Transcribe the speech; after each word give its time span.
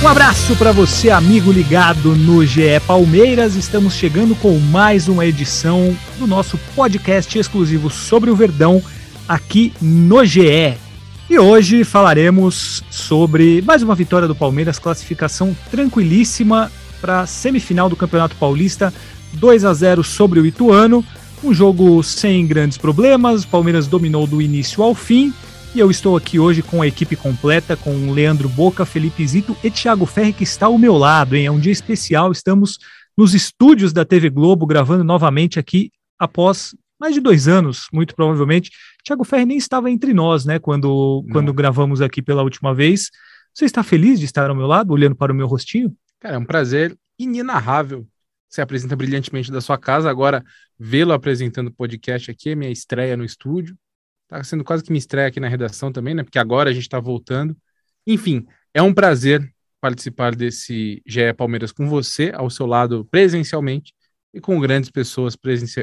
Um 0.00 0.06
abraço 0.06 0.54
para 0.54 0.70
você, 0.70 1.10
amigo 1.10 1.50
ligado 1.50 2.14
no 2.14 2.46
GE 2.46 2.78
Palmeiras. 2.86 3.56
Estamos 3.56 3.94
chegando 3.94 4.36
com 4.36 4.56
mais 4.56 5.08
uma 5.08 5.26
edição 5.26 5.94
do 6.20 6.24
nosso 6.24 6.56
podcast 6.76 7.36
exclusivo 7.36 7.90
sobre 7.90 8.30
o 8.30 8.36
Verdão 8.36 8.80
aqui 9.28 9.72
no 9.82 10.24
GE. 10.24 10.76
E 11.28 11.36
hoje 11.36 11.82
falaremos 11.82 12.84
sobre 12.88 13.60
mais 13.62 13.82
uma 13.82 13.96
vitória 13.96 14.28
do 14.28 14.36
Palmeiras, 14.36 14.78
classificação 14.78 15.54
tranquilíssima 15.68 16.70
para 17.00 17.22
a 17.22 17.26
semifinal 17.26 17.88
do 17.88 17.96
Campeonato 17.96 18.36
Paulista, 18.36 18.94
2 19.32 19.64
a 19.64 19.74
0 19.74 20.04
sobre 20.04 20.38
o 20.38 20.46
Ituano. 20.46 21.04
Um 21.42 21.52
jogo 21.52 22.04
sem 22.04 22.46
grandes 22.46 22.78
problemas, 22.78 23.42
o 23.42 23.48
Palmeiras 23.48 23.88
dominou 23.88 24.28
do 24.28 24.40
início 24.40 24.80
ao 24.80 24.94
fim 24.94 25.34
e 25.74 25.78
eu 25.80 25.90
estou 25.90 26.16
aqui 26.16 26.38
hoje 26.38 26.62
com 26.62 26.80
a 26.80 26.86
equipe 26.86 27.14
completa, 27.14 27.76
com 27.76 28.10
Leandro 28.12 28.48
Boca, 28.48 28.84
Felipe 28.84 29.26
Zito 29.26 29.56
e 29.62 29.70
Thiago 29.70 30.06
Ferri, 30.06 30.32
que 30.32 30.44
está 30.44 30.66
ao 30.66 30.78
meu 30.78 30.96
lado, 30.96 31.36
hein? 31.36 31.46
É 31.46 31.50
um 31.50 31.60
dia 31.60 31.72
especial, 31.72 32.32
estamos 32.32 32.78
nos 33.16 33.34
estúdios 33.34 33.92
da 33.92 34.04
TV 34.04 34.30
Globo, 34.30 34.66
gravando 34.66 35.04
novamente 35.04 35.58
aqui 35.58 35.90
após 36.18 36.74
mais 36.98 37.14
de 37.14 37.20
dois 37.20 37.48
anos, 37.48 37.86
muito 37.92 38.14
provavelmente. 38.14 38.70
Thiago 39.04 39.24
Ferri 39.24 39.44
nem 39.44 39.58
estava 39.58 39.90
entre 39.90 40.12
nós, 40.12 40.44
né, 40.44 40.58
quando, 40.58 41.24
quando 41.32 41.52
gravamos 41.52 42.00
aqui 42.00 42.22
pela 42.22 42.42
última 42.42 42.74
vez. 42.74 43.10
Você 43.54 43.64
está 43.64 43.82
feliz 43.82 44.18
de 44.18 44.24
estar 44.24 44.48
ao 44.48 44.56
meu 44.56 44.66
lado, 44.66 44.92
olhando 44.92 45.16
para 45.16 45.32
o 45.32 45.34
meu 45.34 45.46
rostinho? 45.46 45.94
Cara, 46.20 46.36
é 46.36 46.38
um 46.38 46.44
prazer 46.44 46.96
inenarrável. 47.18 48.06
Você 48.48 48.60
apresenta 48.60 48.96
brilhantemente 48.96 49.52
da 49.52 49.60
sua 49.60 49.76
casa, 49.76 50.08
agora 50.08 50.44
vê-lo 50.78 51.12
apresentando 51.12 51.70
podcast 51.70 52.30
aqui, 52.30 52.50
é 52.50 52.54
minha 52.54 52.70
estreia 52.70 53.16
no 53.16 53.24
estúdio. 53.24 53.76
Tá 54.28 54.44
sendo 54.44 54.62
quase 54.62 54.84
que 54.84 54.92
me 54.92 54.98
estreia 54.98 55.26
aqui 55.26 55.40
na 55.40 55.48
redação 55.48 55.90
também, 55.90 56.14
né? 56.14 56.22
Porque 56.22 56.38
agora 56.38 56.68
a 56.68 56.72
gente 56.72 56.82
está 56.82 57.00
voltando. 57.00 57.56
Enfim, 58.06 58.46
é 58.74 58.82
um 58.82 58.92
prazer 58.92 59.50
participar 59.80 60.34
desse 60.34 61.02
GE 61.06 61.32
Palmeiras 61.36 61.72
com 61.72 61.88
você, 61.88 62.30
ao 62.34 62.50
seu 62.50 62.66
lado 62.66 63.06
presencialmente, 63.10 63.94
e 64.34 64.40
com 64.40 64.60
grandes 64.60 64.90
pessoas 64.90 65.36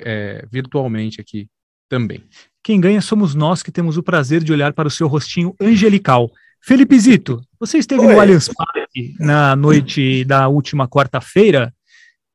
é, 0.03 0.45
virtualmente 0.51 1.19
aqui 1.19 1.47
também. 1.89 2.23
Quem 2.63 2.79
ganha 2.79 3.01
somos 3.01 3.33
nós 3.33 3.63
que 3.63 3.71
temos 3.71 3.97
o 3.97 4.03
prazer 4.03 4.43
de 4.43 4.53
olhar 4.53 4.73
para 4.73 4.87
o 4.87 4.91
seu 4.91 5.07
rostinho 5.07 5.55
angelical. 5.59 6.29
Felipe 6.61 6.99
Zito, 6.99 7.41
você 7.59 7.77
esteve 7.77 8.01
Oi. 8.01 8.13
no 8.13 8.19
Allianz 8.19 8.49
Parque 8.49 9.15
na 9.19 9.55
noite 9.55 10.25
da 10.25 10.47
última 10.47 10.87
quarta-feira 10.87 11.73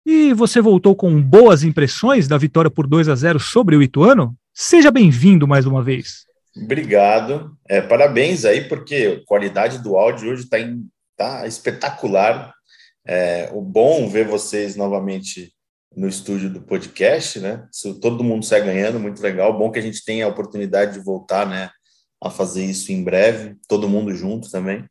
e 0.07 0.33
você 0.33 0.61
voltou 0.61 0.95
com 0.95 1.21
boas 1.21 1.63
impressões 1.63 2.27
da 2.29 2.39
vitória 2.39 2.71
por 2.71 2.87
2 2.87 3.09
a 3.09 3.15
0 3.15 3.39
sobre 3.39 3.77
o 3.77 3.83
Ituano? 3.83 4.37
Seja 4.63 4.91
bem-vindo 4.91 5.49
mais 5.49 5.65
uma 5.65 5.83
vez. 5.83 6.27
Obrigado. 6.55 7.57
É, 7.67 7.81
parabéns 7.81 8.45
aí, 8.45 8.69
porque 8.69 9.23
a 9.23 9.27
qualidade 9.27 9.79
do 9.79 9.97
áudio 9.97 10.31
hoje 10.31 10.43
está 10.43 10.59
tá 11.17 11.47
espetacular. 11.47 12.53
É, 13.07 13.49
o 13.55 13.63
bom 13.63 14.07
ver 14.07 14.29
vocês 14.29 14.77
novamente 14.77 15.51
no 15.97 16.07
estúdio 16.07 16.51
do 16.51 16.61
podcast, 16.61 17.41
né? 17.41 17.67
Se 17.73 17.99
todo 18.01 18.23
mundo 18.23 18.45
sai 18.45 18.63
ganhando, 18.63 19.01
muito 19.01 19.23
legal. 19.23 19.59
Bom 19.59 19.71
que 19.71 19.79
a 19.79 19.83
gente 19.83 20.05
tenha 20.05 20.27
a 20.27 20.29
oportunidade 20.29 20.93
de 20.93 21.03
voltar, 21.03 21.47
né? 21.47 21.71
A 22.23 22.29
fazer 22.29 22.63
isso 22.63 22.93
em 22.93 23.03
breve, 23.03 23.57
todo 23.67 23.89
mundo 23.89 24.15
junto 24.15 24.51
também. 24.51 24.85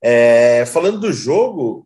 É, 0.00 0.64
falando 0.66 1.00
do 1.00 1.12
jogo, 1.12 1.84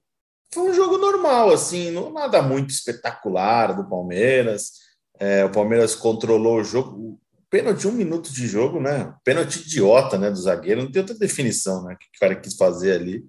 foi 0.52 0.64
um 0.64 0.74
jogo 0.74 0.98
normal, 0.98 1.54
assim, 1.54 1.90
não 1.90 2.12
nada 2.12 2.42
muito 2.42 2.68
espetacular 2.68 3.74
do 3.74 3.88
Palmeiras. 3.88 4.83
É, 5.18 5.44
o 5.44 5.50
Palmeiras 5.50 5.94
controlou 5.94 6.60
o 6.60 6.64
jogo. 6.64 7.20
Pênalti, 7.50 7.86
um 7.86 7.92
minuto 7.92 8.32
de 8.32 8.46
jogo, 8.48 8.80
né? 8.80 9.14
Pênalti 9.24 9.60
idiota, 9.60 10.18
né? 10.18 10.30
Do 10.30 10.36
zagueiro, 10.36 10.82
não 10.82 10.90
tem 10.90 11.00
outra 11.00 11.16
definição, 11.16 11.84
né? 11.84 11.96
Que 11.98 12.06
o 12.06 12.20
cara 12.20 12.34
quis 12.34 12.56
fazer 12.56 12.92
ali. 12.92 13.24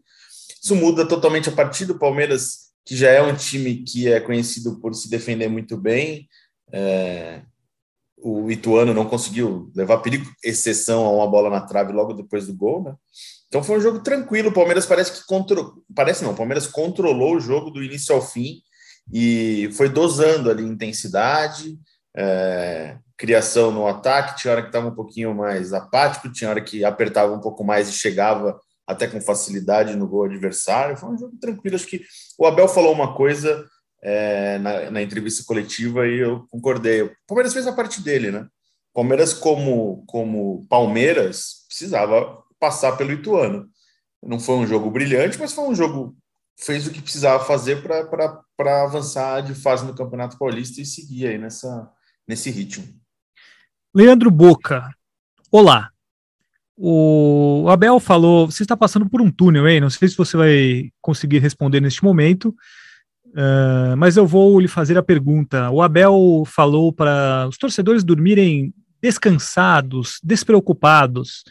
Isso 0.62 0.76
muda 0.76 1.08
totalmente 1.08 1.50
a 1.50 1.52
partir 1.52 1.86
do 1.86 2.00
Palmeiras, 2.00 2.72
que 2.84 2.96
já 2.96 3.10
é 3.12 3.22
um 3.22 3.36
time 3.36 3.84
que 3.84 4.12
é 4.12 4.20
conhecido 4.20 4.80
por 4.80 4.96
se 4.96 5.10
defender 5.10 5.48
muito 5.48 5.78
bem. 5.78 6.28
É, 6.72 7.44
o 8.18 8.50
Ituano 8.50 8.94
não 8.94 9.06
conseguiu 9.06 9.72
levar 9.76 10.00
perigo, 10.00 10.26
exceção 10.44 11.06
a 11.06 11.12
uma 11.12 11.28
bola 11.28 11.50
na 11.52 11.62
trave 11.62 11.94
logo 11.94 12.14
depois 12.14 12.48
do 12.48 12.56
gol, 12.56 12.84
né? 12.84 12.96
Então 13.48 13.64
foi 13.64 13.78
um 13.78 13.82
jogo 13.82 14.00
tranquilo. 14.00 14.50
O 14.50 14.54
Palmeiras 14.54 14.88
parece 14.88 15.12
que 15.12 15.26
controlou. 15.28 15.84
Parece 15.96 16.24
não, 16.24 16.32
o 16.32 16.36
Palmeiras 16.36 16.66
controlou 16.66 17.36
o 17.36 17.40
jogo 17.40 17.70
do 17.70 17.84
início 17.84 18.16
ao 18.16 18.22
fim 18.22 18.56
e 19.12 19.70
foi 19.74 19.90
dosando 19.90 20.50
ali 20.50 20.64
intensidade, 20.64 21.78
é, 22.16 22.98
criação 23.18 23.72
no 23.72 23.88
ataque. 23.88 24.38
Tinha 24.38 24.52
hora 24.52 24.62
que 24.62 24.70
estava 24.70 24.88
um 24.88 24.96
pouquinho 24.96 25.34
mais 25.34 25.74
apático, 25.74 26.32
tinha 26.32 26.50
hora 26.50 26.62
que 26.62 26.84
apertava 26.84 27.34
um 27.34 27.40
pouco 27.40 27.64
mais 27.64 27.90
e 27.90 27.94
chegava 27.94 28.60
até 28.88 29.08
com 29.08 29.20
facilidade 29.22 29.96
no 29.96 30.08
gol 30.08 30.26
adversário. 30.26 30.98
Foi 30.98 31.10
um 31.10 31.18
jogo 31.18 31.38
tranquilo. 31.40 31.76
Acho 31.76 31.88
que 31.88 32.04
o 32.38 32.46
Abel 32.46 32.68
falou 32.68 32.94
uma 32.94 33.16
coisa 33.16 33.66
é, 34.04 34.58
na, 34.60 34.92
na, 34.92 35.02
entrevista 35.02 35.44
coletiva 35.46 36.08
e 36.08 36.20
eu 36.20 36.46
concordei. 36.50 37.02
O 37.02 37.12
Palmeiras 37.28 37.54
fez 37.54 37.66
a 37.68 37.74
parte 37.74 38.02
dele, 38.02 38.32
né? 38.32 38.48
Palmeiras, 38.94 39.34
como, 39.34 40.06
como 40.08 40.66
Palmeiras, 40.70 41.66
precisava 41.68 42.42
passar 42.60 42.94
pelo 42.94 43.12
Ituano. 43.12 43.68
Não 44.24 44.40
foi 44.40 44.56
um 44.56 44.68
jogo 44.68 44.90
brilhante, 44.90 45.38
mas 45.40 45.54
foi 45.54 45.66
um 45.66 45.76
jogo 45.76 46.16
fez 46.58 46.88
o 46.88 46.92
que 46.92 47.02
precisava 47.02 47.44
fazer 47.44 47.82
para 47.84 48.84
avançar 48.84 49.42
de 49.42 49.54
fase 49.54 49.86
no 49.86 49.96
Campeonato 49.96 50.38
Paulista 50.38 50.82
e 50.82 50.86
seguir 50.86 51.28
aí 51.28 51.38
nessa, 51.38 51.90
nesse 52.28 52.50
ritmo. 52.50 52.86
Leandro 53.94 54.32
Boca, 54.32 54.90
olá. 55.52 55.90
O 56.78 57.68
Abel 57.70 58.00
falou, 58.02 58.52
você 58.52 58.64
está 58.64 58.76
passando 58.76 59.10
por 59.10 59.22
um 59.22 59.32
túnel, 59.32 59.68
hein? 59.68 59.80
Não 59.80 59.90
sei 59.90 60.10
se 60.10 60.18
você 60.18 60.36
vai 60.36 60.90
conseguir 61.02 61.40
responder 61.40 61.80
neste 61.80 62.04
momento, 62.04 62.50
uh, 63.28 63.96
mas 63.98 64.18
eu 64.18 64.28
vou 64.28 64.60
lhe 64.60 64.68
fazer 64.68 64.98
a 64.98 65.04
pergunta. 65.04 65.70
O 65.72 65.82
Abel 65.82 66.44
falou 66.46 66.92
para 66.92 67.48
os 67.48 67.58
torcedores 67.58 68.04
dormirem 68.04 68.74
descansados, 69.02 70.20
despreocupados, 70.22 71.44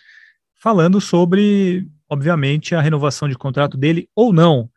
falando 0.60 1.00
sobre, 1.00 1.88
obviamente, 2.08 2.74
a 2.74 2.82
renovação 2.82 3.28
de 3.28 3.36
contrato 3.36 3.78
dele 3.78 4.08
ou 4.14 4.32
não. 4.32 4.68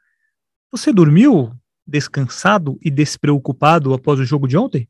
Você 0.71 0.91
dormiu 0.91 1.53
descansado 1.85 2.77
e 2.83 2.91
despreocupado 2.91 3.93
após 3.93 4.19
o 4.19 4.25
jogo 4.25 4.47
de 4.47 4.57
ontem? 4.57 4.87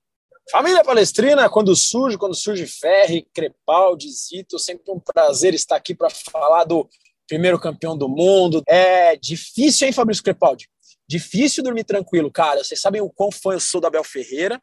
Família 0.50 0.84
Palestrina, 0.84 1.50
quando 1.50 1.76
surge, 1.76 2.18
quando 2.18 2.34
surge 2.34 2.66
Ferri, 2.66 3.28
Crepaldi, 3.34 4.10
Zito, 4.10 4.58
sempre 4.58 4.92
um 4.92 5.00
prazer 5.00 5.54
estar 5.54 5.76
aqui 5.76 5.94
para 5.94 6.10
falar 6.10 6.64
do 6.64 6.90
primeiro 7.28 7.60
campeão 7.60 7.98
do 7.98 8.10
mundo. 8.10 8.64
É 8.68 9.16
difícil, 9.18 9.86
hein, 9.86 9.94
Fabrício 9.94 10.24
Crepaldi? 10.24 10.68
Difícil 11.08 11.64
dormir 11.64 11.84
tranquilo, 11.84 12.32
cara. 12.32 12.64
Vocês 12.64 12.82
sabem 12.82 13.02
o 13.02 13.10
quão 13.10 13.32
fã 13.32 13.54
eu 13.54 13.60
sou 13.60 13.80
da 13.80 13.88
Abel 13.90 14.04
Ferreira. 14.04 14.60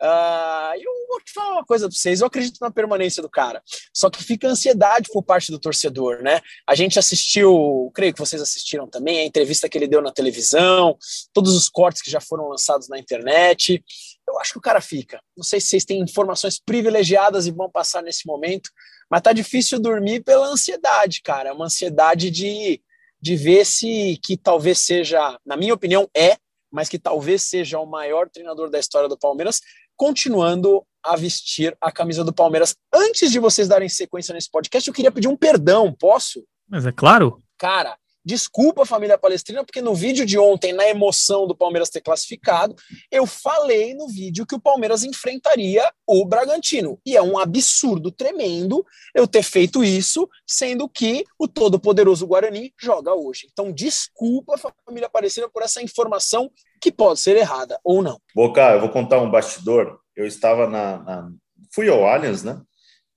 Uh, 0.00 0.74
eu 0.80 0.92
vou 1.08 1.20
te 1.20 1.32
falar 1.32 1.54
uma 1.54 1.64
coisa 1.64 1.88
para 1.88 1.96
vocês, 1.96 2.20
eu 2.20 2.26
acredito 2.28 2.58
na 2.60 2.70
permanência 2.70 3.20
do 3.20 3.28
cara. 3.28 3.62
Só 3.92 4.08
que 4.08 4.22
fica 4.22 4.46
ansiedade 4.46 5.08
por 5.12 5.22
parte 5.24 5.50
do 5.50 5.58
torcedor, 5.58 6.22
né? 6.22 6.40
A 6.66 6.74
gente 6.74 6.98
assistiu, 6.98 7.90
creio 7.92 8.12
que 8.12 8.18
vocês 8.18 8.40
assistiram 8.40 8.86
também, 8.86 9.18
a 9.18 9.24
entrevista 9.24 9.68
que 9.68 9.76
ele 9.76 9.88
deu 9.88 10.00
na 10.00 10.12
televisão, 10.12 10.96
todos 11.32 11.54
os 11.54 11.68
cortes 11.68 12.00
que 12.00 12.10
já 12.10 12.20
foram 12.20 12.48
lançados 12.48 12.88
na 12.88 12.98
internet. 12.98 13.84
Eu 14.26 14.38
acho 14.38 14.52
que 14.52 14.58
o 14.58 14.62
cara 14.62 14.80
fica. 14.80 15.20
Não 15.36 15.42
sei 15.42 15.60
se 15.60 15.68
vocês 15.68 15.84
têm 15.84 16.00
informações 16.00 16.60
privilegiadas 16.60 17.46
e 17.46 17.50
vão 17.50 17.68
passar 17.68 18.02
nesse 18.02 18.24
momento, 18.26 18.70
mas 19.10 19.22
tá 19.22 19.32
difícil 19.32 19.80
dormir 19.80 20.22
pela 20.22 20.46
ansiedade, 20.46 21.22
cara. 21.22 21.48
É 21.48 21.52
uma 21.52 21.64
ansiedade 21.64 22.30
de, 22.30 22.80
de 23.20 23.36
ver 23.36 23.66
se 23.66 24.18
que 24.22 24.36
talvez 24.36 24.78
seja, 24.78 25.36
na 25.44 25.56
minha 25.56 25.74
opinião, 25.74 26.08
é 26.14 26.36
mas 26.70 26.88
que 26.88 26.98
talvez 26.98 27.42
seja 27.42 27.78
o 27.78 27.86
maior 27.86 28.28
treinador 28.28 28.70
da 28.70 28.78
história 28.78 29.08
do 29.08 29.18
Palmeiras, 29.18 29.60
continuando 29.98 30.82
a 31.02 31.16
vestir 31.16 31.76
a 31.80 31.92
camisa 31.92 32.24
do 32.24 32.32
Palmeiras. 32.32 32.74
Antes 32.92 33.30
de 33.30 33.38
vocês 33.38 33.68
darem 33.68 33.88
sequência 33.88 34.32
nesse 34.32 34.50
podcast, 34.50 34.88
eu 34.88 34.94
queria 34.94 35.12
pedir 35.12 35.28
um 35.28 35.36
perdão, 35.36 35.92
posso? 35.92 36.44
Mas 36.68 36.86
é 36.86 36.92
claro. 36.92 37.42
Cara, 37.58 37.98
Desculpa, 38.28 38.84
família 38.84 39.16
palestrina, 39.16 39.64
porque 39.64 39.80
no 39.80 39.94
vídeo 39.94 40.26
de 40.26 40.38
ontem, 40.38 40.74
na 40.74 40.86
emoção 40.86 41.46
do 41.46 41.56
Palmeiras 41.56 41.88
ter 41.88 42.02
classificado, 42.02 42.76
eu 43.10 43.26
falei 43.26 43.94
no 43.94 44.06
vídeo 44.06 44.44
que 44.44 44.54
o 44.54 44.60
Palmeiras 44.60 45.02
enfrentaria 45.02 45.90
o 46.06 46.26
Bragantino. 46.26 47.00
E 47.06 47.16
é 47.16 47.22
um 47.22 47.38
absurdo 47.38 48.10
tremendo 48.12 48.84
eu 49.14 49.26
ter 49.26 49.42
feito 49.42 49.82
isso, 49.82 50.28
sendo 50.46 50.86
que 50.90 51.24
o 51.38 51.48
todo-poderoso 51.48 52.26
Guarani 52.26 52.70
joga 52.78 53.14
hoje. 53.14 53.48
Então, 53.50 53.72
desculpa, 53.72 54.60
família 54.84 55.08
palestrina, 55.08 55.48
por 55.48 55.62
essa 55.62 55.80
informação 55.80 56.50
que 56.80 56.92
pode 56.92 57.20
ser 57.20 57.36
errada 57.36 57.78
ou 57.84 58.02
não. 58.02 58.20
Boca, 58.34 58.72
eu 58.72 58.80
vou 58.80 58.88
contar 58.88 59.20
um 59.20 59.30
bastidor. 59.30 59.98
Eu 60.16 60.26
estava 60.26 60.66
na. 60.66 60.98
na... 60.98 61.30
Fui 61.72 61.88
ao 61.88 62.06
Allianz, 62.06 62.42
né? 62.42 62.60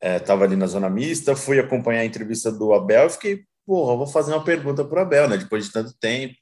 Estava 0.01 0.43
é, 0.43 0.47
ali 0.47 0.55
na 0.55 0.65
zona 0.67 0.89
mista, 0.89 1.35
fui 1.35 1.59
acompanhar 1.59 2.01
a 2.01 2.05
entrevista 2.05 2.51
do 2.51 2.73
Abel 2.73 3.07
e 3.07 3.11
fiquei 3.11 3.43
porra, 3.65 3.95
vou 3.95 4.07
fazer 4.07 4.33
uma 4.33 4.43
pergunta 4.43 4.83
para 4.83 4.99
o 4.99 5.01
Abel, 5.01 5.29
né? 5.29 5.37
Depois 5.37 5.65
de 5.65 5.71
tanto 5.71 5.93
tempo. 5.99 6.35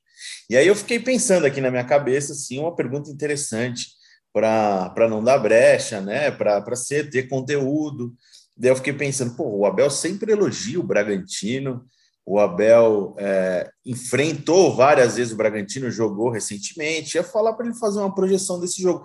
E 0.50 0.58
aí 0.58 0.68
eu 0.68 0.76
fiquei 0.76 1.00
pensando 1.00 1.46
aqui 1.46 1.62
na 1.62 1.70
minha 1.70 1.84
cabeça, 1.84 2.34
assim, 2.34 2.60
uma 2.60 2.76
pergunta 2.76 3.10
interessante 3.10 3.88
para 4.34 5.08
não 5.10 5.24
dar 5.24 5.38
brecha, 5.38 6.02
né? 6.02 6.32
Para 6.32 6.76
ser 6.76 7.10
ter 7.10 7.28
conteúdo. 7.28 8.14
Daí 8.58 8.72
eu 8.72 8.76
fiquei 8.76 8.94
pensando, 8.94 9.36
pô, 9.36 9.44
o 9.44 9.66
Abel 9.66 9.90
sempre 9.90 10.32
elogia 10.32 10.80
o 10.80 10.84
Bragantino. 10.84 11.86
O 12.30 12.38
Abel 12.38 13.16
é, 13.18 13.72
enfrentou 13.84 14.76
várias 14.76 15.16
vezes 15.16 15.34
o 15.34 15.36
Bragantino, 15.36 15.90
jogou 15.90 16.30
recentemente. 16.30 17.16
Ia 17.16 17.24
falar 17.24 17.54
para 17.54 17.66
ele 17.66 17.76
fazer 17.76 17.98
uma 17.98 18.14
projeção 18.14 18.60
desse 18.60 18.80
jogo. 18.80 19.04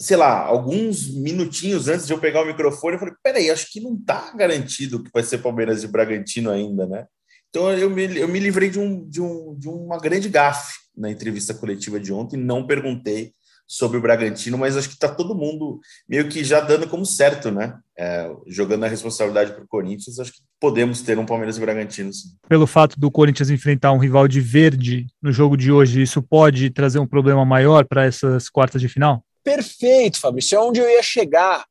Sei 0.00 0.16
lá, 0.16 0.38
alguns 0.38 1.14
minutinhos 1.14 1.88
antes 1.88 2.06
de 2.06 2.14
eu 2.14 2.18
pegar 2.18 2.40
o 2.42 2.46
microfone, 2.46 2.94
eu 2.94 3.00
falei: 3.00 3.14
peraí, 3.22 3.50
acho 3.50 3.70
que 3.70 3.80
não 3.80 3.94
está 3.94 4.32
garantido 4.34 5.04
que 5.04 5.10
vai 5.12 5.22
ser 5.22 5.42
Palmeiras 5.42 5.84
e 5.84 5.88
Bragantino 5.88 6.50
ainda, 6.50 6.86
né? 6.86 7.06
Então 7.50 7.70
eu 7.70 7.90
me, 7.90 8.18
eu 8.18 8.28
me 8.28 8.40
livrei 8.40 8.70
de, 8.70 8.80
um, 8.80 9.06
de, 9.06 9.20
um, 9.20 9.54
de 9.58 9.68
uma 9.68 9.98
grande 9.98 10.30
gafe 10.30 10.72
na 10.96 11.10
entrevista 11.10 11.52
coletiva 11.52 12.00
de 12.00 12.14
ontem, 12.14 12.38
não 12.38 12.66
perguntei 12.66 13.34
sobre 13.66 13.98
o 13.98 14.00
Bragantino, 14.00 14.58
mas 14.58 14.76
acho 14.76 14.88
que 14.88 14.94
está 14.94 15.08
todo 15.08 15.34
mundo 15.34 15.80
meio 16.08 16.28
que 16.28 16.44
já 16.44 16.60
dando 16.60 16.88
como 16.88 17.04
certo, 17.04 17.50
né? 17.50 17.78
É, 17.96 18.30
jogando 18.46 18.84
a 18.84 18.88
responsabilidade 18.88 19.52
para 19.52 19.64
o 19.64 19.68
Corinthians, 19.68 20.18
acho 20.18 20.32
que 20.32 20.40
podemos 20.60 21.00
ter 21.02 21.18
um 21.18 21.26
Palmeiras 21.26 21.56
e 21.56 21.60
Bragantino. 21.60 22.12
Sim. 22.12 22.28
Pelo 22.48 22.66
fato 22.66 22.98
do 22.98 23.10
Corinthians 23.10 23.50
enfrentar 23.50 23.92
um 23.92 23.98
rival 23.98 24.28
de 24.28 24.40
verde 24.40 25.06
no 25.22 25.32
jogo 25.32 25.56
de 25.56 25.72
hoje, 25.72 26.02
isso 26.02 26.22
pode 26.22 26.70
trazer 26.70 26.98
um 26.98 27.06
problema 27.06 27.44
maior 27.44 27.86
para 27.86 28.04
essas 28.04 28.48
quartas 28.50 28.80
de 28.80 28.88
final? 28.88 29.24
Perfeito, 29.42 30.20
Fabrício, 30.20 30.56
é 30.56 30.60
onde 30.60 30.80
eu 30.80 30.88
ia 30.88 31.02
chegar. 31.02 31.64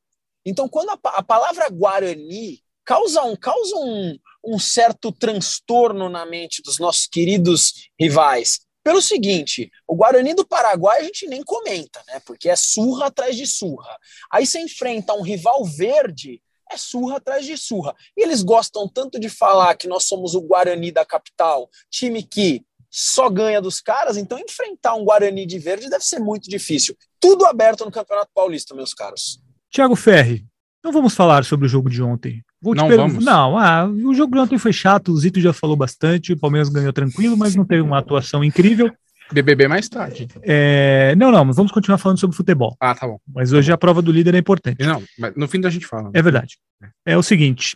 Então, 0.46 0.68
quando 0.68 0.90
a, 0.90 1.00
a 1.16 1.24
palavra 1.24 1.70
Guarani 1.70 2.60
causa 2.86 3.24
um, 3.24 3.36
causa 3.36 3.76
um, 3.76 4.18
um 4.46 4.60
certo 4.60 5.12
transtorno 5.12 6.10
na 6.10 6.26
mente 6.26 6.62
dos 6.62 6.80
nossos 6.80 7.08
queridos 7.08 7.90
rivais. 8.00 8.60
Pelo 8.84 9.02
seguinte, 9.02 9.72
o 9.88 9.96
Guarani 9.96 10.34
do 10.34 10.46
Paraguai 10.46 11.00
a 11.00 11.04
gente 11.04 11.26
nem 11.28 11.42
comenta, 11.44 12.04
né? 12.08 12.20
Porque 12.26 12.50
é 12.50 12.56
surra 12.56 13.08
atrás 13.08 13.36
de 13.36 13.48
surra. 13.48 13.98
Aí 14.32 14.46
você 14.46 14.60
enfrenta 14.60 15.14
um 15.14 15.22
rival 15.22 15.64
verde, 15.64 16.42
é 16.70 16.76
surra 16.76 17.18
atrás 17.18 17.46
de 17.46 17.58
surra. 17.58 17.96
E 18.18 18.22
eles 18.22 18.44
gostam 18.44 18.88
tanto 18.88 19.20
de 19.20 19.30
falar 19.30 19.76
que 19.76 19.88
nós 19.88 20.04
somos 20.04 20.36
o 20.36 20.42
Guarani 20.42 20.92
da 20.92 21.06
capital, 21.06 21.70
time 21.90 22.22
que 22.24 22.66
só 22.92 23.30
ganha 23.30 23.60
dos 23.60 23.82
caras, 23.82 24.18
então 24.18 24.38
enfrentar 24.38 24.94
um 24.94 25.04
Guarani 25.04 25.48
de 25.48 25.58
verde 25.58 25.90
deve 25.90 26.04
ser 26.04 26.20
muito 26.20 26.48
difícil. 26.50 26.96
Tudo 27.20 27.46
aberto 27.46 27.86
no 27.86 27.92
Campeonato 27.92 28.30
Paulista, 28.36 28.76
meus 28.76 28.94
caros. 28.94 29.42
Tiago 29.72 29.96
Ferri, 29.96 30.46
não 30.84 30.92
vamos 30.92 31.16
falar 31.16 31.44
sobre 31.44 31.66
o 31.66 31.70
jogo 31.70 31.90
de 31.90 32.04
ontem. 32.04 32.44
Vou 32.64 32.74
não 32.74 32.88
vamos. 32.88 33.26
Não, 33.26 33.58
ah, 33.58 33.86
o 33.86 34.14
jogo 34.14 34.34
de 34.34 34.40
ontem 34.40 34.58
foi 34.58 34.72
chato, 34.72 35.12
o 35.12 35.18
Zito 35.18 35.42
já 35.42 35.52
falou 35.52 35.76
bastante, 35.76 36.32
o 36.32 36.40
Palmeiras 36.40 36.70
ganhou 36.70 36.94
tranquilo, 36.94 37.36
mas 37.36 37.56
não 37.58 37.66
teve 37.66 37.82
uma 37.82 38.00
atuação 38.00 38.42
incrível. 38.42 38.90
BBB 39.34 39.68
mais 39.68 39.90
tarde. 39.90 40.30
É, 40.42 41.14
não, 41.18 41.30
não, 41.30 41.44
mas 41.44 41.58
vamos 41.58 41.74
continuar 41.74 41.98
falando 41.98 42.20
sobre 42.20 42.38
futebol. 42.38 42.78
Ah, 42.80 42.96
tá 42.96 43.06
bom. 43.06 43.20
Mas 43.28 43.52
hoje 43.52 43.70
a 43.70 43.78
prova 43.78 44.02
do 44.02 44.14
líder 44.14 44.36
é 44.36 44.38
importante. 44.38 44.82
Não, 44.82 45.04
mas 45.20 45.34
no 45.36 45.46
fim 45.46 45.60
da 45.60 45.70
gente 45.70 45.86
fala. 45.86 46.04
Né? 46.04 46.12
É 46.14 46.22
verdade. 46.22 46.58
É 47.06 47.18
o 47.18 47.24
seguinte, 47.24 47.76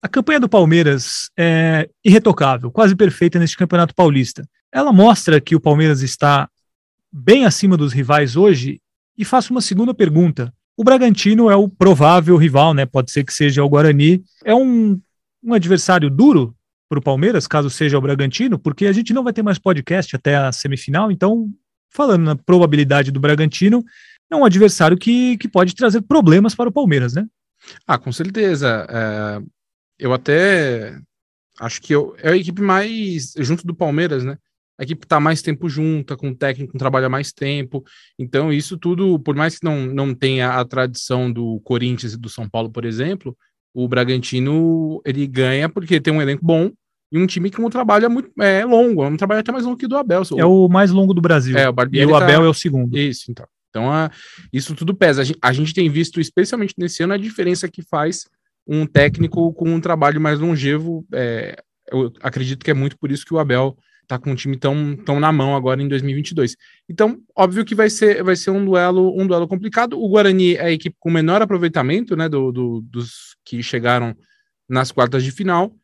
a 0.00 0.08
campanha 0.08 0.40
do 0.40 0.48
Palmeiras 0.48 1.30
é 1.38 1.90
irretocável, 2.02 2.70
quase 2.70 2.96
perfeita 2.96 3.38
neste 3.38 3.58
Campeonato 3.58 3.94
Paulista. 3.94 4.48
Ela 4.72 4.94
mostra 4.94 5.42
que 5.42 5.54
o 5.54 5.60
Palmeiras 5.60 6.00
está 6.00 6.48
bem 7.12 7.44
acima 7.44 7.76
dos 7.76 7.92
rivais 7.92 8.34
hoje 8.34 8.80
e 9.18 9.26
faço 9.26 9.52
uma 9.52 9.60
segunda 9.60 9.92
pergunta. 9.92 10.50
O 10.76 10.84
Bragantino 10.84 11.50
é 11.50 11.56
o 11.56 11.68
provável 11.68 12.36
rival, 12.36 12.72
né? 12.72 12.86
Pode 12.86 13.10
ser 13.10 13.24
que 13.24 13.32
seja 13.32 13.62
o 13.62 13.68
Guarani. 13.68 14.24
É 14.44 14.54
um, 14.54 15.00
um 15.42 15.54
adversário 15.54 16.08
duro 16.08 16.54
para 16.88 16.98
o 16.98 17.02
Palmeiras, 17.02 17.46
caso 17.46 17.70
seja 17.70 17.96
o 17.96 18.00
Bragantino, 18.00 18.58
porque 18.58 18.86
a 18.86 18.92
gente 18.92 19.12
não 19.12 19.24
vai 19.24 19.32
ter 19.32 19.42
mais 19.42 19.58
podcast 19.58 20.14
até 20.14 20.36
a 20.36 20.52
semifinal, 20.52 21.10
então, 21.10 21.50
falando 21.90 22.24
na 22.24 22.36
probabilidade 22.36 23.10
do 23.10 23.20
Bragantino, 23.20 23.82
é 24.30 24.36
um 24.36 24.44
adversário 24.44 24.96
que, 24.96 25.36
que 25.38 25.48
pode 25.48 25.74
trazer 25.74 26.02
problemas 26.02 26.54
para 26.54 26.68
o 26.68 26.72
Palmeiras, 26.72 27.14
né? 27.14 27.26
Ah, 27.86 27.98
com 27.98 28.12
certeza. 28.12 28.86
É, 28.88 29.42
eu 29.98 30.12
até 30.12 30.98
acho 31.60 31.80
que 31.80 31.94
eu, 31.94 32.14
é 32.18 32.30
a 32.30 32.36
equipe 32.36 32.60
mais, 32.60 33.34
junto 33.38 33.66
do 33.66 33.74
Palmeiras, 33.74 34.24
né? 34.24 34.36
A 34.78 34.84
equipe 34.84 35.04
está 35.04 35.20
mais 35.20 35.42
tempo 35.42 35.68
junta, 35.68 36.16
com 36.16 36.30
o 36.30 36.34
técnico 36.34 36.76
trabalha 36.78 37.08
mais 37.08 37.32
tempo. 37.32 37.84
Então, 38.18 38.52
isso 38.52 38.76
tudo, 38.76 39.18
por 39.20 39.34
mais 39.34 39.58
que 39.58 39.64
não, 39.64 39.86
não 39.86 40.14
tenha 40.14 40.50
a 40.50 40.64
tradição 40.64 41.30
do 41.30 41.60
Corinthians 41.60 42.14
e 42.14 42.18
do 42.18 42.28
São 42.28 42.48
Paulo, 42.48 42.70
por 42.70 42.84
exemplo, 42.84 43.36
o 43.74 43.86
Bragantino 43.86 45.00
ele 45.04 45.26
ganha 45.26 45.68
porque 45.68 46.00
tem 46.00 46.12
um 46.12 46.22
elenco 46.22 46.44
bom 46.44 46.70
e 47.10 47.18
um 47.18 47.26
time 47.26 47.50
que 47.50 47.60
um 47.60 47.68
trabalho 47.68 48.06
é 48.06 48.08
muito 48.08 48.30
é 48.40 48.64
longo, 48.64 49.04
é 49.04 49.08
um 49.08 49.16
trabalho 49.16 49.40
até 49.40 49.52
mais 49.52 49.64
longo 49.64 49.76
que 49.76 49.86
do 49.86 49.96
Abel. 49.96 50.22
É 50.38 50.46
o 50.46 50.66
mais 50.68 50.90
longo 50.90 51.12
do 51.12 51.20
Brasil. 51.20 51.56
É, 51.56 51.68
o 51.68 51.74
e 51.92 52.06
o 52.06 52.16
Abel 52.16 52.40
tá... 52.40 52.46
é 52.46 52.48
o 52.48 52.54
segundo. 52.54 52.96
Isso, 52.96 53.30
então. 53.30 53.46
Então, 53.68 53.90
a, 53.90 54.10
isso 54.52 54.74
tudo 54.74 54.94
pesa. 54.94 55.22
A 55.22 55.24
gente, 55.24 55.38
a 55.40 55.52
gente 55.52 55.72
tem 55.72 55.88
visto, 55.88 56.20
especialmente 56.20 56.74
nesse 56.76 57.02
ano, 57.02 57.14
a 57.14 57.18
diferença 57.18 57.68
que 57.68 57.82
faz 57.82 58.26
um 58.66 58.86
técnico 58.86 59.52
com 59.54 59.74
um 59.74 59.80
trabalho 59.80 60.20
mais 60.20 60.38
longevo. 60.38 61.06
É, 61.12 61.56
eu 61.90 62.12
acredito 62.22 62.64
que 62.64 62.70
é 62.70 62.74
muito 62.74 62.98
por 62.98 63.10
isso 63.10 63.24
que 63.24 63.32
o 63.32 63.38
Abel 63.38 63.76
tá 64.12 64.18
com 64.18 64.30
um 64.30 64.34
time 64.34 64.58
tão, 64.58 64.94
tão 64.94 65.18
na 65.18 65.32
mão 65.32 65.56
agora 65.56 65.82
em 65.82 65.88
2022. 65.88 66.54
Então, 66.88 67.18
óbvio 67.34 67.64
que 67.64 67.74
vai 67.74 67.88
ser, 67.88 68.22
vai 68.22 68.36
ser 68.36 68.50
um 68.50 68.62
duelo 68.62 69.18
um 69.18 69.26
duelo 69.26 69.48
complicado. 69.48 69.98
O 69.98 70.08
Guarani 70.08 70.54
é 70.54 70.64
a 70.64 70.70
equipe 70.70 70.94
com 71.00 71.10
menor 71.10 71.40
aproveitamento, 71.40 72.14
né, 72.14 72.28
do, 72.28 72.52
do, 72.52 72.80
dos 72.82 73.36
que 73.44 73.62
chegaram 73.62 74.14
nas 74.68 74.92
quartas 74.92 75.24
de 75.24 75.32
final. 75.32 75.74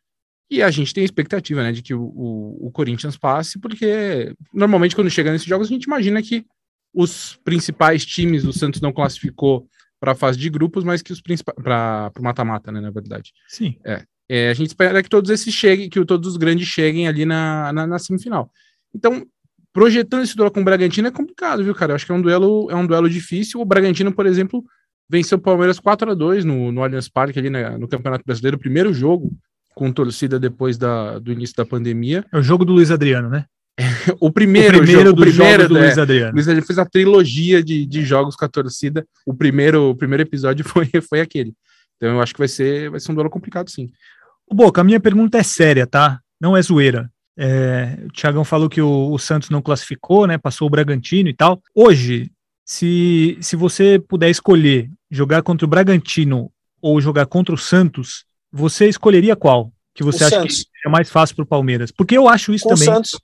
E 0.51 0.61
a 0.61 0.69
gente 0.69 0.93
tem 0.93 1.01
a 1.01 1.05
expectativa, 1.05 1.63
né, 1.63 1.71
de 1.71 1.81
que 1.81 1.93
o, 1.93 2.01
o, 2.01 2.67
o 2.67 2.71
Corinthians 2.71 3.17
passe, 3.17 3.59
porque 3.59 4.33
normalmente 4.53 4.95
quando 4.95 5.09
chega 5.09 5.31
nesses 5.31 5.47
jogos 5.47 5.67
a 5.67 5.71
gente 5.71 5.85
imagina 5.85 6.21
que 6.21 6.45
os 6.93 7.39
principais 7.43 8.05
times, 8.05 8.43
o 8.45 8.53
Santos 8.53 8.81
não 8.81 8.91
classificou 8.91 9.67
para 9.99 10.11
a 10.11 10.15
fase 10.15 10.37
de 10.37 10.49
grupos, 10.49 10.83
mas 10.83 11.01
que 11.01 11.11
os 11.11 11.21
principais 11.21 11.55
para 11.61 12.11
o 12.17 12.23
mata-mata, 12.23 12.71
né, 12.71 12.79
na 12.79 12.91
verdade. 12.91 13.31
Sim. 13.47 13.75
É, 13.85 14.03
é, 14.29 14.49
a 14.49 14.53
gente 14.53 14.67
espera 14.67 15.01
que 15.01 15.09
todos 15.09 15.31
esses 15.31 15.53
cheguem, 15.53 15.89
que 15.89 16.05
todos 16.05 16.29
os 16.29 16.37
grandes 16.37 16.67
cheguem 16.67 17.07
ali 17.07 17.25
na, 17.25 17.73
na, 17.73 17.87
na 17.87 17.99
semifinal. 17.99 18.51
Então, 18.93 19.25
projetando 19.73 20.23
esse 20.23 20.35
duelo 20.35 20.51
com 20.51 20.61
o 20.61 20.63
Bragantino 20.63 21.07
é 21.07 21.11
complicado, 21.11 21.63
viu, 21.63 21.73
cara? 21.73 21.91
Eu 21.91 21.95
acho 21.95 22.05
que 22.05 22.11
é 22.11 22.15
um 22.15 22.21
duelo, 22.21 22.69
é 22.69 22.75
um 22.75 22.85
duelo 22.85 23.09
difícil. 23.09 23.59
O 23.59 23.65
Bragantino, 23.65 24.13
por 24.13 24.27
exemplo, 24.27 24.63
venceu 25.09 25.37
o 25.37 25.41
Palmeiras 25.41 25.79
4 25.79 26.11
a 26.11 26.13
2 26.13 26.45
no, 26.45 26.71
no 26.71 26.83
Allianz 26.83 27.09
Parque 27.09 27.39
ali 27.39 27.49
na, 27.49 27.77
no 27.77 27.87
Campeonato 27.87 28.23
Brasileiro, 28.23 28.57
o 28.57 28.59
primeiro 28.59 28.93
jogo 28.93 29.31
com 29.73 29.91
torcida 29.91 30.39
depois 30.39 30.77
da, 30.77 31.17
do 31.19 31.31
início 31.31 31.55
da 31.55 31.65
pandemia. 31.65 32.23
É 32.31 32.37
o 32.37 32.43
jogo 32.43 32.63
do 32.63 32.73
Luiz 32.73 32.91
Adriano, 32.91 33.29
né? 33.29 33.45
o 34.19 34.31
primeiro, 34.31 34.77
o 34.77 34.81
primeiro 34.81 35.09
jogo, 35.09 35.15
do, 35.15 35.21
o 35.21 35.25
primeiro 35.25 35.67
do 35.69 35.77
é, 35.77 35.81
Luiz 35.81 35.97
Adriano. 35.97 36.33
Luiz 36.33 36.47
Adriano 36.47 36.67
fez 36.67 36.77
a 36.77 36.85
trilogia 36.85 37.63
de, 37.63 37.85
de 37.85 38.03
jogos 38.03 38.35
com 38.35 38.45
a 38.45 38.49
torcida. 38.49 39.05
O 39.25 39.33
primeiro, 39.33 39.89
o 39.89 39.95
primeiro 39.95 40.21
episódio 40.21 40.65
foi, 40.67 40.87
foi 41.07 41.21
aquele. 41.21 41.53
Então 41.95 42.15
eu 42.15 42.21
acho 42.21 42.33
que 42.33 42.39
vai 42.39 42.47
ser, 42.47 42.89
vai 42.89 42.99
ser 42.99 43.11
um 43.11 43.15
duelo 43.15 43.29
complicado, 43.29 43.69
sim. 43.69 43.89
Boca, 44.51 44.81
a 44.81 44.83
minha 44.83 44.99
pergunta 44.99 45.37
é 45.37 45.43
séria, 45.43 45.85
tá? 45.85 46.19
Não 46.39 46.55
é 46.55 46.61
zoeira. 46.61 47.11
É, 47.37 47.97
o 48.05 48.11
Tiagão 48.11 48.43
falou 48.43 48.67
que 48.67 48.81
o, 48.81 49.11
o, 49.11 49.17
Santos 49.17 49.49
não 49.49 49.61
classificou, 49.61 50.27
né? 50.27 50.37
Passou 50.37 50.67
o 50.67 50.69
Bragantino 50.69 51.29
e 51.29 51.33
tal. 51.33 51.61
Hoje, 51.73 52.31
se, 52.65 53.37
se 53.39 53.55
você 53.55 53.97
puder 53.97 54.29
escolher 54.29 54.89
jogar 55.09 55.41
contra 55.41 55.65
o 55.65 55.69
Bragantino 55.69 56.51
ou 56.81 56.99
jogar 56.99 57.25
contra 57.27 57.55
o 57.55 57.57
Santos, 57.57 58.25
você 58.51 58.89
escolheria 58.89 59.35
qual? 59.35 59.71
Que 59.93 60.03
você 60.03 60.23
o 60.23 60.27
acha 60.27 60.39
Santos. 60.41 60.63
que 60.63 60.87
é 60.87 60.89
mais 60.89 61.09
fácil 61.09 61.35
para 61.35 61.43
o 61.43 61.47
Palmeiras? 61.47 61.91
Porque 61.91 62.17
eu 62.17 62.27
acho 62.27 62.53
isso 62.53 62.65
Com 62.65 62.75
também. 62.75 62.85
Santos. 62.85 63.19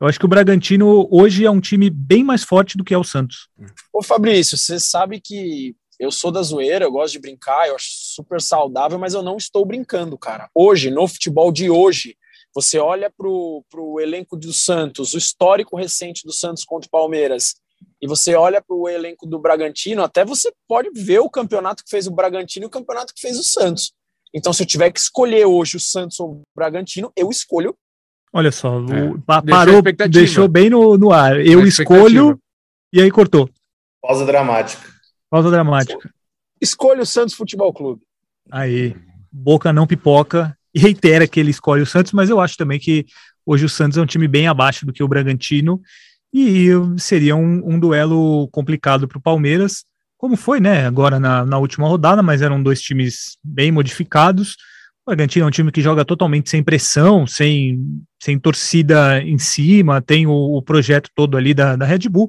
Eu 0.00 0.06
acho 0.06 0.18
que 0.18 0.26
o 0.26 0.28
Bragantino 0.28 1.08
hoje 1.10 1.44
é 1.44 1.50
um 1.50 1.60
time 1.60 1.88
bem 1.88 2.22
mais 2.22 2.44
forte 2.44 2.76
do 2.76 2.84
que 2.84 2.92
é 2.92 2.98
o 2.98 3.04
Santos. 3.04 3.48
Ô 3.92 4.02
Fabrício, 4.02 4.56
você 4.56 4.78
sabe 4.78 5.20
que 5.20 5.74
eu 5.98 6.10
sou 6.10 6.30
da 6.30 6.42
zoeira, 6.42 6.84
eu 6.84 6.92
gosto 6.92 7.12
de 7.14 7.18
brincar, 7.20 7.68
eu 7.68 7.74
acho 7.76 7.86
super 7.90 8.40
saudável, 8.40 8.98
mas 8.98 9.14
eu 9.14 9.22
não 9.22 9.36
estou 9.36 9.64
brincando, 9.64 10.16
cara. 10.18 10.48
Hoje, 10.54 10.90
no 10.90 11.06
futebol 11.08 11.50
de 11.50 11.70
hoje, 11.70 12.16
você 12.54 12.78
olha 12.78 13.10
para 13.10 13.28
o 13.28 14.00
elenco 14.00 14.36
do 14.36 14.52
Santos, 14.52 15.14
o 15.14 15.18
histórico 15.18 15.76
recente 15.76 16.24
do 16.24 16.32
Santos 16.32 16.64
contra 16.64 16.86
o 16.86 16.90
Palmeiras, 16.90 17.56
e 18.00 18.06
você 18.06 18.34
olha 18.34 18.62
para 18.62 18.74
o 18.76 18.88
elenco 18.88 19.26
do 19.26 19.38
Bragantino, 19.38 20.02
até 20.02 20.24
você 20.24 20.52
pode 20.68 20.90
ver 20.94 21.18
o 21.20 21.28
campeonato 21.30 21.84
que 21.84 21.90
fez 21.90 22.06
o 22.06 22.10
Bragantino 22.10 22.64
e 22.64 22.68
o 22.68 22.70
campeonato 22.70 23.14
que 23.14 23.20
fez 23.20 23.38
o 23.38 23.42
Santos. 23.44 23.92
Então, 24.34 24.52
se 24.52 24.62
eu 24.62 24.66
tiver 24.66 24.90
que 24.90 24.98
escolher 25.00 25.46
hoje 25.46 25.76
o 25.76 25.80
Santos 25.80 26.18
ou 26.20 26.30
o 26.30 26.42
Bragantino, 26.54 27.12
eu 27.16 27.30
escolho 27.30 27.74
Olha 28.32 28.52
só, 28.52 28.78
o, 28.78 29.20
pa- 29.22 29.40
parou, 29.42 29.76
expectativa. 29.76 30.18
deixou 30.18 30.48
bem 30.48 30.68
no, 30.68 30.98
no 30.98 31.10
ar. 31.10 31.40
Eu 31.40 31.66
escolho 31.66 32.38
e 32.92 33.00
aí 33.00 33.10
cortou. 33.10 33.48
Pausa 34.02 34.26
dramática. 34.26 34.95
Pausa 35.30 35.50
dramática. 35.50 36.10
Escolha 36.60 37.02
o 37.02 37.06
Santos 37.06 37.34
Futebol 37.34 37.72
Clube. 37.72 38.02
Aí, 38.50 38.96
Boca 39.30 39.72
não 39.72 39.86
pipoca 39.86 40.56
e 40.74 40.78
reitera 40.78 41.26
que 41.26 41.40
ele 41.40 41.50
escolhe 41.50 41.82
o 41.82 41.86
Santos, 41.86 42.12
mas 42.12 42.30
eu 42.30 42.40
acho 42.40 42.56
também 42.56 42.78
que 42.78 43.06
hoje 43.44 43.64
o 43.64 43.68
Santos 43.68 43.98
é 43.98 44.02
um 44.02 44.06
time 44.06 44.28
bem 44.28 44.46
abaixo 44.46 44.86
do 44.86 44.92
que 44.92 45.02
o 45.02 45.08
Bragantino 45.08 45.80
e 46.32 46.68
seria 46.98 47.34
um, 47.34 47.74
um 47.74 47.78
duelo 47.78 48.48
complicado 48.48 49.08
para 49.08 49.18
o 49.18 49.22
Palmeiras, 49.22 49.84
como 50.18 50.36
foi, 50.36 50.60
né? 50.60 50.86
Agora 50.86 51.20
na, 51.20 51.44
na 51.44 51.58
última 51.58 51.88
rodada, 51.88 52.22
mas 52.22 52.42
eram 52.42 52.62
dois 52.62 52.80
times 52.80 53.36
bem 53.42 53.70
modificados. 53.70 54.52
O 55.04 55.10
Bragantino 55.10 55.44
é 55.44 55.48
um 55.48 55.52
time 55.52 55.70
que 55.70 55.80
joga 55.80 56.04
totalmente 56.04 56.50
sem 56.50 56.62
pressão, 56.62 57.26
sem, 57.26 57.80
sem 58.20 58.38
torcida 58.38 59.22
em 59.22 59.38
cima, 59.38 60.02
tem 60.02 60.26
o, 60.26 60.32
o 60.32 60.62
projeto 60.62 61.10
todo 61.14 61.36
ali 61.36 61.54
da, 61.54 61.76
da 61.76 61.86
Red 61.86 62.08
Bull. 62.10 62.28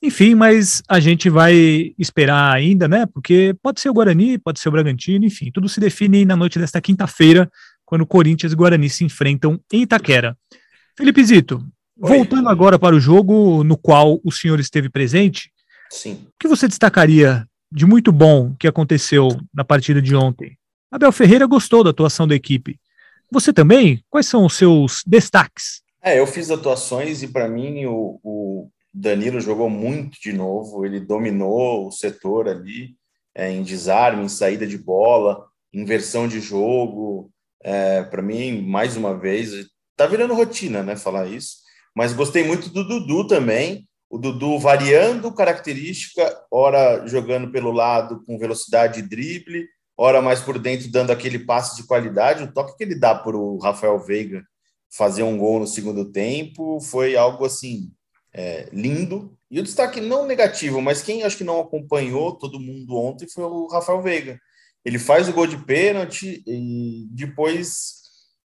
Enfim, 0.00 0.34
mas 0.34 0.80
a 0.88 1.00
gente 1.00 1.28
vai 1.28 1.92
esperar 1.98 2.54
ainda, 2.54 2.86
né? 2.86 3.04
Porque 3.06 3.54
pode 3.62 3.80
ser 3.80 3.90
o 3.90 3.92
Guarani, 3.92 4.38
pode 4.38 4.60
ser 4.60 4.68
o 4.68 4.72
Bragantino, 4.72 5.24
enfim, 5.24 5.50
tudo 5.52 5.68
se 5.68 5.80
define 5.80 6.24
na 6.24 6.36
noite 6.36 6.58
desta 6.58 6.80
quinta-feira, 6.80 7.50
quando 7.84 8.06
Corinthians 8.06 8.52
e 8.52 8.56
Guarani 8.56 8.88
se 8.88 9.04
enfrentam 9.04 9.60
em 9.72 9.82
Itaquera. 9.82 10.36
Felipe 10.96 11.24
Zito, 11.24 11.64
Oi. 12.00 12.16
voltando 12.16 12.48
agora 12.48 12.78
para 12.78 12.94
o 12.94 13.00
jogo 13.00 13.64
no 13.64 13.76
qual 13.76 14.20
o 14.22 14.30
senhor 14.30 14.60
esteve 14.60 14.88
presente, 14.88 15.50
Sim. 15.90 16.26
o 16.26 16.32
que 16.38 16.46
você 16.46 16.68
destacaria 16.68 17.44
de 17.72 17.84
muito 17.84 18.12
bom 18.12 18.54
que 18.58 18.68
aconteceu 18.68 19.28
na 19.52 19.64
partida 19.64 20.00
de 20.00 20.14
ontem? 20.14 20.56
Abel 20.92 21.10
Ferreira 21.10 21.46
gostou 21.46 21.82
da 21.82 21.90
atuação 21.90 22.26
da 22.26 22.34
equipe. 22.34 22.78
Você 23.30 23.52
também? 23.52 24.02
Quais 24.08 24.26
são 24.26 24.46
os 24.46 24.54
seus 24.54 25.02
destaques? 25.06 25.82
É, 26.02 26.18
eu 26.18 26.26
fiz 26.26 26.50
atuações 26.50 27.22
e 27.22 27.28
para 27.28 27.48
mim 27.48 27.84
o, 27.84 28.18
o 28.22 28.70
Danilo 28.98 29.40
jogou 29.40 29.70
muito 29.70 30.20
de 30.20 30.32
novo. 30.32 30.84
Ele 30.84 30.98
dominou 30.98 31.86
o 31.86 31.92
setor 31.92 32.48
ali 32.48 32.96
é, 33.34 33.50
em 33.50 33.62
desarme, 33.62 34.24
em 34.24 34.28
saída 34.28 34.66
de 34.66 34.76
bola, 34.76 35.46
inversão 35.72 36.26
de 36.26 36.40
jogo. 36.40 37.30
É, 37.62 38.02
para 38.02 38.22
mim, 38.22 38.62
mais 38.62 38.96
uma 38.96 39.16
vez, 39.16 39.66
tá 39.96 40.06
virando 40.06 40.34
rotina, 40.34 40.82
né? 40.82 40.96
Falar 40.96 41.28
isso. 41.28 41.58
Mas 41.94 42.12
gostei 42.12 42.42
muito 42.42 42.68
do 42.70 42.82
Dudu 42.82 43.26
também. 43.26 43.88
O 44.10 44.18
Dudu 44.18 44.58
variando 44.58 45.32
característica, 45.32 46.34
ora 46.50 47.06
jogando 47.06 47.52
pelo 47.52 47.70
lado 47.70 48.24
com 48.24 48.38
velocidade 48.38 49.00
e 49.00 49.08
drible, 49.08 49.68
ora 49.96 50.22
mais 50.22 50.40
por 50.40 50.58
dentro 50.58 50.90
dando 50.90 51.10
aquele 51.10 51.38
passe 51.38 51.76
de 51.76 51.86
qualidade. 51.86 52.42
O 52.42 52.52
toque 52.52 52.76
que 52.76 52.82
ele 52.82 52.98
dá 52.98 53.14
para 53.14 53.36
o 53.36 53.58
Rafael 53.58 53.98
Veiga 53.98 54.42
fazer 54.90 55.22
um 55.22 55.36
gol 55.36 55.60
no 55.60 55.66
segundo 55.66 56.10
tempo 56.10 56.80
foi 56.80 57.14
algo 57.14 57.44
assim 57.44 57.92
é, 58.38 58.68
lindo. 58.72 59.36
E 59.50 59.58
o 59.58 59.62
destaque 59.64 60.00
não 60.00 60.24
negativo, 60.24 60.80
mas 60.80 61.02
quem 61.02 61.24
acho 61.24 61.36
que 61.36 61.42
não 61.42 61.58
acompanhou 61.58 62.38
todo 62.38 62.60
mundo 62.60 62.94
ontem 62.94 63.26
foi 63.28 63.42
o 63.42 63.66
Rafael 63.66 64.00
Veiga. 64.00 64.38
Ele 64.84 64.98
faz 64.98 65.28
o 65.28 65.32
gol 65.32 65.46
de 65.46 65.56
pênalti 65.64 66.44
e 66.46 67.08
depois 67.10 67.94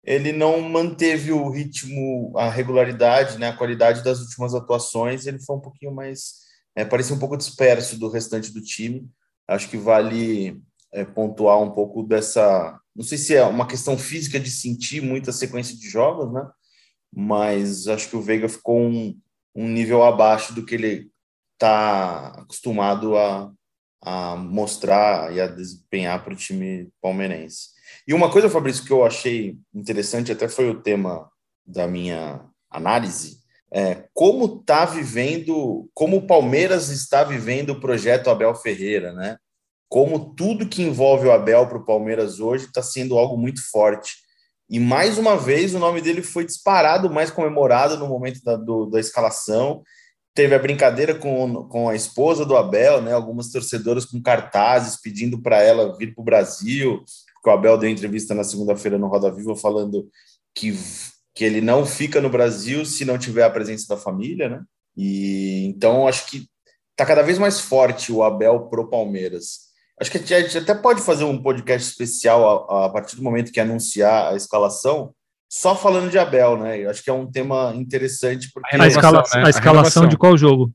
ele 0.04 0.32
não 0.32 0.62
manteve 0.62 1.34
o 1.34 1.50
ritmo, 1.50 2.32
a 2.38 2.50
regularidade, 2.50 3.38
né, 3.38 3.50
a 3.50 3.58
qualidade 3.58 4.02
das 4.02 4.22
últimas 4.22 4.56
atuações. 4.56 5.26
Ele 5.26 5.44
foi 5.44 5.58
um 5.58 5.62
pouquinho 5.62 5.94
mais, 5.94 6.36
é, 6.74 6.86
parecia 6.86 7.16
um 7.16 7.20
pouco 7.20 7.36
disperso 7.36 8.00
do 8.00 8.08
restante 8.08 8.54
do 8.54 8.62
time. 8.62 9.10
Acho 9.46 9.70
que 9.70 9.78
vale 9.78 10.62
é, 10.94 11.04
pontuar 11.04 11.62
um 11.62 11.72
pouco 11.72 12.02
dessa. 12.04 12.80
Não 12.96 13.04
sei 13.04 13.18
se 13.18 13.36
é 13.36 13.44
uma 13.44 13.68
questão 13.68 13.98
física 13.98 14.40
de 14.40 14.50
sentir 14.50 15.02
muita 15.02 15.34
sequência 15.34 15.76
de 15.76 15.90
jogos, 15.90 16.32
né? 16.32 16.48
Mas 17.14 17.88
acho 17.88 18.10
que 18.10 18.16
o 18.16 18.22
Veiga 18.22 18.48
ficou 18.48 18.80
um, 18.80 19.20
um 19.56 19.68
nível 19.68 20.04
abaixo 20.04 20.54
do 20.54 20.66
que 20.66 20.76
ele 20.76 21.12
está 21.54 22.30
acostumado 22.40 23.18
a, 23.18 23.52
a 24.02 24.36
mostrar 24.36 25.34
e 25.34 25.40
a 25.40 25.48
desempenhar 25.48 26.24
para 26.24 26.34
o 26.34 26.38
time 26.38 26.90
palmeirense. 27.02 27.70
E 28.08 28.14
uma 28.14 28.32
coisa, 28.32 28.50
Fabrício, 28.50 28.86
que 28.86 28.92
eu 28.92 29.06
achei 29.06 29.58
interessante, 29.74 30.32
até 30.32 30.48
foi 30.48 30.70
o 30.70 30.82
tema 30.82 31.30
da 31.66 31.88
minha 31.88 32.44
análise, 32.70 33.42
é 33.74 34.06
como 34.14 34.60
está 34.60 34.86
vivendo, 34.86 35.90
como 35.94 36.18
o 36.18 36.28
Palmeiras 36.28 36.90
está 36.90 37.24
vivendo 37.24 37.70
o 37.70 37.80
projeto 37.80 38.30
Abel 38.30 38.54
Ferreira, 38.54 39.14
né? 39.14 39.38
Como 39.88 40.34
tudo 40.36 40.68
que 40.68 40.82
envolve 40.82 41.28
o 41.28 41.32
Abel 41.32 41.68
para 41.68 41.78
o 41.78 41.86
Palmeiras 41.86 42.40
hoje 42.40 42.66
está 42.66 42.82
sendo 42.82 43.18
algo 43.18 43.38
muito 43.38 43.62
forte. 43.70 44.16
E 44.72 44.80
mais 44.80 45.18
uma 45.18 45.36
vez 45.36 45.76
o 45.76 45.80
nome 45.80 46.00
dele 46.00 46.24
foi 46.24 46.46
disparado, 46.46 47.10
mais 47.10 47.30
comemorado 47.30 47.98
no 47.98 48.08
momento 48.08 48.42
da, 48.42 48.56
do, 48.56 48.86
da 48.86 49.02
escalação. 49.02 49.84
Teve 50.34 50.56
a 50.56 50.60
brincadeira 50.60 51.14
com, 51.14 51.68
com 51.68 51.90
a 51.90 51.96
esposa 51.96 52.46
do 52.46 52.56
Abel, 52.56 53.02
né? 53.02 53.12
Algumas 53.12 53.52
torcedoras 53.52 54.06
com 54.06 54.22
cartazes 54.22 54.96
pedindo 54.96 55.42
para 55.42 55.62
ela 55.62 55.94
vir 55.98 56.16
para 56.16 56.22
o 56.22 56.26
Brasil. 56.26 57.04
Porque 57.34 57.50
o 57.50 57.52
Abel 57.52 57.78
deu 57.78 57.90
entrevista 57.90 58.34
na 58.34 58.46
segunda-feira 58.46 58.98
no 58.98 59.10
Roda 59.10 59.30
Viva 59.30 59.58
falando 59.58 60.08
que, 60.56 60.74
que 61.36 61.44
ele 61.44 61.60
não 61.60 61.86
fica 61.86 62.22
no 62.22 62.30
Brasil 62.30 62.86
se 62.86 63.04
não 63.04 63.18
tiver 63.18 63.44
a 63.44 63.50
presença 63.50 63.86
da 63.90 63.98
família, 63.98 64.48
né? 64.48 64.64
E 64.96 65.66
então 65.66 66.08
acho 66.08 66.28
que 66.28 66.48
está 66.92 67.06
cada 67.06 67.24
vez 67.24 67.38
mais 67.38 67.60
forte 67.60 68.10
o 68.10 68.24
Abel 68.24 68.70
pro 68.70 68.90
Palmeiras. 68.90 69.71
Acho 70.02 70.12
que 70.12 70.34
a 70.34 70.42
gente 70.42 70.58
até 70.58 70.74
pode 70.74 71.02
fazer 71.02 71.24
um 71.24 71.42
podcast 71.42 71.88
especial 71.88 72.68
a, 72.70 72.86
a 72.88 72.90
partir 72.90 73.16
do 73.16 73.24
momento 73.24 73.52
que 73.52 73.60
anunciar 73.60 74.34
a 74.34 74.36
escalação, 74.36 75.14
só 75.48 75.76
falando 75.76 76.10
de 76.10 76.18
Abel, 76.18 76.58
né? 76.58 76.80
Eu 76.80 76.90
acho 76.90 77.04
que 77.04 77.10
é 77.10 77.14
um 77.14 77.30
tema 77.30 77.72
interessante 77.76 78.50
porque 78.52 78.76
A, 78.76 78.88
escala, 78.88 79.20
né? 79.20 79.44
a 79.46 79.50
escalação 79.50 80.02
renovação. 80.02 80.08
de 80.08 80.18
qual 80.18 80.38
jogo? 80.38 80.74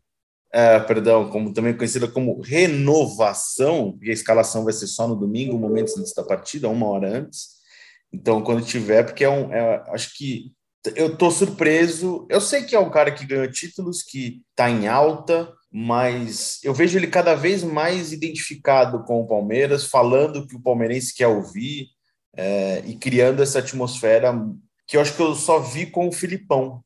é, 0.56 0.80
perdão, 0.80 1.28
como 1.28 1.52
também 1.52 1.76
conhecida 1.76 2.08
como 2.08 2.40
renovação, 2.40 3.98
e 4.00 4.08
a 4.08 4.12
escalação 4.14 4.64
vai 4.64 4.72
ser 4.72 4.86
só 4.86 5.06
no 5.06 5.14
domingo, 5.14 5.54
um 5.54 5.60
momento 5.60 5.92
antes 5.98 6.14
da 6.14 6.22
partida, 6.22 6.66
uma 6.68 6.88
hora 6.88 7.18
antes. 7.18 7.56
Então, 8.10 8.40
quando 8.40 8.64
tiver, 8.64 9.02
porque 9.04 9.22
é 9.22 9.28
um, 9.28 9.52
é, 9.52 9.84
acho 9.88 10.16
que 10.16 10.52
eu 10.94 11.14
tô 11.14 11.30
surpreso. 11.30 12.26
Eu 12.30 12.40
sei 12.40 12.62
que 12.62 12.74
é 12.74 12.80
um 12.80 12.88
cara 12.88 13.10
que 13.10 13.26
ganhou 13.26 13.50
títulos, 13.50 14.02
que 14.02 14.40
tá 14.54 14.70
em 14.70 14.88
alta, 14.88 15.52
mas 15.78 16.58
eu 16.64 16.72
vejo 16.72 16.96
ele 16.96 17.06
cada 17.06 17.34
vez 17.34 17.62
mais 17.62 18.10
identificado 18.10 19.04
com 19.04 19.20
o 19.20 19.26
Palmeiras, 19.26 19.84
falando 19.84 20.38
o 20.38 20.46
que 20.46 20.56
o 20.56 20.62
palmeirense 20.62 21.14
quer 21.14 21.26
ouvir 21.26 21.88
é, 22.34 22.82
e 22.86 22.94
criando 22.96 23.42
essa 23.42 23.58
atmosfera 23.58 24.32
que 24.86 24.96
eu 24.96 25.02
acho 25.02 25.14
que 25.14 25.20
eu 25.20 25.34
só 25.34 25.58
vi 25.58 25.84
com 25.84 26.08
o 26.08 26.12
Filipão. 26.12 26.82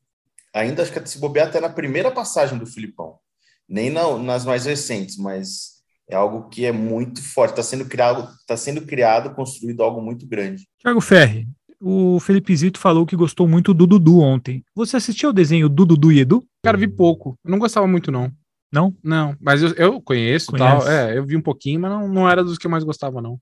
Ainda 0.53 0.83
acho 0.83 0.91
que 0.91 1.07
se 1.07 1.19
bobear 1.19 1.47
até 1.47 1.61
na 1.61 1.69
primeira 1.69 2.11
passagem 2.11 2.57
do 2.57 2.65
Filipão 2.65 3.17
nem 3.65 3.89
na, 3.89 4.17
nas 4.17 4.43
mais 4.43 4.65
recentes, 4.65 5.15
mas 5.15 5.81
é 6.09 6.15
algo 6.17 6.49
que 6.49 6.65
é 6.65 6.73
muito 6.73 7.23
forte. 7.23 7.51
Está 7.51 7.63
sendo 7.63 7.85
criado, 7.85 8.29
está 8.41 8.57
sendo 8.57 8.81
criado, 8.81 9.33
construído 9.33 9.83
algo 9.83 10.01
muito 10.01 10.27
grande. 10.27 10.67
Tiago 10.79 10.99
Ferri, 10.99 11.47
o 11.79 12.19
Felipe 12.19 12.53
Zito 12.53 12.77
falou 12.77 13.05
que 13.05 13.15
gostou 13.15 13.47
muito 13.47 13.73
do 13.73 13.87
Dudu 13.87 14.19
ontem. 14.19 14.65
Você 14.75 14.97
assistiu 14.97 15.29
o 15.29 15.33
desenho 15.33 15.69
do 15.69 15.85
Dudu 15.85 16.11
e 16.11 16.19
Edu? 16.19 16.43
Cara, 16.61 16.77
vi 16.77 16.89
pouco. 16.89 17.39
Eu 17.45 17.51
não 17.51 17.57
gostava 17.57 17.87
muito, 17.87 18.11
não. 18.11 18.29
Não? 18.71 18.95
Não, 19.03 19.35
mas 19.39 19.61
eu, 19.61 19.73
eu 19.73 20.01
conheço 20.01 20.51
Conhece. 20.51 20.79
tal. 20.79 20.89
É, 20.89 21.17
eu 21.17 21.25
vi 21.25 21.35
um 21.35 21.41
pouquinho, 21.41 21.81
mas 21.81 21.91
não, 21.91 22.07
não 22.07 22.29
era 22.29 22.43
dos 22.43 22.57
que 22.57 22.65
eu 22.65 22.71
mais 22.71 22.83
gostava, 22.83 23.21
não. 23.21 23.37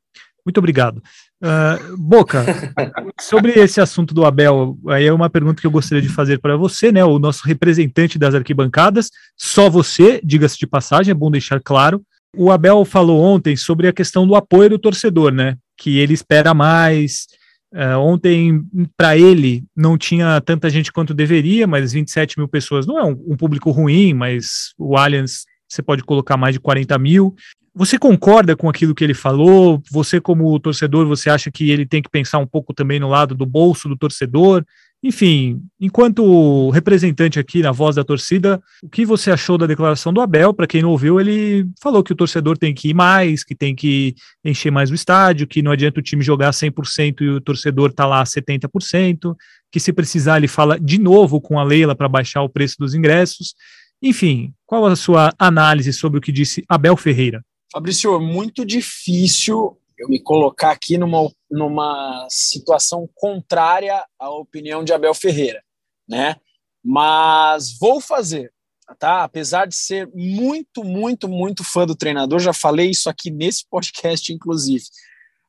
Muito 0.46 0.58
obrigado. 0.58 1.04
Uh, 1.44 1.98
Boca, 1.98 2.44
sobre 3.22 3.52
esse 3.60 3.80
assunto 3.80 4.14
do 4.14 4.26
Abel, 4.26 4.78
aí 4.88 5.06
é 5.06 5.14
uma 5.14 5.30
pergunta 5.30 5.62
que 5.62 5.68
eu 5.68 5.72
gostaria 5.72 6.02
de 6.02 6.10
fazer 6.10 6.40
para 6.40 6.58
você, 6.58 6.92
né? 6.92 7.04
O 7.06 7.20
nosso 7.20 7.46
representante 7.46 8.18
das 8.18 8.34
arquibancadas, 8.34 9.12
só 9.38 9.70
você, 9.70 10.20
diga-se 10.24 10.58
de 10.58 10.66
passagem, 10.66 11.12
é 11.12 11.16
bom 11.16 11.30
deixar 11.30 11.60
claro. 11.60 12.02
O 12.36 12.52
Abel 12.52 12.84
falou 12.86 13.22
ontem 13.22 13.56
sobre 13.56 13.88
a 13.88 13.94
questão 13.94 14.26
do 14.26 14.36
apoio 14.36 14.72
do 14.72 14.80
torcedor, 14.80 15.32
né? 15.32 15.56
Que 15.78 16.00
ele 16.00 16.14
espera 16.14 16.54
mais. 16.54 17.28
Uh, 17.72 18.00
ontem, 18.00 18.64
para 18.98 19.16
ele, 19.16 19.64
não 19.76 19.98
tinha 19.98 20.42
tanta 20.42 20.70
gente 20.70 20.92
quanto 20.92 21.14
deveria, 21.14 21.68
mas 21.68 21.94
27 21.94 22.38
mil 22.40 22.48
pessoas 22.48 22.88
não 22.88 22.98
é 22.98 23.04
um, 23.04 23.12
um 23.28 23.38
público 23.38 23.70
ruim, 23.70 24.14
mas 24.14 24.74
o 24.78 24.98
Allianz 24.98 25.46
você 25.68 25.84
pode 25.84 26.04
colocar 26.04 26.36
mais 26.36 26.56
de 26.56 26.60
40 26.60 26.98
mil. 26.98 27.36
Você 27.76 28.00
concorda 28.00 28.56
com 28.56 28.68
aquilo 28.68 28.96
que 28.96 29.04
ele 29.04 29.14
falou? 29.14 29.82
Você, 29.92 30.20
como 30.20 30.60
torcedor, 30.60 31.08
você 31.08 31.30
acha 31.30 31.52
que 31.52 31.70
ele 31.70 31.86
tem 31.86 32.02
que 32.02 32.10
pensar 32.10 32.40
um 32.40 32.48
pouco 32.48 32.74
também 32.74 33.00
no 33.00 33.08
lado 33.08 33.36
do 33.36 33.46
bolso 33.46 33.88
do 33.88 33.96
torcedor? 33.96 34.66
Enfim, 35.02 35.62
enquanto 35.80 36.70
representante 36.72 37.40
aqui 37.40 37.62
na 37.62 37.72
voz 37.72 37.96
da 37.96 38.04
torcida, 38.04 38.62
o 38.84 38.90
que 38.90 39.06
você 39.06 39.32
achou 39.32 39.58
da 39.58 39.66
declaração 39.66 40.12
do 40.12 40.20
Abel? 40.20 40.54
Para 40.54 40.68
quem 40.68 40.82
não 40.82 40.90
ouviu, 40.90 41.22
ele 41.22 41.66
falou 41.82 42.04
que 42.04 42.12
o 42.12 42.16
torcedor 42.16 42.58
tem 42.58 42.74
que 42.74 42.90
ir 42.90 42.94
mais, 42.94 43.44
que 43.44 43.56
tem 43.56 43.74
que 43.74 44.14
encher 44.44 44.72
mais 44.72 44.92
o 44.92 44.96
estádio, 44.96 45.48
que 45.48 45.62
não 45.62 45.72
adianta 45.72 46.02
o 46.02 46.04
time 46.04 46.22
jogar 46.22 46.52
100% 46.52 47.22
e 47.22 47.30
o 47.30 47.40
torcedor 47.40 47.94
tá 47.94 48.06
lá 48.06 48.22
70%, 48.24 49.34
que 49.72 49.80
se 49.80 49.94
precisar 49.94 50.38
ele 50.38 50.50
fala 50.50 50.78
de 50.78 51.00
novo 51.00 51.40
com 51.40 51.58
a 51.58 51.64
Leila 51.64 51.96
para 51.96 52.10
baixar 52.10 52.42
o 52.42 52.50
preço 52.50 52.76
dos 52.78 52.94
ingressos. 52.94 53.56
Enfim, 54.02 54.54
qual 54.66 54.86
a 54.86 54.98
sua 54.98 55.34
análise 55.40 55.94
sobre 55.94 56.20
o 56.20 56.22
que 56.22 56.32
disse 56.32 56.66
Abel 56.68 56.98
Ferreira? 56.98 57.42
Fabrício, 57.72 58.16
é 58.16 58.20
muito 58.20 58.66
difícil 58.66 59.78
eu 59.98 60.10
me 60.10 60.20
colocar 60.20 60.72
aqui 60.72 60.98
numa, 60.98 61.30
numa 61.50 62.28
situação 62.30 63.10
contrária 63.16 64.06
à 64.18 64.30
opinião 64.30 64.84
de 64.84 64.94
Abel 64.94 65.14
Ferreira. 65.14 65.64
né? 66.08 66.36
Mas 66.84 67.78
vou 67.78 68.02
fazer, 68.02 68.52
tá? 68.98 69.24
Apesar 69.24 69.68
de 69.68 69.76
ser 69.76 70.10
muito, 70.14 70.84
muito, 70.84 71.28
muito 71.28 71.64
fã 71.64 71.86
do 71.86 71.96
treinador, 71.96 72.40
já 72.40 72.54
falei 72.54 72.90
isso 72.90 73.10
aqui 73.10 73.30
nesse 73.30 73.68
podcast, 73.70 74.34
inclusive. 74.34 74.86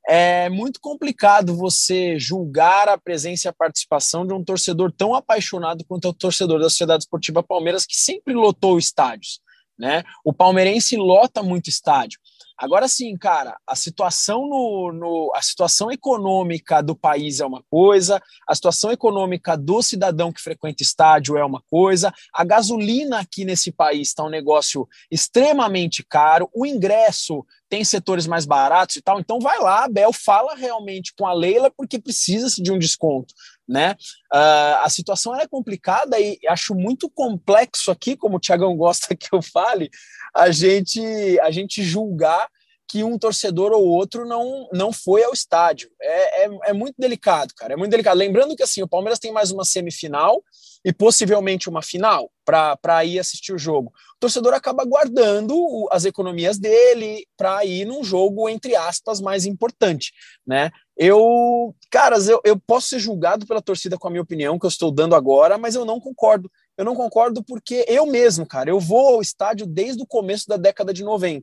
É 0.09 0.49
muito 0.49 0.81
complicado 0.81 1.55
você 1.55 2.19
julgar 2.19 2.89
a 2.89 2.99
presença 2.99 3.47
e 3.47 3.51
a 3.51 3.53
participação 3.53 4.27
de 4.27 4.35
um 4.35 4.43
torcedor 4.43 4.93
tão 4.93 5.15
apaixonado 5.15 5.85
quanto 5.85 6.07
é 6.07 6.11
o 6.11 6.15
torcedor 6.15 6.59
da 6.59 6.69
Sociedade 6.69 7.05
Esportiva 7.05 7.43
Palmeiras, 7.43 7.87
que 7.87 7.97
sempre 7.97 8.35
lotou 8.35 8.79
estádios. 8.79 9.41
Né? 9.79 10.03
O 10.25 10.33
palmeirense 10.33 10.97
lota 10.97 11.43
muito 11.43 11.69
estádio. 11.69 12.19
Agora 12.61 12.87
sim, 12.89 13.17
cara, 13.17 13.59
a 13.67 13.75
situação 13.75 14.47
no, 14.47 14.93
no, 14.93 15.33
a 15.35 15.41
situação 15.41 15.91
econômica 15.91 16.83
do 16.83 16.95
país 16.95 17.41
é 17.41 17.47
uma 17.47 17.63
coisa, 17.71 18.23
a 18.47 18.55
situação 18.55 18.93
econômica 18.93 19.57
do 19.57 19.81
cidadão 19.81 20.31
que 20.31 20.43
frequenta 20.43 20.83
estádio 20.83 21.39
é 21.39 21.45
uma 21.45 21.63
coisa, 21.71 22.13
a 22.35 22.45
gasolina 22.45 23.19
aqui 23.19 23.47
nesse 23.47 23.73
país 23.73 24.09
está 24.09 24.25
um 24.25 24.29
negócio 24.29 24.87
extremamente 25.11 26.05
caro, 26.05 26.51
o 26.55 26.67
ingresso 26.67 27.47
tem 27.67 27.83
setores 27.83 28.27
mais 28.27 28.45
baratos 28.45 28.97
e 28.97 29.01
tal, 29.01 29.19
então 29.19 29.41
vai 29.41 29.59
lá, 29.59 29.89
Bel, 29.89 30.13
fala 30.13 30.55
realmente 30.55 31.15
com 31.17 31.27
a 31.27 31.33
Leila 31.33 31.71
porque 31.75 31.99
precisa-se 31.99 32.61
de 32.61 32.71
um 32.71 32.79
desconto. 32.79 33.33
Né? 33.71 33.93
Uh, 34.35 34.83
a 34.83 34.89
situação 34.91 35.33
é 35.39 35.47
complicada 35.47 36.19
e 36.19 36.41
acho 36.49 36.75
muito 36.75 37.09
complexo 37.09 37.93
aqui, 37.93 38.17
como 38.17 38.37
o 38.37 38.41
Tiagão 38.41 38.77
gosta 38.77 39.15
que 39.15 39.29
eu 39.33 39.41
fale, 39.41 39.89
a 40.35 40.51
gente, 40.51 41.01
a 41.39 41.53
gente 41.53 41.81
julgar 41.81 42.49
que 42.91 43.05
um 43.05 43.17
torcedor 43.17 43.71
ou 43.71 43.87
outro 43.87 44.27
não, 44.27 44.69
não 44.73 44.93
foi 44.93 45.23
ao 45.23 45.33
estádio. 45.33 45.89
É, 46.03 46.47
é, 46.47 46.51
é, 46.65 46.73
muito 46.73 46.97
delicado, 46.99 47.55
cara. 47.55 47.75
É 47.75 47.77
muito 47.77 47.93
delicado. 47.93 48.19
Lembrando 48.19 48.57
que 48.57 48.65
assim, 48.65 48.83
o 48.83 48.89
Palmeiras 48.89 49.21
tem 49.21 49.31
mais 49.31 49.53
uma 49.53 49.65
semifinal 49.65 50.43
e 50.85 50.93
possivelmente 50.93 51.69
uma 51.69 51.83
final 51.83 52.29
para 52.45 53.05
ir 53.05 53.21
assistir 53.21 53.53
o 53.53 53.59
jogo. 53.59 53.93
O 54.17 54.19
torcedor 54.19 54.55
acaba 54.55 54.85
guardando 54.85 55.89
as 55.93 56.05
economias 56.05 56.59
dele 56.59 57.25
para 57.37 57.65
ir 57.65 57.85
num 57.85 58.03
jogo, 58.03 58.49
entre 58.49 58.75
aspas, 58.75 59.21
mais 59.21 59.47
importante. 59.47 60.13
Né? 60.45 60.73
Eu, 61.03 61.75
caras, 61.91 62.29
eu, 62.29 62.43
eu 62.45 62.61
posso 62.61 62.89
ser 62.89 62.99
julgado 62.99 63.47
pela 63.47 63.63
torcida 63.63 63.97
com 63.97 64.07
a 64.07 64.11
minha 64.11 64.23
opinião 64.23 64.59
que 64.59 64.67
eu 64.67 64.69
estou 64.69 64.93
dando 64.93 65.15
agora, 65.15 65.57
mas 65.57 65.75
eu 65.75 65.87
não 65.87 65.99
concordo. 65.99 66.53
Eu 66.77 66.85
não 66.85 66.95
concordo 66.95 67.43
porque 67.43 67.87
eu 67.89 68.05
mesmo, 68.05 68.45
cara, 68.45 68.69
eu 68.69 68.79
vou 68.79 69.15
ao 69.15 69.23
estádio 69.23 69.67
desde 69.67 70.03
o 70.03 70.07
começo 70.07 70.47
da 70.47 70.59
década 70.59 70.93
de 70.93 71.03
90. 71.03 71.43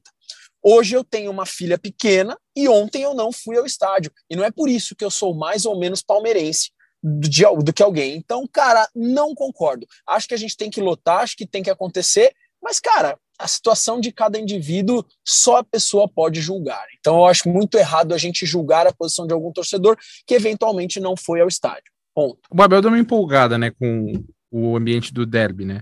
Hoje 0.61 0.95
eu 0.95 1.03
tenho 1.03 1.31
uma 1.31 1.43
filha 1.47 1.75
pequena 1.75 2.37
e 2.55 2.69
ontem 2.69 3.01
eu 3.01 3.15
não 3.15 3.31
fui 3.31 3.57
ao 3.57 3.65
estádio. 3.65 4.11
E 4.29 4.35
não 4.35 4.43
é 4.43 4.51
por 4.51 4.69
isso 4.69 4.95
que 4.95 5.03
eu 5.03 5.09
sou 5.09 5.33
mais 5.33 5.65
ou 5.65 5.79
menos 5.79 6.03
palmeirense 6.03 6.69
de, 7.03 7.41
do 7.63 7.73
que 7.73 7.81
alguém. 7.81 8.15
Então, 8.15 8.47
cara, 8.47 8.87
não 8.95 9.33
concordo. 9.33 9.87
Acho 10.05 10.27
que 10.27 10.35
a 10.35 10.37
gente 10.37 10.55
tem 10.55 10.69
que 10.69 10.81
lotar, 10.81 11.21
acho 11.21 11.35
que 11.35 11.47
tem 11.47 11.63
que 11.63 11.71
acontecer, 11.71 12.31
mas, 12.61 12.79
cara, 12.79 13.17
a 13.39 13.47
situação 13.47 13.99
de 13.99 14.11
cada 14.11 14.39
indivíduo 14.39 15.05
só 15.25 15.57
a 15.57 15.63
pessoa 15.63 16.07
pode 16.07 16.41
julgar. 16.41 16.85
Então, 16.99 17.17
eu 17.17 17.25
acho 17.25 17.47
muito 17.47 17.77
errado 17.77 18.13
a 18.13 18.17
gente 18.17 18.45
julgar 18.45 18.87
a 18.87 18.93
posição 18.93 19.27
de 19.27 19.33
algum 19.33 19.51
torcedor 19.51 19.97
que 20.25 20.33
eventualmente 20.33 20.99
não 20.99 21.15
foi 21.15 21.41
ao 21.41 21.47
estádio. 21.47 21.91
Ponto. 22.15 22.39
O 22.49 22.55
Babel 22.55 22.81
deu 22.81 22.89
uma 22.89 22.99
empolgada, 22.99 23.57
né, 23.57 23.71
com 23.71 24.23
o 24.51 24.75
ambiente 24.75 25.13
do 25.13 25.25
derby, 25.25 25.65
né? 25.65 25.81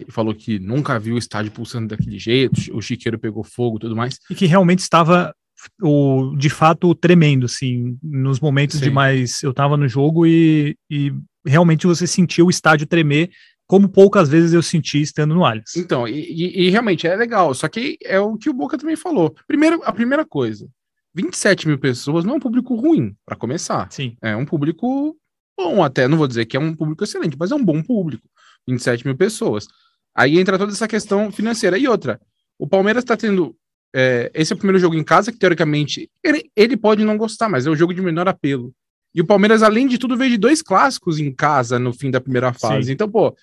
Ele 0.00 0.10
falou 0.10 0.34
que 0.34 0.58
nunca 0.58 0.98
viu 0.98 1.14
o 1.14 1.18
estádio 1.18 1.52
pulsando 1.52 1.88
daquele 1.88 2.18
jeito, 2.18 2.74
o 2.76 2.80
chiqueiro 2.80 3.18
pegou 3.18 3.44
fogo 3.44 3.76
e 3.76 3.80
tudo 3.80 3.94
mais. 3.94 4.18
E 4.28 4.34
que 4.34 4.46
realmente 4.46 4.80
estava, 4.80 5.34
o, 5.80 6.34
de 6.36 6.50
fato, 6.50 6.94
tremendo, 6.94 7.46
assim, 7.46 7.96
nos 8.02 8.40
momentos 8.40 8.78
Sim. 8.78 8.84
de 8.84 8.90
mais. 8.90 9.42
Eu 9.42 9.50
estava 9.50 9.76
no 9.76 9.86
jogo 9.86 10.26
e, 10.26 10.76
e 10.90 11.12
realmente 11.46 11.86
você 11.86 12.06
sentiu 12.06 12.46
o 12.46 12.50
estádio 12.50 12.86
tremer, 12.86 13.30
como 13.66 13.88
poucas 13.88 14.28
vezes 14.28 14.52
eu 14.52 14.62
senti 14.62 15.00
estando 15.00 15.34
no 15.34 15.44
Allianz. 15.44 15.76
Então, 15.76 16.06
e, 16.06 16.20
e, 16.20 16.66
e 16.66 16.70
realmente 16.70 17.06
é 17.06 17.16
legal, 17.16 17.54
só 17.54 17.68
que 17.68 17.98
é 18.04 18.20
o 18.20 18.36
que 18.36 18.50
o 18.50 18.54
Boca 18.54 18.76
também 18.76 18.96
falou. 18.96 19.34
Primeiro, 19.46 19.80
a 19.84 19.92
primeira 19.92 20.24
coisa, 20.24 20.68
27 21.14 21.68
mil 21.68 21.78
pessoas 21.78 22.24
não 22.24 22.34
é 22.34 22.36
um 22.36 22.40
público 22.40 22.74
ruim, 22.74 23.16
para 23.24 23.36
começar. 23.36 23.90
Sim. 23.90 24.16
É 24.20 24.36
um 24.36 24.44
público 24.44 25.16
bom, 25.56 25.82
até 25.82 26.08
não 26.08 26.18
vou 26.18 26.26
dizer 26.26 26.44
que 26.46 26.56
é 26.56 26.60
um 26.60 26.74
público 26.74 27.04
excelente, 27.04 27.36
mas 27.38 27.52
é 27.52 27.54
um 27.54 27.64
bom 27.64 27.82
público. 27.82 28.28
27 28.66 29.06
mil 29.06 29.16
pessoas. 29.16 29.66
Aí 30.14 30.38
entra 30.38 30.58
toda 30.58 30.72
essa 30.72 30.88
questão 30.88 31.30
financeira. 31.30 31.78
E 31.78 31.86
outra, 31.88 32.20
o 32.58 32.66
Palmeiras 32.66 33.02
está 33.02 33.16
tendo. 33.16 33.56
É, 33.94 34.30
esse 34.34 34.52
é 34.52 34.56
o 34.56 34.58
primeiro 34.58 34.78
jogo 34.78 34.96
em 34.96 35.04
casa, 35.04 35.30
que 35.30 35.38
teoricamente 35.38 36.10
ele, 36.22 36.50
ele, 36.56 36.76
pode 36.76 37.04
não 37.04 37.16
gostar, 37.16 37.48
mas 37.48 37.64
é 37.66 37.70
o 37.70 37.76
jogo 37.76 37.94
de 37.94 38.02
menor 38.02 38.26
apelo. 38.26 38.74
E 39.14 39.20
o 39.20 39.26
Palmeiras, 39.26 39.62
além 39.62 39.86
de 39.86 39.98
tudo, 39.98 40.16
veio 40.16 40.32
de 40.32 40.38
dois 40.38 40.60
clássicos 40.60 41.20
em 41.20 41.32
casa 41.32 41.78
no 41.78 41.92
fim 41.92 42.10
da 42.10 42.20
primeira 42.20 42.52
fase. 42.52 42.86
Sim. 42.86 42.92
Então, 42.92 43.08
pô, 43.08 43.36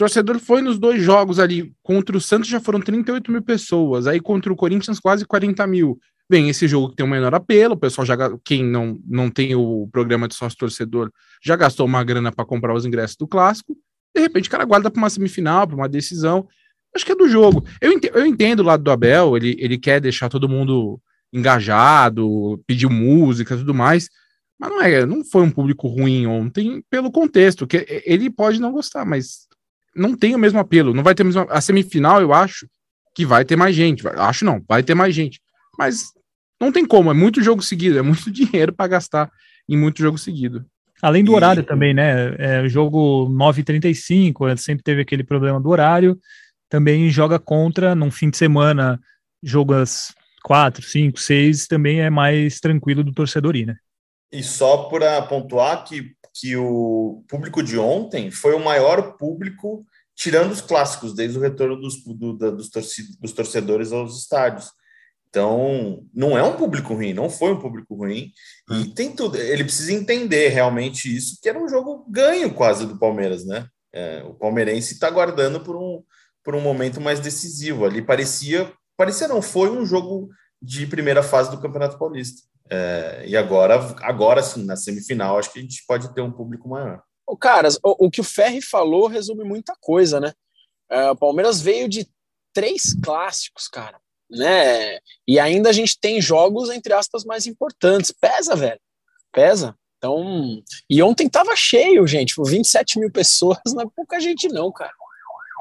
torcedor 0.00 0.38
foi 0.38 0.62
nos 0.62 0.78
dois 0.78 1.02
jogos 1.02 1.38
ali. 1.38 1.74
Contra 1.82 2.16
o 2.16 2.20
Santos 2.20 2.48
já 2.48 2.58
foram 2.58 2.80
38 2.80 3.30
mil 3.30 3.42
pessoas. 3.42 4.06
Aí 4.06 4.18
contra 4.18 4.50
o 4.50 4.56
Corinthians, 4.56 4.98
quase 4.98 5.26
40 5.26 5.66
mil. 5.66 5.98
Bem, 6.28 6.48
esse 6.48 6.66
jogo 6.66 6.88
que 6.88 6.96
tem 6.96 7.04
um 7.04 7.10
menor 7.10 7.34
apelo, 7.34 7.74
o 7.74 7.78
pessoal 7.78 8.06
já. 8.06 8.16
Quem 8.42 8.64
não, 8.64 8.98
não 9.06 9.30
tem 9.30 9.54
o 9.54 9.86
programa 9.92 10.26
de 10.26 10.34
sócio 10.34 10.56
torcedor 10.56 11.10
já 11.44 11.54
gastou 11.54 11.84
uma 11.84 12.02
grana 12.02 12.32
para 12.32 12.46
comprar 12.46 12.74
os 12.74 12.86
ingressos 12.86 13.16
do 13.18 13.28
clássico. 13.28 13.76
De 14.16 14.22
repente 14.22 14.48
o 14.48 14.50
cara 14.50 14.64
guarda 14.64 14.90
para 14.90 14.98
uma 14.98 15.10
semifinal, 15.10 15.66
para 15.66 15.76
uma 15.76 15.88
decisão. 15.88 16.48
Acho 16.96 17.04
que 17.04 17.12
é 17.12 17.16
do 17.16 17.28
jogo. 17.28 17.62
Eu 17.78 17.92
entendo, 17.92 18.16
eu 18.16 18.24
entendo 18.24 18.60
o 18.60 18.64
lado 18.64 18.82
do 18.82 18.90
Abel, 18.90 19.36
ele, 19.36 19.54
ele 19.58 19.76
quer 19.76 20.00
deixar 20.00 20.30
todo 20.30 20.48
mundo 20.48 20.98
engajado, 21.30 22.58
pediu 22.66 22.88
música 22.88 23.54
tudo 23.54 23.74
mais. 23.74 24.08
Mas 24.58 24.70
não 24.70 24.80
é, 24.80 25.04
não 25.04 25.22
foi 25.22 25.42
um 25.42 25.50
público 25.50 25.88
ruim 25.88 26.26
ontem 26.26 26.82
pelo 26.88 27.12
contexto, 27.12 27.66
que 27.66 28.02
ele 28.06 28.30
pode 28.30 28.60
não 28.60 28.72
gostar, 28.72 29.04
mas 29.04 29.49
não 29.94 30.16
tem 30.16 30.34
o 30.34 30.38
mesmo 30.38 30.58
apelo, 30.58 30.94
não 30.94 31.02
vai 31.02 31.14
ter 31.14 31.24
mesmo 31.24 31.46
a 31.48 31.60
semifinal, 31.60 32.20
eu 32.20 32.32
acho 32.32 32.66
que 33.14 33.26
vai 33.26 33.44
ter 33.44 33.56
mais 33.56 33.74
gente, 33.74 34.06
acho 34.06 34.44
não, 34.44 34.62
vai 34.68 34.82
ter 34.82 34.94
mais 34.94 35.14
gente. 35.14 35.40
Mas 35.78 36.12
não 36.60 36.70
tem 36.70 36.84
como, 36.84 37.10
é 37.10 37.14
muito 37.14 37.42
jogo 37.42 37.62
seguido, 37.62 37.98
é 37.98 38.02
muito 38.02 38.30
dinheiro 38.32 38.72
para 38.72 38.88
gastar 38.88 39.30
em 39.68 39.76
muito 39.76 39.98
jogo 39.98 40.18
seguido. 40.18 40.64
Além 41.02 41.24
do 41.24 41.32
e... 41.32 41.34
horário 41.34 41.62
também, 41.62 41.94
né? 41.94 42.34
É, 42.38 42.68
jogo 42.68 43.28
9h35, 43.30 44.56
sempre 44.58 44.82
teve 44.82 45.00
aquele 45.00 45.24
problema 45.24 45.60
do 45.60 45.70
horário. 45.70 46.18
Também 46.68 47.08
joga 47.10 47.38
contra, 47.38 47.94
num 47.94 48.10
fim 48.10 48.30
de 48.30 48.36
semana, 48.36 49.00
jogo 49.42 49.72
às 49.74 50.14
4, 50.44 50.82
5, 50.82 51.18
6, 51.18 51.66
também 51.66 52.00
é 52.00 52.10
mais 52.10 52.60
tranquilo 52.60 53.02
do 53.02 53.12
torcedor 53.12 53.56
ir, 53.56 53.66
né? 53.66 53.76
E 54.32 54.42
só 54.42 54.84
para 54.88 55.22
pontuar 55.22 55.84
que, 55.84 56.12
que 56.34 56.56
o 56.56 57.24
público 57.28 57.62
de 57.62 57.78
ontem 57.78 58.30
foi 58.30 58.54
o 58.54 58.64
maior 58.64 59.16
público, 59.16 59.84
tirando 60.14 60.52
os 60.52 60.60
clássicos, 60.60 61.14
desde 61.14 61.38
o 61.38 61.40
retorno 61.40 61.76
dos, 61.76 62.04
do, 62.04 62.32
dos, 62.32 62.70
dos 63.20 63.32
torcedores 63.32 63.92
aos 63.92 64.18
estádios. 64.18 64.70
Então, 65.28 66.04
não 66.12 66.36
é 66.36 66.42
um 66.42 66.56
público 66.56 66.92
ruim, 66.92 67.12
não 67.12 67.30
foi 67.30 67.52
um 67.52 67.58
público 67.58 67.94
ruim. 67.94 68.32
E 68.68 68.74
hum. 68.74 68.94
tem 68.94 69.14
tudo. 69.14 69.36
Ele 69.36 69.62
precisa 69.62 69.92
entender 69.92 70.48
realmente 70.48 71.14
isso, 71.14 71.38
que 71.40 71.48
era 71.48 71.58
um 71.58 71.68
jogo 71.68 72.04
ganho 72.10 72.52
quase 72.52 72.84
do 72.84 72.98
Palmeiras, 72.98 73.46
né? 73.46 73.66
É, 73.92 74.22
o 74.24 74.34
palmeirense 74.34 74.94
está 74.94 75.08
aguardando 75.08 75.60
por 75.60 75.76
um, 75.76 76.02
por 76.44 76.54
um 76.54 76.60
momento 76.60 77.00
mais 77.00 77.20
decisivo. 77.20 77.84
Ali 77.84 78.02
parecia, 78.02 78.72
parecia 78.96 79.28
não, 79.28 79.40
foi 79.42 79.70
um 79.70 79.84
jogo 79.84 80.28
de 80.62 80.86
primeira 80.86 81.22
fase 81.22 81.50
do 81.50 81.60
Campeonato 81.60 81.98
Paulista. 81.98 82.42
É, 82.68 83.24
e 83.26 83.36
agora, 83.36 83.76
agora 84.02 84.42
sim, 84.42 84.64
na 84.64 84.76
semifinal, 84.76 85.38
acho 85.38 85.52
que 85.52 85.58
a 85.58 85.62
gente 85.62 85.84
pode 85.86 86.12
ter 86.14 86.20
um 86.20 86.30
público 86.30 86.68
maior. 86.68 87.02
Ô, 87.26 87.36
caras, 87.36 87.78
o, 87.82 88.06
o 88.06 88.10
que 88.10 88.20
o 88.20 88.24
Ferri 88.24 88.62
falou 88.62 89.06
resume 89.06 89.44
muita 89.44 89.74
coisa, 89.80 90.20
né? 90.20 90.32
É, 90.90 91.10
o 91.10 91.16
Palmeiras 91.16 91.60
veio 91.60 91.88
de 91.88 92.08
três 92.52 92.94
clássicos, 93.02 93.68
cara 93.68 93.98
né? 94.30 94.98
E 95.26 95.38
ainda 95.40 95.70
a 95.70 95.72
gente 95.72 95.98
tem 95.98 96.20
jogos, 96.20 96.70
entre 96.70 96.92
aspas, 96.92 97.24
mais 97.24 97.46
importantes. 97.46 98.12
Pesa, 98.12 98.54
velho. 98.54 98.80
Pesa. 99.32 99.74
Então, 99.98 100.62
e 100.88 101.02
ontem 101.02 101.28
tava 101.28 101.54
cheio, 101.56 102.06
gente. 102.06 102.34
27 102.38 102.98
mil 102.98 103.10
pessoas, 103.10 103.58
não 103.74 103.82
é 103.82 103.86
pouca 103.94 104.20
gente, 104.20 104.48
não, 104.48 104.70
cara. 104.72 104.92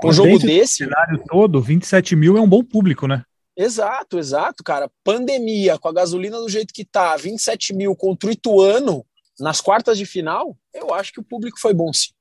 Um 0.03 0.13
jogo 0.13 0.39
desse. 0.39 0.85
cenário 0.85 1.21
todo, 1.27 1.61
27 1.61 2.15
mil 2.15 2.37
é 2.37 2.41
um 2.41 2.47
bom 2.47 2.63
público, 2.63 3.05
né? 3.05 3.23
Exato, 3.59 4.17
exato, 4.17 4.63
cara. 4.63 4.89
Pandemia, 5.03 5.77
com 5.77 5.89
a 5.89 5.93
gasolina 5.93 6.39
do 6.39 6.47
jeito 6.47 6.73
que 6.73 6.85
tá, 6.85 7.17
27 7.17 7.73
mil 7.73 7.93
contra 7.93 8.29
o 8.29 8.31
Ituano 8.31 9.05
nas 9.37 9.59
quartas 9.59 9.97
de 9.97 10.05
final, 10.05 10.57
eu 10.73 10.93
acho 10.93 11.11
que 11.11 11.19
o 11.19 11.23
público 11.23 11.59
foi 11.59 11.73
bom 11.73 11.91
sim. 11.91 12.11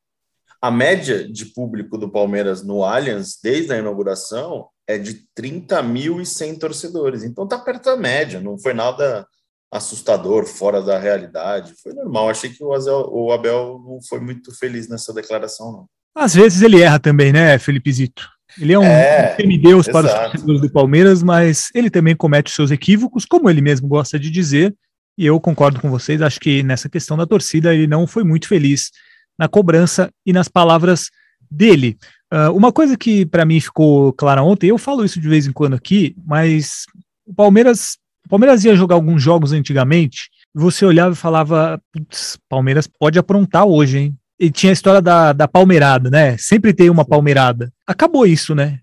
A 0.60 0.68
média 0.68 1.30
de 1.30 1.46
público 1.46 1.96
do 1.96 2.10
Palmeiras 2.10 2.64
no 2.64 2.82
Allianz, 2.82 3.38
desde 3.40 3.72
a 3.72 3.78
inauguração, 3.78 4.66
é 4.84 4.98
de 4.98 5.24
30.100 5.38 6.58
torcedores. 6.58 7.22
Então 7.22 7.46
tá 7.46 7.56
perto 7.56 7.84
da 7.84 7.96
média, 7.96 8.40
não 8.40 8.58
foi 8.58 8.74
nada 8.74 9.24
assustador, 9.70 10.44
fora 10.44 10.82
da 10.82 10.98
realidade. 10.98 11.72
Foi 11.80 11.92
normal. 11.94 12.30
Achei 12.30 12.50
que 12.50 12.64
o, 12.64 12.72
Azel, 12.72 13.08
o 13.12 13.30
Abel 13.30 13.80
não 13.86 14.00
foi 14.08 14.18
muito 14.18 14.52
feliz 14.58 14.88
nessa 14.88 15.12
declaração, 15.14 15.70
não. 15.70 15.86
Às 16.16 16.34
vezes 16.34 16.62
ele 16.62 16.82
erra 16.82 16.98
também, 16.98 17.32
né, 17.32 17.56
Felipe 17.60 17.92
Zito? 17.92 18.28
Ele 18.58 18.72
é 18.72 18.78
um 18.78 18.84
é, 18.84 19.34
semideus 19.36 19.86
para 19.86 20.06
os 20.06 20.12
torcedores 20.12 20.60
do 20.60 20.70
Palmeiras, 20.70 21.22
mas 21.22 21.68
ele 21.74 21.90
também 21.90 22.16
comete 22.16 22.50
seus 22.50 22.70
equívocos, 22.70 23.24
como 23.24 23.50
ele 23.50 23.60
mesmo 23.60 23.86
gosta 23.88 24.18
de 24.18 24.30
dizer, 24.30 24.74
e 25.16 25.26
eu 25.26 25.38
concordo 25.40 25.80
com 25.80 25.90
vocês, 25.90 26.22
acho 26.22 26.38
que 26.38 26.62
nessa 26.62 26.88
questão 26.88 27.16
da 27.16 27.26
torcida 27.26 27.74
ele 27.74 27.86
não 27.86 28.06
foi 28.06 28.24
muito 28.24 28.46
feliz 28.46 28.90
na 29.38 29.48
cobrança 29.48 30.10
e 30.24 30.32
nas 30.32 30.48
palavras 30.48 31.10
dele. 31.50 31.98
Uh, 32.32 32.52
uma 32.54 32.72
coisa 32.72 32.96
que 32.96 33.26
para 33.26 33.44
mim 33.44 33.60
ficou 33.60 34.12
clara 34.12 34.42
ontem, 34.42 34.68
eu 34.68 34.78
falo 34.78 35.04
isso 35.04 35.20
de 35.20 35.28
vez 35.28 35.46
em 35.46 35.52
quando 35.52 35.74
aqui, 35.74 36.14
mas 36.24 36.84
o 37.26 37.34
Palmeiras, 37.34 37.96
o 38.26 38.28
Palmeiras 38.28 38.64
ia 38.64 38.76
jogar 38.76 38.94
alguns 38.94 39.22
jogos 39.22 39.52
antigamente, 39.52 40.30
você 40.54 40.84
olhava 40.84 41.12
e 41.12 41.16
falava, 41.16 41.80
putz, 41.92 42.38
Palmeiras 42.48 42.86
pode 42.86 43.18
aprontar 43.18 43.66
hoje, 43.66 43.98
hein? 43.98 44.17
E 44.38 44.50
tinha 44.50 44.70
a 44.70 44.72
história 44.72 45.02
da, 45.02 45.32
da 45.32 45.48
palmeirada, 45.48 46.10
né? 46.10 46.36
Sempre 46.38 46.72
tem 46.72 46.90
uma 46.90 47.04
palmeirada. 47.04 47.72
Acabou 47.86 48.26
isso, 48.26 48.54
né? 48.54 48.80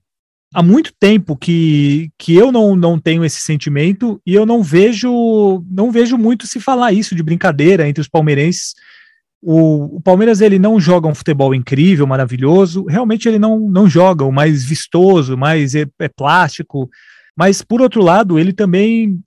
Há 0.53 0.63
muito 0.63 0.93
tempo 0.97 1.35
que, 1.35 2.09
que 2.17 2.33
eu 2.33 2.51
não, 2.51 2.75
não 2.75 2.99
tenho 2.99 3.25
esse 3.25 3.41
sentimento 3.41 4.21
e 4.25 4.33
eu 4.33 4.45
não 4.45 4.63
vejo 4.63 5.63
não 5.69 5.91
vejo 5.91 6.17
muito 6.17 6.47
se 6.47 6.61
falar 6.61 6.93
isso 6.93 7.13
de 7.13 7.21
brincadeira 7.21 7.87
entre 7.87 7.99
os 7.99 8.07
palmeirenses. 8.07 8.73
O, 9.41 9.97
o, 9.97 10.01
Palmeiras 10.01 10.41
ele 10.41 10.57
não 10.57 10.79
joga 10.79 11.07
um 11.07 11.13
futebol 11.13 11.53
incrível, 11.53 12.07
maravilhoso. 12.07 12.85
Realmente 12.85 13.27
ele 13.27 13.37
não, 13.37 13.59
não 13.59 13.87
joga 13.87 14.23
o 14.23 14.31
mais 14.31 14.63
vistoso, 14.63 15.37
mais 15.37 15.75
é, 15.75 15.85
é 15.99 16.07
plástico. 16.07 16.89
Mas 17.37 17.61
por 17.61 17.81
outro 17.81 18.01
lado, 18.01 18.39
ele 18.39 18.53
também, 18.53 19.19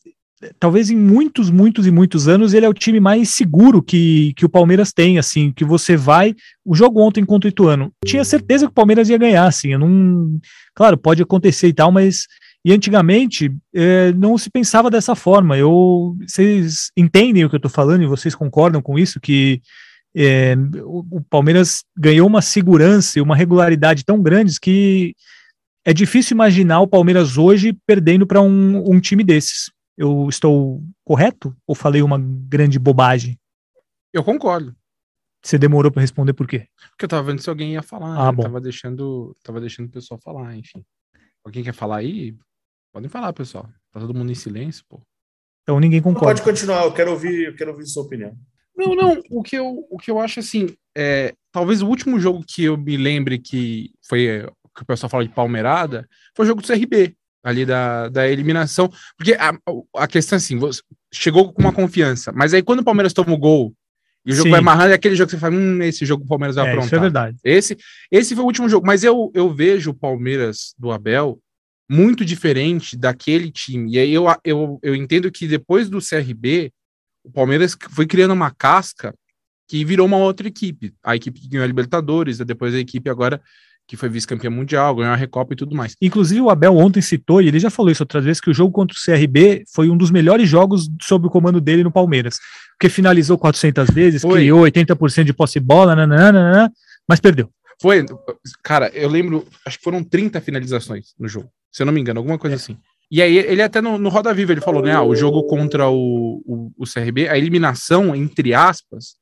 talvez 0.58 0.90
em 0.90 0.96
muitos, 0.96 1.50
muitos 1.50 1.86
e 1.86 1.90
muitos 1.90 2.28
anos, 2.28 2.54
ele 2.54 2.66
é 2.66 2.68
o 2.68 2.74
time 2.74 3.00
mais 3.00 3.30
seguro 3.30 3.82
que, 3.82 4.32
que 4.34 4.44
o 4.44 4.48
Palmeiras 4.48 4.92
tem. 4.92 5.18
Assim, 5.18 5.52
que 5.52 5.64
você 5.64 5.96
vai. 5.96 6.34
O 6.64 6.74
jogo 6.74 7.00
ontem 7.00 7.24
contra 7.24 7.48
o 7.48 7.50
Ituano, 7.50 7.92
tinha 8.04 8.24
certeza 8.24 8.66
que 8.66 8.70
o 8.70 8.74
Palmeiras 8.74 9.08
ia 9.08 9.18
ganhar. 9.18 9.46
Assim, 9.46 9.72
eu 9.72 9.78
não, 9.78 10.38
claro, 10.74 10.96
pode 10.96 11.22
acontecer 11.22 11.68
e 11.68 11.72
tal, 11.72 11.90
mas 11.90 12.26
e 12.64 12.72
antigamente 12.72 13.50
é, 13.74 14.12
não 14.12 14.36
se 14.36 14.50
pensava 14.50 14.90
dessa 14.90 15.14
forma. 15.14 15.56
Eu, 15.56 16.16
vocês 16.26 16.90
entendem 16.96 17.44
o 17.44 17.48
que 17.48 17.54
eu 17.54 17.58
estou 17.58 17.70
falando 17.70 18.02
e 18.02 18.06
vocês 18.06 18.34
concordam 18.34 18.82
com 18.82 18.98
isso 18.98 19.20
que 19.20 19.62
é, 20.16 20.56
o, 20.84 21.18
o, 21.18 21.20
Palmeiras 21.30 21.84
ganhou 21.96 22.26
uma 22.26 22.42
segurança 22.42 23.18
e 23.18 23.22
uma 23.22 23.36
regularidade 23.36 24.04
tão 24.04 24.20
grandes 24.20 24.58
que 24.58 25.14
é 25.84 25.92
difícil 25.92 26.34
imaginar 26.34 26.80
o 26.80 26.88
Palmeiras 26.88 27.38
hoje 27.38 27.76
perdendo 27.86 28.26
para 28.26 28.40
um, 28.42 28.82
um 28.90 29.00
time 29.00 29.22
desses. 29.22 29.70
Eu 29.98 30.28
estou 30.28 30.80
correto 31.04 31.56
ou 31.66 31.74
falei 31.74 32.02
uma 32.02 32.16
grande 32.20 32.78
bobagem? 32.78 33.36
Eu 34.12 34.22
concordo. 34.22 34.72
Você 35.42 35.58
demorou 35.58 35.90
para 35.90 36.00
responder 36.00 36.34
por 36.34 36.46
quê? 36.46 36.68
Porque 36.90 37.04
eu 37.04 37.08
tava 37.08 37.24
vendo 37.24 37.42
se 37.42 37.50
alguém 37.50 37.72
ia 37.72 37.82
falar. 37.82 38.16
Ah, 38.16 38.26
né? 38.26 38.32
bom. 38.32 38.44
Tava 38.44 38.60
deixando, 38.60 39.34
tava 39.42 39.60
deixando 39.60 39.86
o 39.86 39.90
pessoal 39.90 40.20
falar, 40.22 40.54
enfim. 40.56 40.84
Alguém 41.44 41.64
quer 41.64 41.74
falar 41.74 41.96
aí? 41.96 42.36
Podem 42.92 43.08
falar, 43.08 43.32
pessoal. 43.32 43.68
Tá 43.92 43.98
todo 43.98 44.14
mundo 44.14 44.30
em 44.30 44.36
silêncio, 44.36 44.84
pô. 44.88 45.02
Então 45.62 45.80
ninguém 45.80 46.00
concorda. 46.00 46.26
Pode 46.28 46.42
continuar, 46.42 46.84
eu 46.84 46.92
quero 46.92 47.10
ouvir, 47.10 47.46
eu 47.46 47.56
quero 47.56 47.72
ouvir 47.72 47.86
sua 47.86 48.04
opinião. 48.04 48.38
Não, 48.76 48.94
não. 48.94 49.20
O 49.30 49.42
que 49.42 49.56
eu, 49.56 49.84
o 49.90 49.98
que 49.98 50.12
eu 50.12 50.20
acho 50.20 50.38
assim, 50.38 50.76
é, 50.96 51.34
talvez 51.50 51.82
o 51.82 51.88
último 51.88 52.20
jogo 52.20 52.44
que 52.46 52.62
eu 52.62 52.76
me 52.76 52.96
lembre 52.96 53.36
que 53.40 53.90
foi 54.06 54.46
que 54.76 54.82
o 54.82 54.86
pessoal 54.86 55.10
fala 55.10 55.26
de 55.26 55.34
palmeirada 55.34 56.08
foi 56.36 56.44
o 56.44 56.48
jogo 56.48 56.62
do 56.62 56.68
CRB, 56.68 57.16
ali 57.48 57.64
da, 57.64 58.08
da 58.08 58.28
eliminação. 58.28 58.90
Porque 59.16 59.34
a, 59.34 59.52
a 59.96 60.06
questão 60.06 60.36
é 60.36 60.38
assim, 60.38 60.58
você 60.58 60.80
chegou 61.12 61.52
com 61.52 61.62
uma 61.62 61.72
confiança, 61.72 62.32
mas 62.32 62.52
aí 62.54 62.62
quando 62.62 62.80
o 62.80 62.84
Palmeiras 62.84 63.12
toma 63.12 63.32
o 63.32 63.38
gol 63.38 63.72
e 64.26 64.32
o 64.32 64.34
jogo 64.34 64.48
Sim. 64.48 64.50
vai 64.50 64.60
amarrando, 64.60 64.90
é 64.90 64.94
aquele 64.94 65.14
jogo 65.16 65.30
que 65.30 65.36
você 65.36 65.40
fala, 65.40 65.54
hum, 65.54 65.82
esse 65.82 66.04
jogo 66.04 66.24
o 66.24 66.26
Palmeiras 66.26 66.56
vai 66.56 66.66
É, 66.66 66.68
aprontar. 66.68 66.86
isso 66.86 66.96
é 66.96 67.00
verdade. 67.00 67.38
Esse, 67.42 67.78
esse 68.10 68.34
foi 68.34 68.44
o 68.44 68.46
último 68.46 68.68
jogo, 68.68 68.86
mas 68.86 69.02
eu, 69.02 69.30
eu 69.34 69.52
vejo 69.52 69.90
o 69.90 69.94
Palmeiras 69.94 70.74
do 70.78 70.90
Abel 70.92 71.38
muito 71.90 72.24
diferente 72.24 72.96
daquele 72.96 73.50
time. 73.50 73.92
E 73.94 73.98
aí 73.98 74.12
eu, 74.12 74.26
eu, 74.44 74.78
eu 74.82 74.94
entendo 74.94 75.30
que 75.32 75.46
depois 75.46 75.88
do 75.88 75.98
CRB, 76.00 76.70
o 77.24 77.30
Palmeiras 77.30 77.76
foi 77.90 78.06
criando 78.06 78.32
uma 78.34 78.50
casca 78.50 79.14
que 79.66 79.84
virou 79.84 80.06
uma 80.06 80.18
outra 80.18 80.46
equipe. 80.48 80.92
A 81.02 81.16
equipe 81.16 81.40
que 81.40 81.48
ganhou 81.48 81.64
a 81.64 81.66
Libertadores, 81.66 82.38
depois 82.38 82.74
a 82.74 82.78
equipe 82.78 83.08
agora 83.08 83.40
que 83.88 83.96
foi 83.96 84.10
vice-campeã 84.10 84.50
mundial, 84.50 84.94
ganhou 84.94 85.14
a 85.14 85.16
Recopa 85.16 85.54
e 85.54 85.56
tudo 85.56 85.74
mais. 85.74 85.96
Inclusive, 86.00 86.42
o 86.42 86.50
Abel 86.50 86.76
ontem 86.76 87.00
citou, 87.00 87.40
e 87.40 87.48
ele 87.48 87.58
já 87.58 87.70
falou 87.70 87.90
isso 87.90 88.02
outras 88.02 88.22
vezes, 88.22 88.38
que 88.38 88.50
o 88.50 88.54
jogo 88.54 88.70
contra 88.70 88.94
o 88.94 89.00
CRB 89.00 89.64
foi 89.74 89.88
um 89.88 89.96
dos 89.96 90.10
melhores 90.10 90.46
jogos 90.46 90.90
sob 91.00 91.26
o 91.26 91.30
comando 91.30 91.58
dele 91.58 91.82
no 91.82 91.90
Palmeiras. 91.90 92.36
Porque 92.72 92.90
finalizou 92.90 93.38
400 93.38 93.88
vezes, 93.88 94.20
Foi. 94.20 94.40
criou 94.40 94.60
80% 94.60 95.24
de 95.24 95.32
posse 95.32 95.58
de 95.58 95.64
bola, 95.64 95.96
nananana, 95.96 96.70
mas 97.08 97.18
perdeu. 97.18 97.50
Foi, 97.80 98.04
cara, 98.62 98.90
eu 98.92 99.08
lembro, 99.08 99.46
acho 99.64 99.78
que 99.78 99.84
foram 99.84 100.04
30 100.04 100.38
finalizações 100.42 101.14
no 101.18 101.26
jogo, 101.26 101.48
se 101.72 101.80
eu 101.82 101.86
não 101.86 101.92
me 101.92 102.00
engano, 102.00 102.20
alguma 102.20 102.38
coisa 102.38 102.56
assim. 102.56 102.76
E 103.10 103.22
aí, 103.22 103.38
ele 103.38 103.62
até 103.62 103.80
no, 103.80 103.96
no 103.96 104.10
Roda 104.10 104.34
Viva, 104.34 104.52
ele 104.52 104.60
falou, 104.60 104.82
né, 104.82 104.92
ah, 104.92 105.02
o 105.02 105.16
jogo 105.16 105.44
contra 105.44 105.88
o, 105.88 106.42
o, 106.44 106.70
o 106.76 106.84
CRB, 106.84 107.26
a 107.26 107.38
eliminação, 107.38 108.14
entre 108.14 108.52
aspas, 108.52 109.16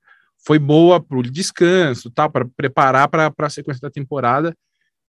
foi 0.46 0.60
boa 0.60 1.00
pro 1.00 1.22
descanso, 1.22 2.08
tal, 2.08 2.30
para 2.30 2.44
preparar 2.44 3.08
para 3.08 3.32
a 3.36 3.50
sequência 3.50 3.80
da 3.80 3.90
temporada. 3.90 4.56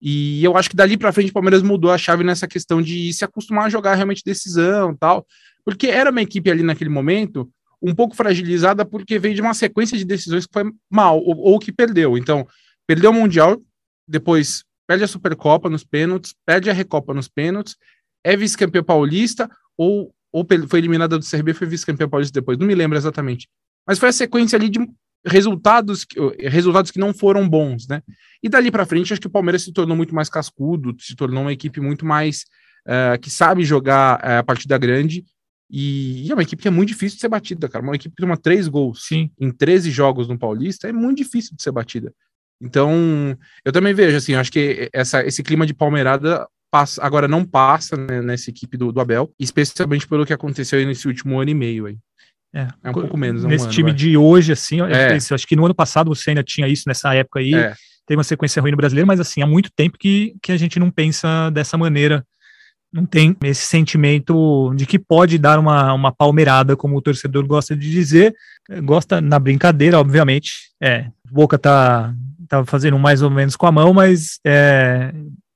E 0.00 0.44
eu 0.44 0.56
acho 0.58 0.68
que 0.68 0.76
dali 0.76 0.98
para 0.98 1.12
frente 1.12 1.30
o 1.30 1.32
Palmeiras 1.32 1.62
mudou 1.62 1.90
a 1.90 1.96
chave 1.96 2.22
nessa 2.22 2.46
questão 2.46 2.82
de 2.82 3.10
se 3.14 3.24
acostumar 3.24 3.66
a 3.66 3.70
jogar 3.70 3.94
realmente 3.94 4.22
decisão, 4.24 4.94
tal, 4.94 5.26
porque 5.64 5.86
era 5.86 6.10
uma 6.10 6.20
equipe 6.20 6.50
ali 6.50 6.62
naquele 6.62 6.90
momento 6.90 7.50
um 7.80 7.94
pouco 7.94 8.14
fragilizada 8.14 8.84
porque 8.84 9.18
veio 9.18 9.34
de 9.34 9.40
uma 9.40 9.54
sequência 9.54 9.96
de 9.96 10.04
decisões 10.04 10.46
que 10.46 10.52
foi 10.52 10.70
mal 10.90 11.18
ou, 11.18 11.36
ou 11.38 11.58
que 11.58 11.72
perdeu. 11.72 12.18
Então, 12.18 12.46
perdeu 12.86 13.10
o 13.10 13.14
Mundial, 13.14 13.60
depois 14.06 14.64
perde 14.86 15.02
a 15.02 15.08
Supercopa 15.08 15.70
nos 15.70 15.82
pênaltis, 15.82 16.34
perde 16.44 16.68
a 16.68 16.74
Recopa 16.74 17.14
nos 17.14 17.26
pênaltis, 17.26 17.76
é 18.22 18.36
vice-campeão 18.36 18.84
paulista 18.84 19.50
ou, 19.78 20.14
ou 20.30 20.46
foi 20.68 20.78
eliminada 20.78 21.18
do 21.18 21.24
CRB 21.24 21.54
foi 21.54 21.66
vice-campeão 21.66 22.08
paulista 22.08 22.38
depois, 22.38 22.58
não 22.58 22.66
me 22.66 22.74
lembro 22.74 22.98
exatamente. 22.98 23.48
Mas 23.86 23.98
foi 23.98 24.10
a 24.10 24.12
sequência 24.12 24.56
ali 24.56 24.68
de 24.68 24.78
resultados, 25.24 26.06
resultados 26.38 26.90
que 26.90 26.98
não 26.98 27.14
foram 27.14 27.48
bons, 27.48 27.86
né? 27.86 28.02
E 28.42 28.48
dali 28.48 28.70
para 28.70 28.86
frente, 28.86 29.12
acho 29.12 29.20
que 29.20 29.26
o 29.26 29.30
Palmeiras 29.30 29.62
se 29.62 29.72
tornou 29.72 29.96
muito 29.96 30.14
mais 30.14 30.28
cascudo, 30.28 30.94
se 30.98 31.14
tornou 31.14 31.42
uma 31.42 31.52
equipe 31.52 31.80
muito 31.80 32.04
mais 32.04 32.44
eh, 32.86 33.18
que 33.18 33.30
sabe 33.30 33.64
jogar 33.64 34.20
eh, 34.22 34.38
a 34.38 34.42
partida 34.42 34.76
grande. 34.76 35.24
E, 35.70 36.26
e 36.26 36.30
é 36.30 36.34
uma 36.34 36.42
equipe 36.42 36.60
que 36.60 36.68
é 36.68 36.70
muito 36.70 36.88
difícil 36.88 37.16
de 37.16 37.20
ser 37.20 37.28
batida, 37.28 37.68
cara. 37.68 37.84
Uma 37.84 37.94
equipe 37.94 38.14
que 38.14 38.20
toma 38.20 38.36
três 38.36 38.66
gols 38.68 39.06
Sim. 39.06 39.30
em 39.40 39.50
13 39.50 39.90
jogos 39.90 40.28
no 40.28 40.38
Paulista 40.38 40.88
é 40.88 40.92
muito 40.92 41.18
difícil 41.18 41.56
de 41.56 41.62
ser 41.62 41.70
batida. 41.70 42.12
Então, 42.60 43.36
eu 43.64 43.72
também 43.72 43.94
vejo, 43.94 44.16
assim, 44.16 44.34
acho 44.34 44.52
que 44.52 44.88
essa, 44.92 45.24
esse 45.24 45.42
clima 45.42 45.66
de 45.66 45.74
palmeirada 45.74 46.46
passa, 46.70 47.04
agora 47.04 47.28
não 47.28 47.44
passa 47.44 47.96
né, 47.96 48.20
nessa 48.20 48.50
equipe 48.50 48.76
do, 48.76 48.92
do 48.92 49.00
Abel, 49.00 49.32
especialmente 49.38 50.06
pelo 50.06 50.26
que 50.26 50.32
aconteceu 50.32 50.78
aí 50.78 50.86
nesse 50.86 51.06
último 51.06 51.40
ano 51.40 51.50
e 51.50 51.54
meio 51.54 51.86
aí. 51.86 51.98
É, 52.54 52.68
É 52.84 52.90
um 52.90 52.92
pouco 52.92 53.16
menos, 53.16 53.44
é 53.44 53.46
um 53.46 53.50
Nesse 53.50 53.64
ano, 53.64 53.72
time 53.72 53.92
de 53.92 54.16
hoje, 54.16 54.52
assim, 54.52 54.80
eu 54.80 54.86
É. 54.86 55.14
acho 55.16 55.46
que- 55.46 55.56
no 55.56 55.64
ano 55.64 55.74
passado 55.74 56.14
você 56.14 56.30
ainda 56.30 56.42
tinha 56.42 56.68
isso 56.68 56.84
nessa 56.86 57.14
época 57.14 57.40
aí, 57.40 57.54
É. 57.54 57.74
tem 58.06 58.16
uma 58.16 58.24
sequência 58.24 58.60
ruim 58.60 58.72
no 58.72 58.76
brasileiro, 58.76 59.06
mas 59.06 59.20
assim, 59.20 59.40
há 59.42 59.46
muito 59.46 59.70
tempo 59.74 59.96
que, 59.98 60.34
que 60.42 60.52
a 60.52 60.56
gente 60.56 60.78
não 60.78 60.90
pensa 60.90 61.50
dessa 61.50 61.78
maneira. 61.78 62.24
Não 62.92 63.06
tem 63.06 63.34
esse 63.44 63.64
sentimento 63.64 64.70
de 64.76 64.84
que 64.84 64.98
pode 64.98 65.38
dar 65.38 65.58
uma, 65.58 65.94
uma 65.94 66.12
palmeirada, 66.12 66.76
como 66.76 66.94
o 66.94 67.00
torcedor 67.00 67.46
gosta 67.46 67.74
de 67.74 67.90
dizer. 67.90 68.34
Gosta 68.84 69.18
na 69.18 69.38
brincadeira, 69.38 69.98
obviamente. 69.98 70.52
É, 70.78 71.06
Boca 71.30 71.58
tá, 71.58 72.12
tá 72.46 72.62
fazendo 72.66 72.98
mais 72.98 73.22
ou 73.22 73.30
menos 73.30 73.56
com 73.56 73.66
a 73.66 73.72
mão, 73.72 73.94
mas 73.94 74.38
é, 74.44 75.10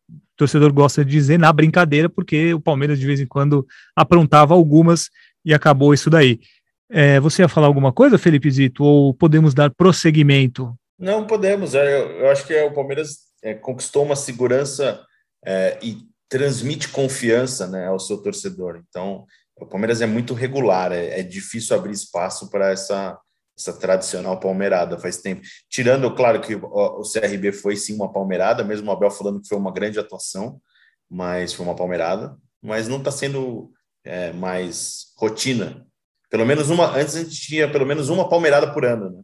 o 0.09 0.15
torcedor 0.35 0.73
gosta 0.73 1.05
de 1.05 1.11
dizer 1.11 1.39
na 1.39 1.53
brincadeira, 1.53 2.09
porque 2.09 2.55
o 2.55 2.61
Palmeiras 2.61 2.99
de 2.99 3.05
vez 3.05 3.21
em 3.21 3.27
quando 3.27 3.67
aprontava 3.95 4.55
algumas 4.55 5.11
e 5.45 5.53
acabou 5.53 5.93
isso 5.93 6.09
daí. 6.09 6.41
É, 6.89 7.19
você 7.19 7.43
ia 7.43 7.49
falar 7.49 7.67
alguma 7.67 7.93
coisa, 7.93 8.19
Felipe 8.19 8.51
Zito, 8.51 8.85
ou 8.85 9.13
podemos 9.13 9.55
dar 9.55 9.71
prosseguimento? 9.71 10.75
Não 10.99 11.27
podemos. 11.27 11.75
é, 11.75 12.01
Eu, 12.01 12.11
eu 12.21 12.31
acho 12.31 12.47
que 12.47 12.55
o 12.63 12.73
Palmeiras 12.73 13.19
é, 13.43 13.55
conquistou 13.55 14.05
uma 14.05 14.17
segurança 14.17 15.05
é, 15.45 15.79
e 15.83 15.99
transmite 16.29 16.89
confiança 16.89 17.67
né, 17.67 17.87
ao 17.87 17.99
seu 17.99 18.19
torcedor. 18.19 18.83
Então, 18.89 19.25
o 19.57 19.67
Palmeiras 19.67 20.01
é 20.01 20.07
muito 20.07 20.35
regular, 20.35 20.93
é, 20.93 21.21
é 21.21 21.23
difícil 21.23 21.77
abrir 21.77 21.93
espaço 21.93 22.51
para 22.51 22.71
essa, 22.71 23.19
essa 23.59 23.73
tradicional 23.73 24.39
palmeirada 24.39 24.99
faz 24.99 25.19
tempo. 25.19 25.43
Tirando, 25.71 26.15
claro, 26.15 26.41
que 26.41 26.55
o, 26.55 26.67
o 26.67 27.03
CRB 27.03 27.53
foi 27.53 27.77
sim 27.77 27.95
uma 27.95 28.13
palmeirada, 28.13 28.65
mesmo 28.65 28.91
o 28.91 28.93
Abel 28.93 29.11
falando 29.11 29.41
que 29.41 29.49
foi 29.49 29.59
uma 29.59 29.73
grande 29.73 29.99
atuação, 29.99 30.61
mas 31.09 31.53
foi 31.53 31.65
uma 31.65 31.77
palmeirada, 31.77 32.37
mas 32.63 32.89
não 32.89 32.99
está 32.99 33.11
sendo 33.11 33.71
é, 34.05 34.33
mais 34.33 35.13
rotina. 35.17 35.86
Pelo 36.31 36.45
menos 36.47 36.71
uma, 36.71 36.97
antes 36.97 37.15
a 37.17 37.21
gente 37.21 37.41
tinha 37.41 37.71
pelo 37.71 37.87
menos 37.87 38.09
uma 38.09 38.29
palmeirada 38.29 38.73
por 38.73 38.85
ano, 38.85 39.11
né? 39.11 39.21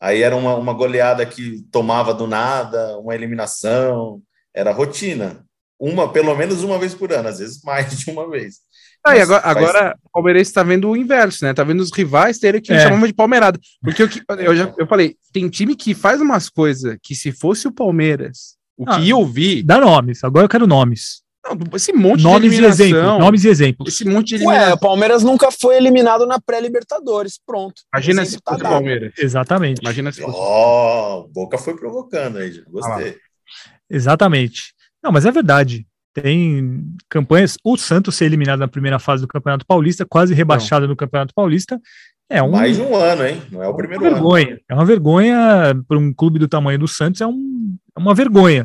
Aí 0.00 0.22
era 0.22 0.34
uma, 0.34 0.56
uma 0.56 0.72
goleada 0.72 1.24
que 1.26 1.62
tomava 1.70 2.14
do 2.14 2.26
nada, 2.26 2.96
uma 2.98 3.14
eliminação, 3.14 4.20
era 4.54 4.72
rotina. 4.72 5.44
Uma, 5.78 6.12
pelo 6.12 6.34
menos 6.36 6.62
uma 6.62 6.78
vez 6.78 6.94
por 6.94 7.12
ano, 7.12 7.28
às 7.28 7.38
vezes 7.38 7.62
mais 7.62 7.98
de 7.98 8.10
uma 8.10 8.28
vez. 8.28 8.56
Ah, 9.04 9.14
e 9.16 9.18
Mas 9.18 9.30
agora, 9.30 9.42
faz- 9.42 9.56
agora 9.56 9.96
o 10.04 10.10
Palmeiras 10.10 10.42
está 10.48 10.62
vendo 10.62 10.90
o 10.90 10.96
inverso, 10.96 11.44
né? 11.44 11.54
Tá 11.54 11.64
vendo 11.64 11.80
os 11.80 11.90
rivais 11.90 12.38
terem 12.38 12.60
que 12.60 12.72
É. 12.72 12.80
chamar 12.80 13.06
de 13.06 13.14
palmeirada. 13.14 13.58
Porque 13.82 14.02
eu, 14.02 14.08
que- 14.08 14.22
eu 14.40 14.54
já 14.56 14.74
eu 14.76 14.86
falei, 14.86 15.16
tem 15.32 15.48
time 15.48 15.74
que 15.74 15.94
faz 15.94 16.20
umas 16.20 16.50
coisas 16.50 16.98
que 17.02 17.14
se 17.14 17.32
fosse 17.32 17.66
o 17.66 17.72
Palmeiras, 17.72 18.56
o 18.76 18.84
que 18.84 18.92
Ah. 18.92 19.08
eu 19.08 19.24
vi, 19.24 19.62
Dá 19.62 19.80
nomes, 19.80 20.22
agora 20.24 20.44
eu 20.44 20.48
quero 20.50 20.66
nomes. 20.66 21.22
Esse 21.74 21.92
monte 21.92 22.22
Nomes 22.22 22.40
de 22.42 22.46
e 22.46 22.58
eliminação. 22.58 22.86
exemplos. 22.86 23.18
Nomes 23.18 23.44
e 23.44 23.48
exemplos. 23.48 23.94
Esse 23.94 24.04
monte 24.04 24.28
de 24.28 24.34
Ué, 24.36 24.40
eliminação. 24.54 24.74
o 24.74 24.80
Palmeiras 24.80 25.22
nunca 25.22 25.50
foi 25.50 25.76
eliminado 25.76 26.26
na 26.26 26.40
pré-Libertadores. 26.40 27.40
Pronto. 27.44 27.82
Imagina 27.94 28.22
Exemplo 28.22 28.38
se 28.38 28.44
tá 28.44 28.52
fosse 28.52 28.64
o. 28.64 28.68
Palmeiras. 28.68 29.12
Exatamente. 29.18 29.80
Imagina 29.80 30.12
se 30.12 30.20
fosse. 30.20 30.36
Ó, 30.38 31.20
o 31.20 31.28
Boca 31.28 31.56
foi 31.58 31.76
provocando 31.76 32.38
aí, 32.38 32.62
gostei. 32.68 33.16
Exatamente. 33.88 34.74
Não, 35.02 35.10
mas 35.10 35.24
é 35.26 35.32
verdade. 35.32 35.86
Tem 36.12 36.84
campanhas. 37.08 37.56
O 37.64 37.76
Santos 37.76 38.16
ser 38.16 38.24
eliminado 38.26 38.58
na 38.58 38.68
primeira 38.68 38.98
fase 38.98 39.22
do 39.22 39.28
Campeonato 39.28 39.64
Paulista, 39.64 40.04
quase 40.04 40.34
rebaixado 40.34 40.86
no 40.88 40.96
Campeonato 40.96 41.32
Paulista, 41.32 41.80
é 42.28 42.40
um, 42.40 42.50
Mais 42.52 42.78
um 42.78 42.94
ano, 42.94 43.26
hein? 43.26 43.42
Não 43.50 43.60
é 43.60 43.68
o 43.68 43.72
é 43.72 43.76
primeiro 43.76 44.04
uma 44.04 44.08
ano. 44.10 44.16
vergonha. 44.16 44.60
É 44.68 44.74
uma 44.74 44.84
vergonha 44.84 45.36
para 45.88 45.98
um 45.98 46.12
clube 46.14 46.38
do 46.38 46.46
tamanho 46.46 46.78
do 46.78 46.86
Santos, 46.86 47.20
é, 47.20 47.26
um, 47.26 47.76
é 47.96 47.98
uma 47.98 48.14
vergonha. 48.14 48.64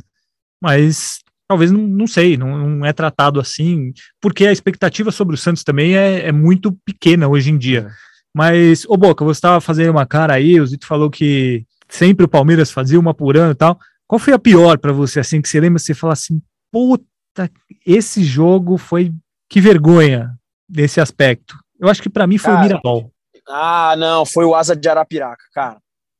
Mas 0.62 1.20
talvez 1.48 1.72
não, 1.72 1.82
não 1.82 2.08
sei, 2.08 2.38
não, 2.38 2.58
não 2.58 2.86
é 2.86 2.94
tratado 2.94 3.40
assim, 3.40 3.94
porque 4.20 4.46
a 4.46 4.52
expectativa 4.52 5.12
sobre 5.12 5.36
o 5.36 5.38
Santos 5.38 5.64
também 5.64 5.96
é, 5.96 6.28
é 6.28 6.32
muito 6.32 6.72
pequena 6.86 7.28
hoje 7.28 7.52
em 7.52 7.58
dia. 7.58 7.90
Mas, 8.34 8.86
ô 8.88 8.98
Boca, 8.98 9.24
você 9.24 9.38
estava 9.38 9.62
fazendo 9.62 9.92
uma 9.92 10.06
cara 10.06 10.34
aí, 10.34 10.60
o 10.60 10.66
Zito 10.66 10.86
falou 10.86 11.10
que 11.10 11.66
sempre 11.88 12.26
o 12.26 12.30
Palmeiras 12.30 12.72
fazia 12.72 13.00
uma 13.00 13.14
por 13.14 13.38
ano 13.38 13.52
e 13.52 13.56
tal. 13.56 13.80
Qual 14.08 14.20
foi 14.20 14.34
a 14.34 14.40
pior 14.40 14.78
para 14.78 14.92
você, 14.92 15.20
assim, 15.20 15.42
que 15.42 15.48
você 15.48 15.60
lembra, 15.60 15.80
você 15.80 15.94
fala 15.94 16.14
assim, 16.14 16.42
puta, 16.72 17.50
esse 17.86 18.24
jogo 18.24 18.78
foi, 18.78 19.14
que 19.50 19.62
vergonha 19.62 20.36
desse 20.68 21.00
aspecto. 21.00 21.56
Eu 21.80 21.88
acho 21.88 22.02
que 22.02 22.10
para 22.10 22.28
mim 22.28 22.38
foi 22.38 22.52
o 22.52 22.56
Cara, 22.56 22.68
Mirassol. 22.68 23.12
Ah, 23.48 23.96
não, 23.98 24.26
foi 24.26 24.46
o 24.46 24.56
Asa 24.56 24.76
de 24.76 24.90
Arapiraca, 24.90 25.44
cara. 25.54 25.78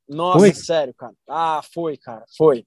Nossa, 0.08 0.40
Foi? 0.40 0.54
sério, 0.54 0.94
cara. 0.94 1.14
Ah, 1.28 1.62
foi, 1.74 1.98
cara, 1.98 2.24
foi. 2.38 2.64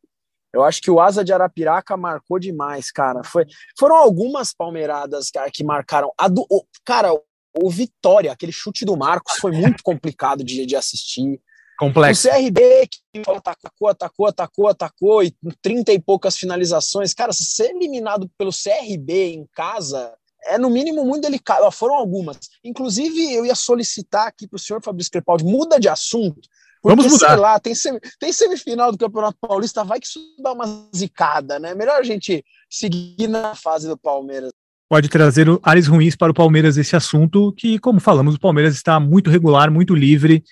Eu 0.52 0.64
acho 0.64 0.80
que 0.80 0.90
o 0.90 1.00
Asa 1.00 1.24
de 1.24 1.32
Arapiraca 1.32 1.96
marcou 1.96 2.38
demais, 2.38 2.90
cara. 2.90 3.22
Foi, 3.22 3.44
foram 3.78 3.96
algumas 3.96 4.54
palmeiradas, 4.54 5.30
cara, 5.30 5.50
que 5.50 5.62
marcaram. 5.62 6.12
A 6.16 6.26
do, 6.28 6.46
o- 6.50 6.64
cara, 6.84 7.12
o 7.12 7.70
Vitória, 7.70 8.32
aquele 8.32 8.52
chute 8.52 8.84
do 8.84 8.96
Marcos, 8.96 9.34
foi 9.40 9.52
muito 9.52 9.82
complicado 9.82 10.42
de, 10.42 10.64
de 10.64 10.76
assistir. 10.76 11.40
Complexo. 11.78 12.26
O 12.28 12.30
CRB 12.32 12.88
que 12.88 13.20
atacou, 13.30 13.88
atacou, 13.88 14.26
atacou, 14.26 14.68
atacou, 14.68 15.22
e 15.22 15.30
com 15.30 15.50
30 15.62 15.92
e 15.92 16.00
poucas 16.00 16.36
finalizações. 16.36 17.14
Cara, 17.14 17.32
se 17.32 17.44
ser 17.44 17.70
eliminado 17.70 18.28
pelo 18.36 18.50
CRB 18.50 19.34
em 19.34 19.46
casa 19.54 20.12
é 20.44 20.56
no 20.58 20.70
mínimo 20.70 21.04
muito 21.04 21.22
delicado. 21.22 21.70
Foram 21.70 21.94
algumas. 21.94 22.38
Inclusive, 22.64 23.32
eu 23.34 23.44
ia 23.44 23.54
solicitar 23.54 24.26
aqui 24.26 24.46
para 24.48 24.56
o 24.56 24.58
senhor 24.58 24.82
Fabrício 24.82 25.12
Crepaldi, 25.12 25.44
muda 25.44 25.78
de 25.78 25.88
assunto. 25.88 26.40
Porque, 26.82 26.96
Vamos 26.96 27.12
mudar. 27.12 27.28
sei 27.28 27.36
lá, 27.36 27.58
tem, 27.60 27.74
semi- 27.74 28.00
tem 28.20 28.32
semifinal 28.32 28.92
do 28.92 28.98
Campeonato 28.98 29.36
Paulista, 29.40 29.84
vai 29.84 29.98
que 30.00 30.06
isso 30.06 30.20
dá 30.42 30.52
uma 30.52 30.88
zicada, 30.94 31.58
né? 31.58 31.74
Melhor 31.74 31.98
a 32.00 32.02
gente 32.02 32.44
seguir 32.70 33.26
na 33.28 33.54
fase 33.54 33.88
do 33.88 33.96
Palmeiras. 33.96 34.50
pode 34.90 35.08
trazer 35.08 35.46
ares 35.62 35.86
ruins 35.86 36.16
para 36.16 36.30
o 36.32 36.34
Palmeiras 36.34 36.76
esse 36.78 36.96
assunto, 36.96 37.52
que, 37.56 37.78
como 37.78 38.00
falamos, 38.00 38.36
o 38.36 38.40
Palmeiras 38.40 38.74
está 38.74 38.98
muito 38.98 39.28
regular, 39.30 39.70
muito 39.70 39.94
livre 39.94 40.42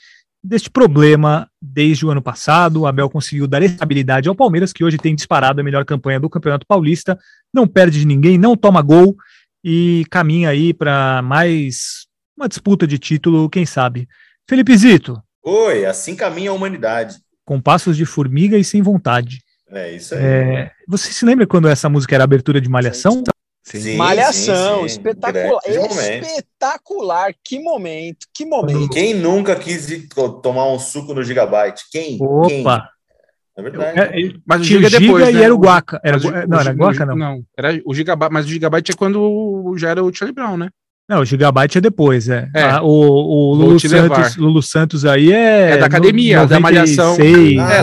deste 0.44 0.68
problema 0.70 1.48
desde 1.60 2.04
o 2.04 2.10
ano 2.10 2.20
passado. 2.22 2.82
O 2.82 2.86
Abel 2.86 3.08
conseguiu 3.08 3.46
dar 3.48 3.62
estabilidade 3.62 4.28
ao 4.28 4.34
Palmeiras, 4.34 4.72
que 4.72 4.84
hoje 4.84 4.98
tem 4.98 5.14
disparado 5.14 5.60
a 5.60 5.64
melhor 5.64 5.84
campanha 5.84 6.20
do 6.20 6.28
Campeonato 6.30 6.66
Paulista, 6.66 7.18
não 7.52 7.66
perde 7.66 7.98
de 8.00 8.06
ninguém, 8.06 8.36
não 8.36 8.56
toma 8.56 8.82
gol 8.82 9.16
e 9.64 10.04
caminha 10.10 10.50
aí 10.50 10.74
para 10.74 11.22
mais 11.22 12.06
uma 12.36 12.48
disputa 12.48 12.86
de 12.86 12.98
título, 12.98 13.48
quem 13.48 13.64
sabe. 13.64 14.06
Felipe 14.48 14.76
Zito, 14.76 15.20
Oi, 15.46 15.84
assim 15.86 16.16
caminha 16.16 16.50
a 16.50 16.54
humanidade. 16.54 17.16
com 17.44 17.60
passos 17.60 17.96
de 17.96 18.04
formiga 18.04 18.58
e 18.58 18.64
sem 18.64 18.82
vontade. 18.82 19.38
É 19.70 19.92
isso 19.92 20.14
aí. 20.14 20.20
É, 20.22 20.70
você 20.88 21.12
se 21.12 21.24
lembra 21.24 21.46
quando 21.46 21.68
essa 21.68 21.88
música 21.88 22.14
era 22.14 22.24
abertura 22.24 22.60
de 22.60 22.68
Malhação? 22.68 23.22
Sim, 23.62 23.96
Malhação, 23.96 24.82
sim, 24.82 24.88
sim. 24.88 24.96
espetacular. 24.98 25.60
Espetacular. 25.66 27.34
Que 27.44 27.58
momento, 27.60 28.26
que 28.34 28.44
momento. 28.44 28.90
Quem 28.90 29.14
nunca 29.14 29.56
quis 29.56 30.08
tomar 30.42 30.66
um 30.72 30.78
suco 30.78 31.14
no 31.14 31.22
Gigabyte? 31.22 31.84
Quem? 31.90 32.18
Quem? 32.46 32.60
Opa! 32.60 32.88
É 33.56 33.62
verdade. 33.62 33.98
É, 33.98 34.02
é, 34.20 34.32
Mas 34.44 34.60
o 34.60 34.64
Giga 34.64 34.88
Giga 34.88 35.00
depois, 35.00 35.28
e 35.28 35.32
né? 35.32 35.42
era 35.42 35.54
o 35.54 35.58
Guaca. 35.58 36.00
Era, 36.04 36.18
o- 36.18 36.46
não, 36.46 36.60
era 36.60 36.72
Guaca, 36.72 37.06
não. 37.06 37.16
Não, 37.16 37.42
era 37.56 37.80
o 37.86 37.94
Gigabyte, 37.94 38.32
mas 38.32 38.44
o 38.46 38.48
Gigabyte 38.48 38.92
é 38.92 38.94
quando 38.94 39.74
já 39.78 39.90
era 39.90 40.04
o 40.04 40.12
Charlie 40.14 40.34
Brown, 40.34 40.56
né? 40.58 40.68
Não, 41.08 41.20
o 41.20 41.24
Gigabyte 41.24 41.78
é 41.78 41.80
depois, 41.80 42.28
é. 42.28 42.48
É. 42.54 42.62
Ah, 42.62 42.82
o 42.82 42.88
o 42.88 43.54
Lulu. 43.54 43.78
Santos, 43.78 44.36
Lulu 44.36 44.62
Santos 44.62 45.04
aí 45.04 45.32
é. 45.32 45.70
É 45.72 45.76
da 45.76 45.86
academia, 45.86 46.42
no- 46.42 46.48
da 46.48 46.58
Malhação. 46.58 47.10
96. 47.16 47.58
Ah, 47.60 47.72
É, 47.72 47.78
é, 47.78 47.82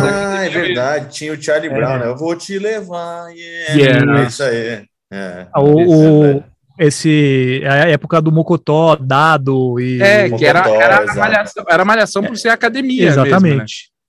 da- 0.49 0.49
verdade. 0.59 1.13
Tinha 1.15 1.33
o 1.33 1.41
Charlie 1.41 1.69
É. 1.71 1.73
Brown, 1.73 1.99
né? 1.99 2.07
Eu 2.07 2.17
vou 2.17 2.36
te 2.36 2.59
levar. 2.59 3.29
Yeah. 3.31 3.73
Yeah. 3.73 4.21
É 4.23 4.27
isso 4.27 4.43
aí. 4.43 4.83
É. 5.12 5.47
Ah, 5.53 5.62
o, 5.62 5.79
é 5.79 5.86
o- 5.88 6.21
verdade. 6.23 6.43
esse, 6.79 7.62
é 7.63 7.69
a 7.69 7.75
época 7.89 8.21
do 8.21 8.29
Mocotó, 8.31 8.97
Dado 8.97 9.79
e. 9.79 10.01
É, 10.01 10.29
que 10.29 10.45
era, 10.45 10.63
Mocotó, 10.63 10.81
era, 10.81 11.03
exato. 11.03 11.19
malhação, 11.19 11.65
era 11.69 11.86
malhação 11.86 12.23
por 12.23 12.36
ser 12.38 12.49
academia. 12.49 13.07
exatamente. 13.07 13.41
Mesmo, 13.53 13.57
né? 13.59 13.65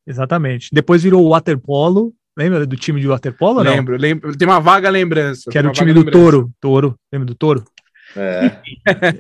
Exatamente. 0.08 0.68
Depois 0.72 1.02
virou 1.04 1.24
o 1.24 1.30
Waterpolo. 1.30 2.12
Lembra 2.36 2.66
do 2.66 2.76
time 2.76 3.00
de 3.00 3.06
Waterpolo? 3.06 3.58
ou 3.58 3.64
Não? 3.64 3.70
Lembro, 3.72 3.96
lembro. 3.96 4.36
Tem 4.36 4.46
uma 4.48 4.58
vaga 4.58 4.90
lembrança. 4.90 5.48
Que 5.52 5.56
era 5.56 5.68
o 5.68 5.72
time 5.72 5.92
do 5.92 6.00
lembrança. 6.00 6.18
Touro. 6.18 6.50
Touro. 6.60 6.94
Lembra 7.12 7.26
do 7.26 7.34
Touro? 7.36 7.62
É. 8.16 8.58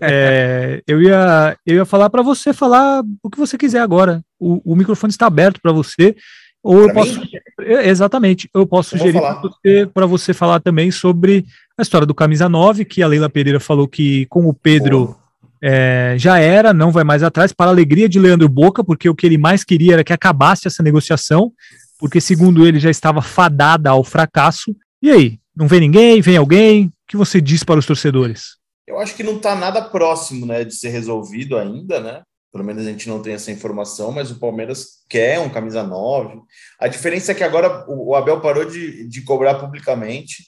É, 0.00 0.82
eu, 0.86 1.02
ia, 1.02 1.56
eu 1.66 1.76
ia 1.76 1.84
falar 1.84 2.10
para 2.10 2.22
você 2.22 2.52
falar 2.52 3.02
o 3.22 3.30
que 3.30 3.38
você 3.38 3.56
quiser 3.58 3.80
agora. 3.80 4.22
O, 4.38 4.72
o 4.72 4.76
microfone 4.76 5.10
está 5.10 5.26
aberto 5.26 5.60
para 5.60 5.72
você. 5.72 6.14
Ou 6.62 6.80
eu 6.80 6.86
Pra 6.86 6.94
posso. 6.94 7.20
mim? 7.20 7.28
É, 7.60 7.88
Exatamente. 7.88 8.48
Eu 8.54 8.66
posso 8.66 8.94
Eu 8.94 8.98
vou 8.98 9.06
sugerir 9.06 9.20
para 9.20 9.40
você, 9.40 9.86
pra 9.92 10.06
você 10.06 10.34
falar 10.34 10.60
também 10.60 10.90
sobre 10.90 11.44
a 11.76 11.82
história 11.82 12.06
do 12.06 12.14
Camisa 12.14 12.48
9, 12.48 12.84
que 12.84 13.02
a 13.02 13.06
Leila 13.06 13.28
Pereira 13.28 13.60
falou 13.60 13.86
que 13.88 14.26
com 14.26 14.48
o 14.48 14.54
Pedro 14.54 15.16
é, 15.62 16.14
já 16.18 16.38
era, 16.38 16.72
não 16.72 16.90
vai 16.90 17.04
mais 17.04 17.22
atrás, 17.22 17.52
para 17.52 17.70
a 17.70 17.74
alegria 17.74 18.08
de 18.08 18.18
Leandro 18.18 18.48
Boca, 18.48 18.84
porque 18.84 19.08
o 19.08 19.14
que 19.14 19.26
ele 19.26 19.38
mais 19.38 19.64
queria 19.64 19.94
era 19.94 20.04
que 20.04 20.12
acabasse 20.12 20.66
essa 20.66 20.82
negociação, 20.82 21.52
porque 21.98 22.20
segundo 22.20 22.66
ele 22.66 22.78
já 22.78 22.90
estava 22.90 23.20
fadada 23.22 23.90
ao 23.90 24.04
fracasso. 24.04 24.74
E 25.02 25.10
aí? 25.10 25.38
Não 25.56 25.68
vem 25.68 25.80
ninguém? 25.80 26.20
Vem 26.20 26.36
alguém? 26.36 26.86
O 26.86 26.90
que 27.08 27.16
você 27.16 27.40
diz 27.40 27.62
para 27.62 27.78
os 27.78 27.86
torcedores? 27.86 28.56
Eu 28.86 28.98
acho 28.98 29.14
que 29.14 29.22
não 29.22 29.36
está 29.36 29.54
nada 29.54 29.82
próximo 29.82 30.44
né, 30.46 30.64
de 30.64 30.74
ser 30.74 30.90
resolvido 30.90 31.56
ainda, 31.56 32.00
né? 32.00 32.22
Pelo 32.52 32.64
menos 32.64 32.86
a 32.86 32.90
gente 32.90 33.08
não 33.08 33.20
tem 33.20 33.34
essa 33.34 33.50
informação, 33.50 34.12
mas 34.12 34.30
o 34.30 34.38
Palmeiras 34.38 35.04
quer 35.08 35.40
um 35.40 35.50
camisa 35.50 35.82
9. 35.82 36.40
A 36.78 36.86
diferença 36.86 37.32
é 37.32 37.34
que 37.34 37.42
agora 37.42 37.84
o 37.88 38.14
Abel 38.14 38.40
parou 38.40 38.64
de, 38.64 39.08
de 39.08 39.22
cobrar 39.22 39.54
publicamente, 39.56 40.44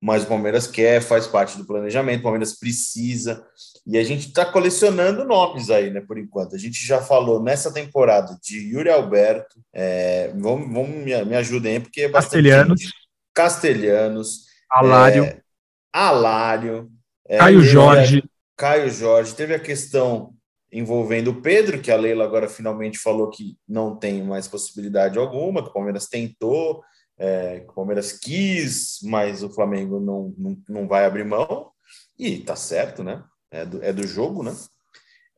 mas 0.00 0.22
o 0.22 0.26
Palmeiras 0.26 0.66
quer, 0.66 1.02
faz 1.02 1.26
parte 1.26 1.58
do 1.58 1.66
planejamento, 1.66 2.20
o 2.20 2.22
Palmeiras 2.22 2.58
precisa. 2.58 3.44
E 3.86 3.98
a 3.98 4.02
gente 4.02 4.28
está 4.28 4.46
colecionando 4.46 5.24
nomes 5.24 5.68
aí, 5.68 5.90
né, 5.90 6.00
por 6.00 6.16
enquanto. 6.16 6.54
A 6.54 6.58
gente 6.58 6.82
já 6.82 7.02
falou 7.02 7.42
nessa 7.42 7.70
temporada 7.70 8.38
de 8.42 8.72
Yuri 8.72 8.88
Alberto, 8.88 9.60
é, 9.74 10.32
vamos, 10.36 10.72
vamos 10.72 10.96
me, 10.96 11.24
me 11.24 11.36
ajudem 11.36 11.74
aí, 11.74 11.80
porque 11.80 12.02
é 12.02 12.08
bastante 12.08 12.44
Castelhanos. 12.44 12.80
gente. 12.80 12.94
Castelhanos, 13.34 14.46
Alário. 14.70 15.24
é, 15.24 15.40
Alário, 15.92 16.90
é, 17.30 17.38
Caio 17.38 17.62
Jorge. 17.62 18.24
Caio 18.56 18.90
Jorge. 18.90 19.36
Teve 19.36 19.54
a 19.54 19.60
questão 19.60 20.34
envolvendo 20.72 21.28
o 21.28 21.40
Pedro, 21.40 21.80
que 21.80 21.92
a 21.92 21.96
Leila 21.96 22.24
agora 22.24 22.48
finalmente 22.48 22.98
falou 22.98 23.30
que 23.30 23.56
não 23.68 23.94
tem 23.94 24.20
mais 24.24 24.48
possibilidade 24.48 25.16
alguma, 25.16 25.62
que 25.62 25.70
o 25.70 25.72
Palmeiras 25.72 26.08
tentou, 26.08 26.82
é, 27.16 27.60
que 27.60 27.70
o 27.70 27.74
Palmeiras 27.74 28.12
quis, 28.12 28.98
mas 29.04 29.44
o 29.44 29.50
Flamengo 29.50 30.00
não, 30.00 30.34
não, 30.36 30.58
não 30.68 30.88
vai 30.88 31.04
abrir 31.04 31.24
mão. 31.24 31.70
E 32.18 32.38
tá 32.38 32.56
certo, 32.56 33.04
né? 33.04 33.22
É 33.48 33.64
do, 33.64 33.82
é 33.82 33.92
do 33.92 34.04
jogo, 34.04 34.42
né? 34.42 34.52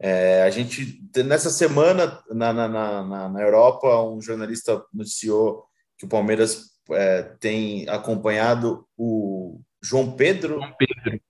É, 0.00 0.42
a 0.44 0.50
gente, 0.50 0.98
nessa 1.24 1.50
semana, 1.50 2.22
na, 2.30 2.54
na, 2.54 2.68
na, 2.68 3.28
na 3.28 3.40
Europa, 3.40 4.02
um 4.02 4.20
jornalista 4.20 4.82
noticiou 4.94 5.64
que 5.98 6.06
o 6.06 6.08
Palmeiras 6.08 6.70
é, 6.90 7.22
tem 7.38 7.86
acompanhado 7.88 8.86
o 8.96 9.60
João 9.82 10.12
Pedro, 10.12 10.58
Pedro. 10.78 11.20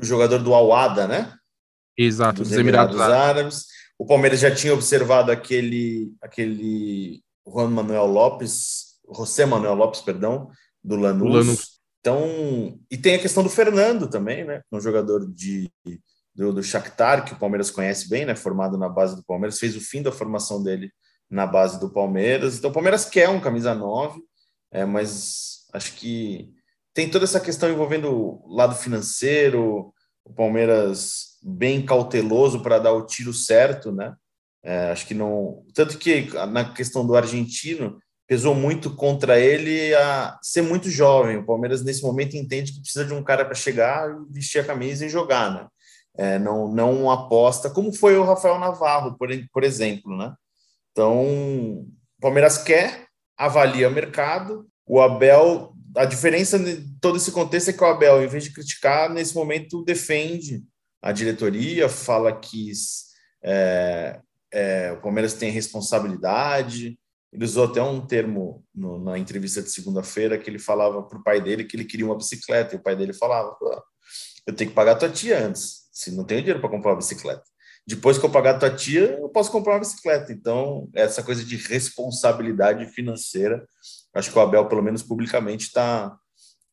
O 0.00 0.04
jogador 0.04 0.38
do 0.38 0.54
Awada, 0.54 1.06
né? 1.06 1.34
Exato, 1.96 2.40
dos 2.40 2.48
dos 2.48 2.58
Emirados 2.58 2.94
Emirados 2.94 3.18
Árabes. 3.18 3.66
O 3.98 4.06
Palmeiras 4.06 4.40
já 4.40 4.54
tinha 4.54 4.72
observado 4.72 5.30
aquele, 5.30 6.14
aquele 6.22 7.22
Juan 7.46 7.68
Manuel 7.68 8.06
Lopes, 8.06 8.98
José 9.14 9.44
Manuel 9.44 9.74
Lopes, 9.74 10.00
perdão, 10.00 10.50
do 10.82 10.96
Lanús. 10.96 11.34
Lanús. 11.34 11.80
Então, 12.00 12.80
e 12.90 12.96
tem 12.96 13.16
a 13.16 13.18
questão 13.18 13.42
do 13.42 13.50
Fernando 13.50 14.08
também, 14.08 14.44
né? 14.44 14.62
Um 14.72 14.80
jogador 14.80 15.30
de, 15.30 15.70
do, 16.34 16.54
do 16.54 16.62
Shakhtar, 16.62 17.26
que 17.26 17.34
o 17.34 17.38
Palmeiras 17.38 17.70
conhece 17.70 18.08
bem, 18.08 18.24
né? 18.24 18.34
Formado 18.34 18.78
na 18.78 18.88
base 18.88 19.14
do 19.14 19.24
Palmeiras, 19.24 19.58
fez 19.58 19.76
o 19.76 19.80
fim 19.80 20.00
da 20.02 20.10
formação 20.10 20.62
dele 20.62 20.90
na 21.28 21.46
base 21.46 21.78
do 21.78 21.92
Palmeiras. 21.92 22.56
Então, 22.56 22.70
o 22.70 22.72
Palmeiras 22.72 23.04
quer 23.04 23.28
um 23.28 23.40
camisa 23.40 23.74
9, 23.74 24.18
é, 24.72 24.86
mas 24.86 25.66
acho 25.74 25.92
que 25.94 26.54
tem 26.94 27.10
toda 27.10 27.24
essa 27.24 27.40
questão 27.40 27.70
envolvendo 27.70 28.12
o 28.12 28.54
lado 28.54 28.74
financeiro, 28.74 29.92
o 30.24 30.32
Palmeiras 30.32 31.38
bem 31.42 31.84
cauteloso 31.84 32.60
para 32.60 32.78
dar 32.78 32.92
o 32.92 33.06
tiro 33.06 33.32
certo, 33.32 33.92
né? 33.92 34.14
É, 34.62 34.90
acho 34.90 35.06
que 35.06 35.14
não. 35.14 35.64
Tanto 35.74 35.96
que 35.98 36.28
na 36.48 36.72
questão 36.72 37.06
do 37.06 37.16
argentino, 37.16 37.98
pesou 38.30 38.54
muito 38.54 38.94
contra 38.94 39.40
ele 39.40 39.92
a 39.94 40.38
ser 40.40 40.62
muito 40.62 40.88
jovem. 40.88 41.38
O 41.38 41.44
Palmeiras, 41.44 41.82
nesse 41.82 42.02
momento, 42.02 42.36
entende 42.36 42.72
que 42.72 42.80
precisa 42.80 43.04
de 43.04 43.12
um 43.12 43.24
cara 43.24 43.44
para 43.44 43.56
chegar, 43.56 44.08
vestir 44.30 44.60
a 44.60 44.64
camisa 44.64 45.04
e 45.04 45.08
jogar, 45.08 45.52
né? 45.52 45.66
É, 46.16 46.38
não, 46.38 46.68
não 46.68 47.10
aposta, 47.10 47.70
como 47.70 47.92
foi 47.92 48.16
o 48.16 48.22
Rafael 48.24 48.58
Navarro, 48.58 49.16
por, 49.16 49.30
por 49.52 49.64
exemplo, 49.64 50.16
né? 50.16 50.32
Então, 50.92 51.24
o 51.24 52.20
Palmeiras 52.20 52.58
quer, 52.58 53.06
avalia 53.36 53.88
o 53.88 53.92
mercado, 53.92 54.64
o 54.86 55.00
Abel, 55.00 55.69
a 55.96 56.04
diferença 56.04 56.58
de 56.58 56.86
todo 57.00 57.16
esse 57.16 57.32
contexto 57.32 57.70
é 57.70 57.72
que 57.72 57.82
o 57.82 57.86
Abel, 57.86 58.22
em 58.22 58.28
vez 58.28 58.44
de 58.44 58.52
criticar, 58.52 59.10
nesse 59.10 59.34
momento 59.34 59.84
defende 59.84 60.62
a 61.02 61.12
diretoria, 61.12 61.88
fala 61.88 62.38
que 62.38 62.70
é, 63.42 64.20
é, 64.52 64.92
o 64.92 65.00
Palmeiras 65.00 65.34
tem 65.34 65.50
responsabilidade, 65.50 66.98
ele 67.32 67.44
usou 67.44 67.64
até 67.64 67.80
um 67.80 68.04
termo 68.04 68.64
no, 68.74 69.02
na 69.02 69.18
entrevista 69.18 69.62
de 69.62 69.70
segunda-feira 69.70 70.36
que 70.36 70.50
ele 70.50 70.58
falava 70.58 71.02
para 71.02 71.18
o 71.18 71.22
pai 71.22 71.40
dele 71.40 71.64
que 71.64 71.76
ele 71.76 71.84
queria 71.84 72.06
uma 72.06 72.16
bicicleta, 72.16 72.74
e 72.74 72.78
o 72.78 72.82
pai 72.82 72.96
dele 72.96 73.12
falava: 73.12 73.56
eu 74.46 74.54
tenho 74.54 74.70
que 74.70 74.76
pagar 74.76 74.92
a 74.92 74.96
tua 74.96 75.10
tia 75.10 75.46
antes, 75.46 75.88
se 75.92 76.10
não 76.10 76.24
tenho 76.24 76.40
dinheiro 76.40 76.60
para 76.60 76.70
comprar 76.70 76.92
uma 76.92 76.98
bicicleta. 76.98 77.42
Depois 77.86 78.18
que 78.18 78.24
eu 78.24 78.30
pagar 78.30 78.56
a 78.56 78.58
tua 78.58 78.74
tia, 78.74 79.18
eu 79.20 79.28
posso 79.28 79.50
comprar 79.50 79.74
uma 79.74 79.80
bicicleta. 79.80 80.32
Então, 80.32 80.88
essa 80.94 81.22
coisa 81.22 81.44
de 81.44 81.56
responsabilidade 81.56 82.86
financeira, 82.92 83.66
acho 84.14 84.30
que 84.30 84.38
o 84.38 84.42
Abel, 84.42 84.66
pelo 84.66 84.82
menos 84.82 85.02
publicamente, 85.02 85.66
está 85.66 86.16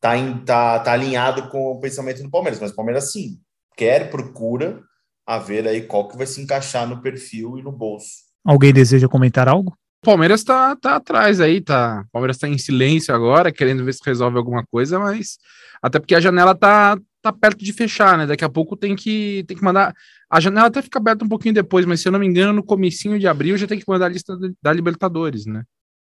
tá, 0.00 0.14
tá, 0.44 0.78
tá 0.80 0.92
alinhado 0.92 1.48
com 1.48 1.72
o 1.72 1.80
pensamento 1.80 2.22
do 2.22 2.30
Palmeiras. 2.30 2.60
Mas 2.60 2.70
o 2.70 2.74
Palmeiras, 2.74 3.12
sim, 3.12 3.38
quer, 3.76 4.10
procura 4.10 4.82
a 5.26 5.38
ver 5.38 5.66
aí 5.68 5.82
qual 5.82 6.08
que 6.08 6.16
vai 6.16 6.26
se 6.26 6.40
encaixar 6.40 6.88
no 6.88 7.02
perfil 7.02 7.58
e 7.58 7.62
no 7.62 7.70
bolso. 7.70 8.28
Alguém 8.44 8.72
deseja 8.72 9.08
comentar 9.08 9.48
algo? 9.48 9.76
O 10.02 10.06
Palmeiras 10.06 10.44
tá, 10.44 10.76
tá 10.76 10.96
atrás 10.96 11.40
aí, 11.40 11.60
tá. 11.60 12.04
O 12.08 12.12
Palmeiras 12.12 12.38
tá 12.38 12.48
em 12.48 12.56
silêncio 12.56 13.14
agora, 13.14 13.52
querendo 13.52 13.84
ver 13.84 13.92
se 13.92 14.00
resolve 14.04 14.38
alguma 14.38 14.64
coisa, 14.70 14.98
mas 14.98 15.38
até 15.82 15.98
porque 15.98 16.14
a 16.14 16.20
janela 16.20 16.54
tá, 16.54 16.96
tá 17.20 17.32
perto 17.32 17.64
de 17.64 17.72
fechar, 17.72 18.16
né? 18.16 18.26
Daqui 18.26 18.44
a 18.44 18.48
pouco 18.48 18.76
tem 18.76 18.94
que, 18.94 19.44
tem 19.46 19.56
que 19.56 19.62
mandar. 19.62 19.94
A 20.30 20.40
janela 20.40 20.68
até 20.68 20.80
fica 20.80 20.98
aberta 20.98 21.24
um 21.24 21.28
pouquinho 21.28 21.54
depois, 21.54 21.84
mas 21.84 22.00
se 22.00 22.08
eu 22.08 22.12
não 22.12 22.20
me 22.20 22.26
engano, 22.26 22.52
no 22.52 22.62
comecinho 22.62 23.18
de 23.18 23.26
abril 23.26 23.58
já 23.58 23.66
tem 23.66 23.78
que 23.78 23.88
mandar 23.88 24.06
a 24.06 24.10
lista 24.10 24.36
da 24.62 24.72
Libertadores, 24.72 25.44
né? 25.44 25.64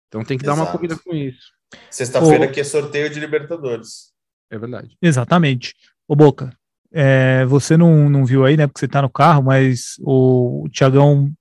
Então 0.08 0.24
tem 0.24 0.38
que 0.38 0.46
Exato. 0.46 0.58
dar 0.58 0.64
uma 0.64 0.72
corrida 0.72 0.98
com 0.98 1.14
isso. 1.14 1.52
Sexta-feira 1.92 2.48
que 2.48 2.60
é 2.60 2.64
sorteio 2.64 3.10
de 3.10 3.20
Libertadores. 3.20 4.12
É 4.50 4.58
verdade. 4.58 4.96
Exatamente. 5.02 5.76
Ô 6.08 6.16
Boca, 6.16 6.52
é, 6.92 7.46
você 7.46 7.76
não, 7.76 8.10
não 8.10 8.26
viu 8.26 8.46
aí, 8.46 8.56
né? 8.56 8.68
Porque 8.68 8.80
você 8.80 8.88
tá 8.88 9.02
no 9.02 9.10
carro, 9.10 9.44
mas 9.44 9.96
o, 10.00 10.64
o 10.66 10.70
Tiagão 10.70 11.32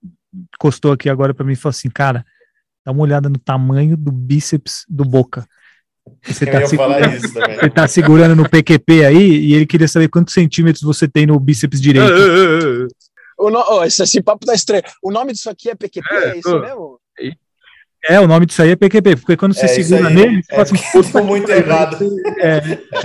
encostou 0.54 0.92
aqui 0.92 1.08
agora 1.08 1.32
para 1.32 1.46
mim 1.46 1.52
e 1.52 1.56
falou 1.56 1.70
assim, 1.70 1.88
cara, 1.88 2.24
Dá 2.86 2.92
uma 2.92 3.02
olhada 3.02 3.28
no 3.28 3.36
tamanho 3.36 3.96
do 3.96 4.12
bíceps 4.12 4.84
do 4.88 5.04
Boca. 5.04 5.44
Você 6.22 6.44
está 6.44 6.64
segurando, 6.64 7.74
tá 7.74 7.88
segurando 7.88 8.36
no 8.36 8.48
PQP 8.48 9.04
aí 9.04 9.40
e 9.40 9.54
ele 9.54 9.66
queria 9.66 9.88
saber 9.88 10.06
quantos 10.06 10.32
centímetros 10.32 10.82
você 10.84 11.08
tem 11.08 11.26
no 11.26 11.38
bíceps 11.40 11.80
direito. 11.80 12.06
o 13.36 13.50
no, 13.50 13.58
oh, 13.58 13.82
esse, 13.82 14.00
esse 14.00 14.22
papo 14.22 14.46
tá 14.46 14.54
estranho. 14.54 14.84
O 15.02 15.10
nome 15.10 15.32
disso 15.32 15.50
aqui 15.50 15.68
é 15.68 15.74
PQP, 15.74 16.14
é, 16.14 16.28
é 16.28 16.38
isso 16.38 16.60
mesmo? 16.60 17.00
É, 18.08 18.20
o 18.20 18.26
nome 18.26 18.46
disso 18.46 18.62
aí 18.62 18.70
é 18.70 18.76
PQP, 18.76 19.16
porque 19.16 19.36
quando 19.36 19.54
você 19.54 19.66
é 19.66 19.68
segura 19.68 20.10
nele, 20.10 20.42
é, 20.50 20.64
você 20.64 21.02
ficou 21.02 21.24
muito 21.24 21.50
errado. 21.50 21.98
É, 22.38 22.60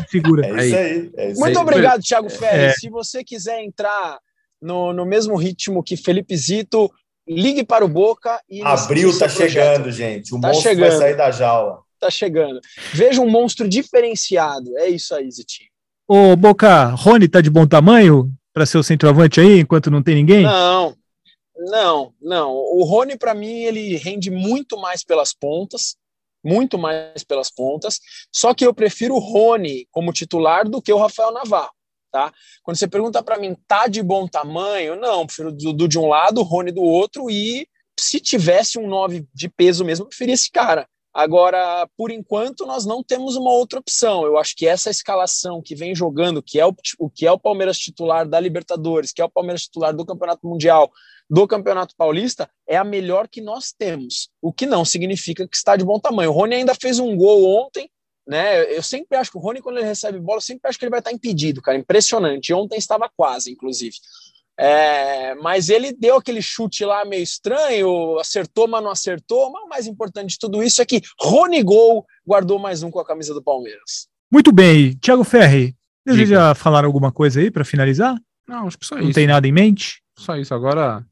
segura. 0.09 0.45
É 0.47 0.65
isso 0.65 0.75
aí. 0.75 1.11
É 1.17 1.31
isso 1.31 1.39
muito 1.39 1.57
aí. 1.57 1.63
obrigado, 1.63 2.01
Thiago 2.01 2.29
Ferreira. 2.29 2.73
Se 2.73 2.89
você 2.89 3.23
quiser 3.23 3.63
entrar 3.63 4.19
no, 4.61 4.93
no 4.93 5.05
mesmo 5.05 5.35
ritmo 5.35 5.83
que 5.83 5.97
Felipe 5.97 6.35
Zito, 6.37 6.91
ligue 7.27 7.63
para 7.63 7.83
o 7.83 7.87
Boca 7.87 8.39
e. 8.49 8.61
Abril 8.61 9.17
tá 9.17 9.27
chegando, 9.27 9.91
gente. 9.91 10.33
O 10.35 10.39
tá 10.39 10.49
monstro 10.49 10.69
chegando. 10.69 10.89
vai 10.89 10.97
sair 10.97 11.15
da 11.15 11.31
jaula. 11.31 11.79
Tá 11.99 12.09
chegando. 12.09 12.59
Veja 12.93 13.21
um 13.21 13.29
monstro 13.29 13.67
diferenciado. 13.67 14.77
É 14.77 14.89
isso 14.89 15.13
aí, 15.15 15.29
Zitinho. 15.29 15.69
Ô, 16.07 16.35
Boca, 16.35 16.85
Rony 16.89 17.27
tá 17.27 17.41
de 17.41 17.49
bom 17.49 17.65
tamanho 17.65 18.29
para 18.53 18.65
ser 18.65 18.77
o 18.77 18.83
centroavante 18.83 19.39
aí, 19.39 19.59
enquanto 19.59 19.89
não 19.89 20.03
tem 20.03 20.15
ninguém? 20.15 20.43
Não, 20.43 20.93
não, 21.69 22.13
não. 22.21 22.51
O 22.53 22.83
Rony, 22.83 23.17
para 23.17 23.33
mim, 23.33 23.63
ele 23.63 23.95
rende 23.97 24.29
muito 24.29 24.77
mais 24.77 25.03
pelas 25.03 25.33
pontas. 25.33 25.95
Muito 26.43 26.77
mais 26.77 27.23
pelas 27.23 27.51
pontas. 27.51 27.99
Só 28.31 28.53
que 28.53 28.65
eu 28.65 28.73
prefiro 28.73 29.15
o 29.15 29.19
Rony 29.19 29.87
como 29.91 30.11
titular 30.11 30.67
do 30.67 30.81
que 30.81 30.91
o 30.91 30.97
Rafael 30.97 31.31
Navarro 31.31 31.71
tá? 32.11 32.31
Quando 32.61 32.77
você 32.77 32.87
pergunta 32.87 33.23
para 33.23 33.39
mim, 33.39 33.55
tá 33.67 33.87
de 33.87 34.03
bom 34.03 34.27
tamanho? 34.27 34.95
Não, 34.95 35.25
prefiro 35.25 35.49
o 35.49 35.51
Dudu 35.51 35.87
de 35.87 35.97
um 35.97 36.07
lado, 36.07 36.41
o 36.41 36.43
Rony 36.43 36.71
do 36.71 36.81
outro 36.81 37.31
e 37.31 37.65
se 37.99 38.19
tivesse 38.19 38.77
um 38.77 38.87
9 38.87 39.25
de 39.33 39.49
peso 39.49 39.85
mesmo, 39.85 40.03
eu 40.03 40.09
preferia 40.09 40.33
esse 40.33 40.51
cara. 40.51 40.87
Agora, 41.13 41.87
por 41.97 42.09
enquanto, 42.09 42.65
nós 42.65 42.85
não 42.85 43.03
temos 43.03 43.35
uma 43.35 43.51
outra 43.51 43.79
opção. 43.79 44.23
Eu 44.23 44.37
acho 44.37 44.55
que 44.55 44.65
essa 44.65 44.89
escalação 44.89 45.61
que 45.61 45.75
vem 45.75 45.93
jogando, 45.93 46.41
que 46.41 46.57
é 46.57 46.65
o, 46.65 46.73
o 46.97 47.09
que 47.09 47.27
é 47.27 47.31
o 47.31 47.39
Palmeiras 47.39 47.77
titular 47.77 48.27
da 48.27 48.39
Libertadores, 48.39 49.11
que 49.11 49.21
é 49.21 49.25
o 49.25 49.29
Palmeiras 49.29 49.63
titular 49.63 49.93
do 49.93 50.05
Campeonato 50.05 50.47
Mundial, 50.47 50.89
do 51.31 51.47
Campeonato 51.47 51.95
Paulista, 51.95 52.49
é 52.67 52.75
a 52.75 52.83
melhor 52.83 53.29
que 53.29 53.39
nós 53.39 53.71
temos. 53.71 54.29
O 54.41 54.51
que 54.51 54.65
não 54.65 54.83
significa 54.83 55.47
que 55.47 55.55
está 55.55 55.77
de 55.77 55.85
bom 55.85 55.97
tamanho. 55.97 56.29
O 56.29 56.33
Rony 56.33 56.55
ainda 56.55 56.75
fez 56.75 56.99
um 56.99 57.15
gol 57.15 57.45
ontem, 57.45 57.89
né? 58.27 58.75
Eu 58.75 58.83
sempre 58.83 59.17
acho 59.17 59.31
que 59.31 59.37
o 59.37 59.39
Rony, 59.39 59.61
quando 59.61 59.77
ele 59.77 59.87
recebe 59.87 60.19
bola, 60.19 60.37
eu 60.37 60.41
sempre 60.41 60.67
acho 60.67 60.77
que 60.77 60.83
ele 60.83 60.89
vai 60.89 60.99
estar 60.99 61.13
impedido, 61.13 61.61
cara. 61.61 61.77
Impressionante. 61.77 62.53
Ontem 62.53 62.75
estava 62.77 63.09
quase, 63.15 63.49
inclusive. 63.49 63.95
É, 64.59 65.33
mas 65.35 65.69
ele 65.69 65.93
deu 65.93 66.17
aquele 66.17 66.41
chute 66.41 66.83
lá 66.83 67.05
meio 67.05 67.23
estranho, 67.23 68.19
acertou, 68.19 68.67
mas 68.67 68.83
não 68.83 68.91
acertou. 68.91 69.49
Mas 69.53 69.63
o 69.63 69.69
mais 69.69 69.87
importante 69.87 70.31
de 70.31 70.37
tudo 70.37 70.61
isso 70.61 70.81
é 70.81 70.85
que 70.85 71.01
Rony 71.17 71.63
Gol 71.63 72.05
guardou 72.27 72.59
mais 72.59 72.83
um 72.83 72.91
com 72.91 72.99
a 72.99 73.05
camisa 73.05 73.33
do 73.33 73.41
Palmeiras. 73.41 74.09
Muito 74.29 74.51
bem, 74.51 74.97
Thiago 74.97 75.23
Ferri, 75.23 75.77
deseja 76.05 76.53
falar 76.53 76.83
alguma 76.83 77.09
coisa 77.09 77.39
aí 77.39 77.49
para 77.49 77.63
finalizar? 77.63 78.19
Não, 78.45 78.67
acho 78.67 78.77
que 78.77 78.85
só 78.85 78.95
não 78.95 79.01
isso. 79.01 79.07
Não 79.07 79.13
tem 79.13 79.27
nada 79.27 79.47
em 79.47 79.51
mente? 79.53 80.01
Só 80.17 80.35
isso. 80.35 80.53
Agora 80.53 81.05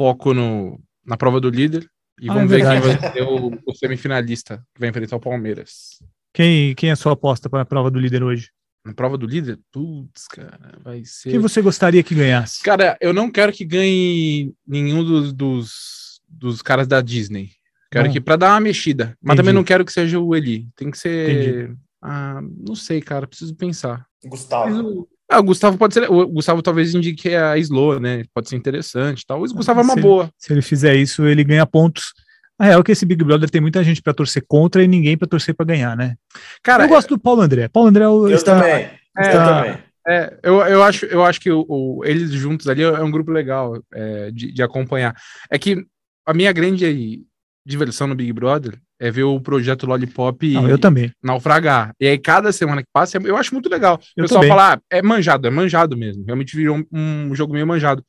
foco 0.00 0.32
no, 0.32 0.80
na 1.04 1.14
prova 1.14 1.38
do 1.38 1.50
líder 1.50 1.86
e 2.18 2.30
ah, 2.30 2.32
vamos 2.32 2.50
é 2.50 2.56
ver 2.56 2.62
quem 2.62 2.80
vai 2.80 3.12
ser 3.12 3.22
o, 3.22 3.50
o 3.66 3.74
semifinalista 3.74 4.64
que 4.74 4.80
vai 4.80 4.88
enfrentar 4.88 5.16
o 5.16 5.20
Palmeiras. 5.20 5.98
Quem, 6.32 6.74
quem 6.74 6.88
é 6.88 6.92
a 6.92 6.96
sua 6.96 7.12
aposta 7.12 7.50
para 7.50 7.60
a 7.60 7.66
prova 7.66 7.90
do 7.90 7.98
líder 7.98 8.22
hoje? 8.22 8.48
Na 8.82 8.94
prova 8.94 9.18
do 9.18 9.26
líder? 9.26 9.58
Putz, 9.70 10.26
cara, 10.26 10.78
vai 10.82 11.04
ser. 11.04 11.32
Quem 11.32 11.38
você 11.38 11.60
gostaria 11.60 12.02
que 12.02 12.14
ganhasse? 12.14 12.62
Cara, 12.62 12.96
eu 12.98 13.12
não 13.12 13.30
quero 13.30 13.52
que 13.52 13.62
ganhe 13.62 14.54
nenhum 14.66 15.04
dos, 15.04 15.34
dos, 15.34 16.22
dos 16.26 16.62
caras 16.62 16.86
da 16.86 17.02
Disney. 17.02 17.50
Quero 17.92 18.06
Bom, 18.06 18.12
que 18.14 18.22
para 18.22 18.36
dar 18.36 18.52
uma 18.54 18.60
mexida. 18.60 19.18
Mas 19.20 19.34
entendi. 19.34 19.36
também 19.36 19.54
não 19.54 19.64
quero 19.64 19.84
que 19.84 19.92
seja 19.92 20.18
o 20.18 20.34
Eli. 20.34 20.66
Tem 20.76 20.90
que 20.90 20.96
ser. 20.96 21.76
Ah, 22.00 22.40
não 22.56 22.74
sei, 22.74 23.02
cara, 23.02 23.26
preciso 23.26 23.54
pensar. 23.54 24.06
Gustavo. 24.24 25.06
Ah, 25.30 25.38
o 25.38 25.44
Gustavo 25.44 25.78
pode 25.78 25.94
ser. 25.94 26.10
O 26.10 26.26
Gustavo 26.26 26.60
talvez 26.60 26.94
indique 26.94 27.34
a 27.34 27.56
Slow, 27.56 28.00
né? 28.00 28.24
Pode 28.34 28.48
ser 28.48 28.56
interessante 28.56 29.24
tal. 29.24 29.40
O 29.42 29.54
Gustavo 29.54 29.80
é 29.80 29.82
uma 29.84 29.94
se, 29.94 30.00
boa. 30.00 30.30
Se 30.36 30.52
ele 30.52 30.60
fizer 30.60 30.96
isso, 30.96 31.24
ele 31.24 31.44
ganha 31.44 31.64
pontos 31.64 32.12
a 32.60 32.66
real 32.66 32.80
é 32.80 32.82
que 32.82 32.92
esse 32.92 33.06
Big 33.06 33.24
Brother 33.24 33.48
tem 33.48 33.58
muita 33.58 33.82
gente 33.82 34.02
para 34.02 34.12
torcer 34.12 34.44
contra 34.46 34.84
e 34.84 34.86
ninguém 34.86 35.16
para 35.16 35.26
torcer 35.26 35.54
para 35.54 35.64
ganhar, 35.64 35.96
né? 35.96 36.14
Cara, 36.62 36.84
eu 36.84 36.88
gosto 36.90 37.08
do 37.08 37.18
Paulo 37.18 37.40
André. 37.40 37.68
Paulo 37.68 37.88
André 37.88 38.04
eu 38.04 38.28
está, 38.28 38.60
também. 38.60 38.90
Está, 39.18 39.22
é, 39.22 39.34
eu 39.34 39.44
também. 39.46 39.78
É, 40.06 40.38
eu, 40.42 40.60
eu, 40.60 40.82
acho, 40.82 41.06
eu 41.06 41.24
acho 41.24 41.40
que 41.40 41.50
o, 41.50 41.64
o, 41.66 42.04
eles 42.04 42.30
juntos 42.32 42.68
ali 42.68 42.82
é 42.82 43.02
um 43.02 43.10
grupo 43.10 43.30
legal 43.30 43.82
é, 43.94 44.30
de, 44.30 44.52
de, 44.52 44.62
acompanhar. 44.62 45.16
É 45.50 45.58
que 45.58 45.86
a 46.26 46.34
minha 46.34 46.52
grande 46.52 47.24
diversão 47.64 48.06
no 48.06 48.14
Big 48.14 48.30
Brother 48.30 48.78
é 49.00 49.10
ver 49.10 49.22
o 49.22 49.40
projeto 49.40 49.86
Lollipop 49.86 50.52
Não, 50.52 50.68
eu 50.68 50.78
também. 50.78 51.10
naufragar. 51.22 51.92
E 51.98 52.06
aí, 52.06 52.18
cada 52.18 52.52
semana 52.52 52.82
que 52.82 52.88
passa, 52.92 53.18
eu 53.24 53.36
acho 53.36 53.54
muito 53.54 53.70
legal. 53.70 53.98
O 54.16 54.22
pessoal 54.22 54.44
fala, 54.44 54.74
ah, 54.74 54.80
é 54.90 55.00
manjado, 55.00 55.48
é 55.48 55.50
manjado 55.50 55.96
mesmo. 55.96 56.22
Realmente 56.26 56.54
virou 56.54 56.76
um, 56.76 56.84
um 56.92 57.34
jogo 57.34 57.54
meio 57.54 57.66
manjado. 57.66 58.04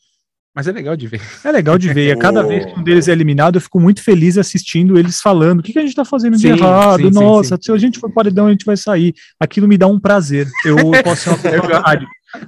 Mas 0.54 0.68
é 0.68 0.72
legal 0.74 0.98
de 0.98 1.08
ver. 1.08 1.22
É 1.46 1.52
legal 1.52 1.78
de 1.78 1.94
ver. 1.94 2.10
E 2.10 2.12
a 2.12 2.18
cada 2.18 2.44
vez 2.46 2.66
que 2.66 2.78
um 2.78 2.84
deles 2.84 3.08
é 3.08 3.14
eliminado, 3.14 3.56
eu 3.56 3.62
fico 3.62 3.80
muito 3.80 4.04
feliz 4.04 4.38
assistindo 4.38 5.00
eles 5.00 5.22
falando: 5.22 5.62
o 5.62 5.64
que, 5.64 5.72
que 5.72 5.80
a 5.80 5.82
gente 5.82 5.96
tá 5.96 6.04
fazendo 6.04 6.36
de 6.36 6.42
sim, 6.42 6.50
errado? 6.50 7.04
Sim, 7.04 7.12
Nossa, 7.12 7.56
sim, 7.56 7.62
se 7.64 7.72
a 7.72 7.78
gente 7.78 7.98
for 7.98 8.12
paredão, 8.12 8.48
a 8.48 8.52
gente 8.52 8.66
vai 8.66 8.76
sair. 8.76 9.16
Aquilo 9.40 9.66
me 9.66 9.78
dá 9.78 9.88
um 9.88 9.98
prazer. 9.98 10.50
Eu 10.66 10.76
posso 11.04 11.38
ser 11.38 11.62
uma. 11.62 11.82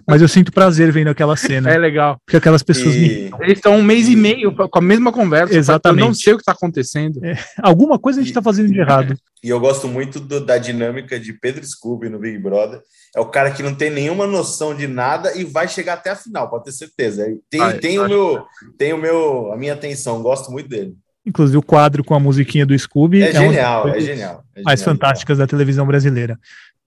Mas 0.07 0.21
eu 0.21 0.27
sinto 0.27 0.51
prazer 0.51 0.91
vendo 0.91 1.09
aquela 1.09 1.35
cena. 1.35 1.69
É 1.69 1.77
legal. 1.77 2.17
Porque 2.25 2.37
aquelas 2.37 2.63
pessoas 2.63 2.95
e... 2.95 2.99
me... 2.99 3.31
Eles 3.41 3.57
estão 3.57 3.75
um 3.75 3.83
mês 3.83 4.07
e 4.07 4.15
meio 4.15 4.53
com 4.53 4.79
a 4.79 4.81
mesma 4.81 5.11
conversa. 5.11 5.55
Exatamente. 5.55 6.01
Eu 6.01 6.07
não 6.07 6.13
sei 6.13 6.33
o 6.33 6.37
que 6.37 6.41
está 6.41 6.53
acontecendo. 6.53 7.23
É, 7.23 7.37
alguma 7.61 7.99
coisa 7.99 8.19
a 8.19 8.23
gente 8.23 8.31
está 8.31 8.41
fazendo 8.41 8.71
de 8.71 8.79
errado. 8.79 9.15
E 9.43 9.49
eu 9.49 9.59
gosto 9.59 9.89
muito 9.89 10.21
do, 10.21 10.39
da 10.39 10.57
dinâmica 10.57 11.19
de 11.19 11.33
Pedro 11.33 11.65
Scooby 11.65 12.07
no 12.07 12.17
Big 12.17 12.37
Brother. 12.37 12.79
É 13.13 13.19
o 13.19 13.25
cara 13.25 13.51
que 13.51 13.61
não 13.61 13.75
tem 13.75 13.89
nenhuma 13.89 14.25
noção 14.25 14.73
de 14.73 14.87
nada 14.87 15.37
e 15.37 15.43
vai 15.43 15.67
chegar 15.67 15.95
até 15.95 16.11
a 16.11 16.15
final, 16.15 16.49
pode 16.49 16.63
ter 16.63 16.71
certeza. 16.71 17.25
Tem, 17.49 17.59
ah, 17.59 17.77
tem, 17.77 17.99
o 17.99 18.07
meu, 18.07 18.45
tem 18.77 18.93
o 18.93 18.97
meu, 18.97 19.51
a 19.51 19.57
minha 19.57 19.73
atenção, 19.73 20.21
gosto 20.21 20.49
muito 20.49 20.69
dele. 20.69 20.95
Inclusive 21.25 21.57
o 21.57 21.61
quadro 21.61 22.05
com 22.05 22.15
a 22.15 22.19
musiquinha 22.21 22.65
do 22.65 22.77
Scooby. 22.77 23.21
É, 23.21 23.29
é 23.29 23.33
genial, 23.33 23.89
é 23.89 23.99
genial. 23.99 24.43
É 24.55 24.61
mais 24.61 24.81
fantásticas 24.81 25.37
da 25.37 25.45
televisão 25.45 25.85
brasileira. 25.85 26.39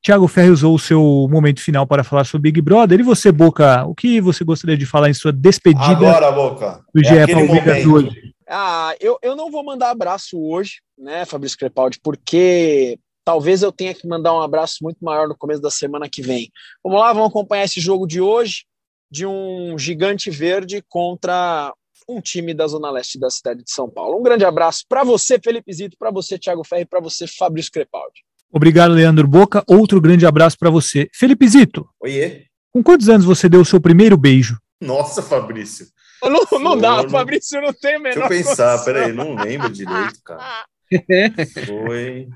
Tiago 0.06 0.28
Ferri 0.28 0.50
usou 0.50 0.72
o 0.72 0.78
seu 0.78 1.26
momento 1.28 1.60
final 1.60 1.84
para 1.84 2.04
falar 2.04 2.22
sobre 2.22 2.52
Big 2.52 2.62
Brother. 2.62 3.00
E 3.00 3.02
você, 3.02 3.32
Boca, 3.32 3.84
o 3.86 3.92
que 3.92 4.20
você 4.20 4.44
gostaria 4.44 4.76
de 4.76 4.86
falar 4.86 5.10
em 5.10 5.14
sua 5.14 5.32
despedida 5.32 5.84
Agora, 5.84 6.30
Boca. 6.30 6.84
do 6.94 7.00
é 7.00 7.26
GE 7.26 7.32
Palmeiras 7.32 7.84
hoje? 7.84 8.32
Ah, 8.48 8.94
eu, 9.00 9.18
eu 9.20 9.34
não 9.34 9.50
vou 9.50 9.64
mandar 9.64 9.90
abraço 9.90 10.40
hoje, 10.40 10.80
né, 10.96 11.24
Fabrício 11.24 11.58
Crepaldi, 11.58 11.98
porque 12.00 13.00
talvez 13.24 13.64
eu 13.64 13.72
tenha 13.72 13.92
que 13.92 14.06
mandar 14.06 14.32
um 14.32 14.40
abraço 14.40 14.76
muito 14.80 14.98
maior 15.04 15.26
no 15.26 15.36
começo 15.36 15.60
da 15.60 15.72
semana 15.72 16.08
que 16.08 16.22
vem. 16.22 16.52
Vamos 16.84 17.00
lá, 17.00 17.12
vamos 17.12 17.30
acompanhar 17.30 17.64
esse 17.64 17.80
jogo 17.80 18.06
de 18.06 18.20
hoje, 18.20 18.64
de 19.10 19.26
um 19.26 19.76
gigante 19.76 20.30
verde 20.30 20.84
contra 20.88 21.74
um 22.08 22.20
time 22.20 22.54
da 22.54 22.68
Zona 22.68 22.92
Leste 22.92 23.18
da 23.18 23.28
cidade 23.28 23.64
de 23.64 23.72
São 23.72 23.90
Paulo. 23.90 24.20
Um 24.20 24.22
grande 24.22 24.44
abraço 24.44 24.84
para 24.88 25.02
você, 25.02 25.36
Felipe 25.42 25.72
Zito, 25.72 25.96
para 25.98 26.12
você, 26.12 26.38
Thiago 26.38 26.62
Ferri, 26.62 26.84
para 26.84 27.00
você, 27.00 27.26
Fabrício 27.26 27.72
Crepaldi. 27.72 28.24
Obrigado, 28.52 28.94
Leandro 28.94 29.26
Boca. 29.26 29.62
Outro 29.66 30.00
grande 30.00 30.26
abraço 30.26 30.56
para 30.58 30.70
você. 30.70 31.08
Felipe 31.12 31.46
Zito. 31.48 31.88
Oiê. 32.00 32.44
Com 32.72 32.82
quantos 32.82 33.08
anos 33.08 33.24
você 33.24 33.48
deu 33.48 33.60
o 33.60 33.64
seu 33.64 33.80
primeiro 33.80 34.16
beijo? 34.16 34.58
Nossa, 34.80 35.22
Fabrício. 35.22 35.86
Não, 36.22 36.58
não 36.58 36.78
dá, 36.78 37.02
não... 37.02 37.10
Fabrício, 37.10 37.60
não 37.60 37.72
tem 37.72 37.98
menor 37.98 38.28
Deixa 38.28 38.44
eu 38.44 38.48
pensar, 38.48 38.84
peraí, 38.84 39.12
não 39.12 39.34
lembro 39.34 39.70
direito, 39.70 40.20
cara. 40.24 40.64
Foi 41.66 42.28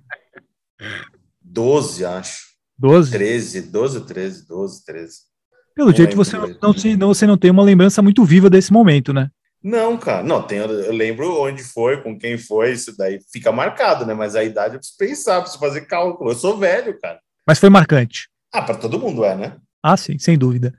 12, 1.42 2.04
acho. 2.04 2.50
12? 2.78 3.11
13, 3.11 3.62
12 3.62 3.98
ou 3.98 4.04
13, 4.04 4.46
12, 4.46 4.84
13. 4.84 5.14
Pelo 5.74 5.90
não 5.90 5.96
jeito, 5.96 6.16
você 6.16 6.36
não, 6.36 6.74
não, 6.98 7.08
você 7.08 7.26
não 7.26 7.38
tem 7.38 7.50
uma 7.50 7.62
lembrança 7.62 8.02
muito 8.02 8.24
viva 8.24 8.50
desse 8.50 8.72
momento, 8.72 9.12
né? 9.12 9.30
Não, 9.62 9.98
cara, 9.98 10.22
não, 10.22 10.42
tem, 10.42 10.58
eu 10.58 10.92
lembro 10.92 11.38
onde 11.38 11.62
foi, 11.62 12.02
com 12.02 12.18
quem 12.18 12.38
foi, 12.38 12.72
isso 12.72 12.96
daí 12.96 13.20
fica 13.30 13.52
marcado, 13.52 14.06
né? 14.06 14.14
Mas 14.14 14.34
a 14.34 14.42
idade 14.42 14.74
eu 14.74 14.78
preciso 14.78 14.98
pensar, 14.98 15.40
preciso 15.40 15.61
fazer 15.61 15.82
cálculo. 15.82 16.30
Eu 16.30 16.34
sou 16.34 16.56
velho, 16.56 16.98
cara. 16.98 17.20
Mas 17.46 17.58
foi 17.58 17.68
marcante. 17.68 18.28
Ah, 18.52 18.62
para 18.62 18.76
todo 18.76 18.98
mundo 18.98 19.24
é, 19.24 19.36
né? 19.36 19.56
Ah, 19.82 19.96
sim, 19.96 20.18
sem 20.18 20.36
dúvida. 20.36 20.74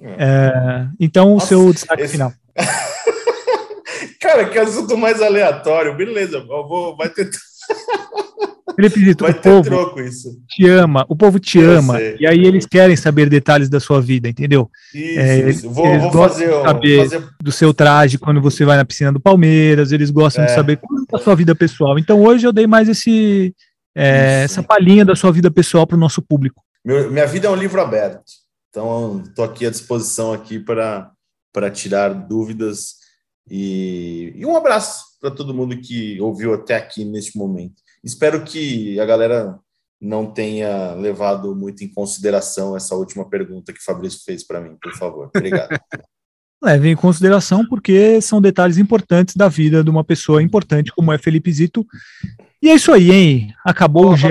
É. 0.00 0.10
É, 0.18 0.88
então, 0.98 1.34
Nossa, 1.34 1.44
o 1.44 1.48
seu 1.48 1.72
destaque 1.72 2.02
esse... 2.02 2.12
final. 2.12 2.32
cara, 4.20 4.48
que 4.48 4.58
assunto 4.58 4.96
mais 4.96 5.20
aleatório. 5.20 5.96
Beleza, 5.96 6.38
eu 6.38 6.46
vou, 6.68 6.96
vai 6.96 7.08
ter. 7.08 7.28
Felipe 8.74 9.00
Zito, 9.00 9.26
o 9.26 9.34
povo 9.34 9.94
te 10.48 10.68
ama, 10.68 11.04
o 11.08 11.16
povo 11.16 11.38
te 11.38 11.58
eu 11.58 11.78
ama, 11.78 11.96
sei, 11.96 12.16
e 12.20 12.26
aí 12.26 12.44
eles 12.44 12.66
querem 12.66 12.96
saber 12.96 13.28
detalhes 13.28 13.68
da 13.68 13.80
sua 13.80 14.00
vida, 14.00 14.28
entendeu? 14.28 14.70
Isso, 14.94 15.18
é, 15.18 15.50
isso. 15.50 15.70
Vou, 15.70 15.86
eles 15.86 16.02
vou 16.02 16.10
gostam 16.10 16.46
fazer, 16.46 16.46
de 16.46 16.64
saber 16.64 16.98
fazer... 16.98 17.28
do 17.42 17.52
seu 17.52 17.74
traje 17.74 18.18
quando 18.18 18.40
você 18.40 18.64
vai 18.64 18.76
na 18.76 18.84
piscina 18.84 19.12
do 19.12 19.20
Palmeiras, 19.20 19.92
eles 19.92 20.10
gostam 20.10 20.44
é. 20.44 20.46
de 20.46 20.54
saber 20.54 20.76
como 20.78 21.00
é 21.00 21.16
a 21.16 21.18
sua 21.18 21.34
vida 21.34 21.54
pessoal. 21.54 21.98
Então 21.98 22.22
hoje 22.22 22.46
eu 22.46 22.52
dei 22.52 22.66
mais 22.66 22.88
esse, 22.88 23.54
é, 23.94 24.44
essa 24.44 24.62
palhinha 24.62 25.04
da 25.04 25.16
sua 25.16 25.32
vida 25.32 25.50
pessoal 25.50 25.86
para 25.86 25.96
o 25.96 26.00
nosso 26.00 26.22
público. 26.22 26.62
Meu, 26.84 27.10
minha 27.10 27.26
vida 27.26 27.48
é 27.48 27.50
um 27.50 27.56
livro 27.56 27.80
aberto, 27.80 28.22
então 28.70 29.22
estou 29.26 29.44
aqui 29.44 29.66
à 29.66 29.70
disposição 29.70 30.32
aqui 30.32 30.58
para 30.58 31.10
para 31.52 31.68
tirar 31.68 32.10
dúvidas 32.10 32.94
e, 33.50 34.32
e 34.36 34.46
um 34.46 34.56
abraço 34.56 35.09
para 35.20 35.30
todo 35.30 35.54
mundo 35.54 35.78
que 35.80 36.20
ouviu 36.20 36.54
até 36.54 36.74
aqui 36.74 37.04
neste 37.04 37.36
momento. 37.36 37.74
Espero 38.02 38.42
que 38.42 38.98
a 38.98 39.04
galera 39.04 39.58
não 40.00 40.32
tenha 40.32 40.94
levado 40.94 41.54
muito 41.54 41.84
em 41.84 41.88
consideração 41.88 42.74
essa 42.74 42.94
última 42.94 43.28
pergunta 43.28 43.72
que 43.72 43.80
o 43.80 43.84
Fabrício 43.84 44.20
fez 44.24 44.42
para 44.42 44.60
mim, 44.60 44.76
por 44.80 44.94
favor. 44.94 45.30
Obrigado. 45.34 45.68
Leve 46.62 46.90
em 46.90 46.96
consideração 46.96 47.66
porque 47.66 48.20
são 48.20 48.40
detalhes 48.40 48.76
importantes 48.76 49.34
da 49.34 49.48
vida 49.48 49.82
de 49.82 49.88
uma 49.88 50.04
pessoa 50.04 50.42
importante 50.42 50.92
como 50.92 51.12
é 51.12 51.18
Felipe 51.18 51.52
Zito. 51.52 51.86
E 52.62 52.68
é 52.68 52.74
isso 52.74 52.92
aí, 52.92 53.10
hein? 53.10 53.54
Acabou 53.64 54.10
o 54.10 54.16
GE 54.16 54.28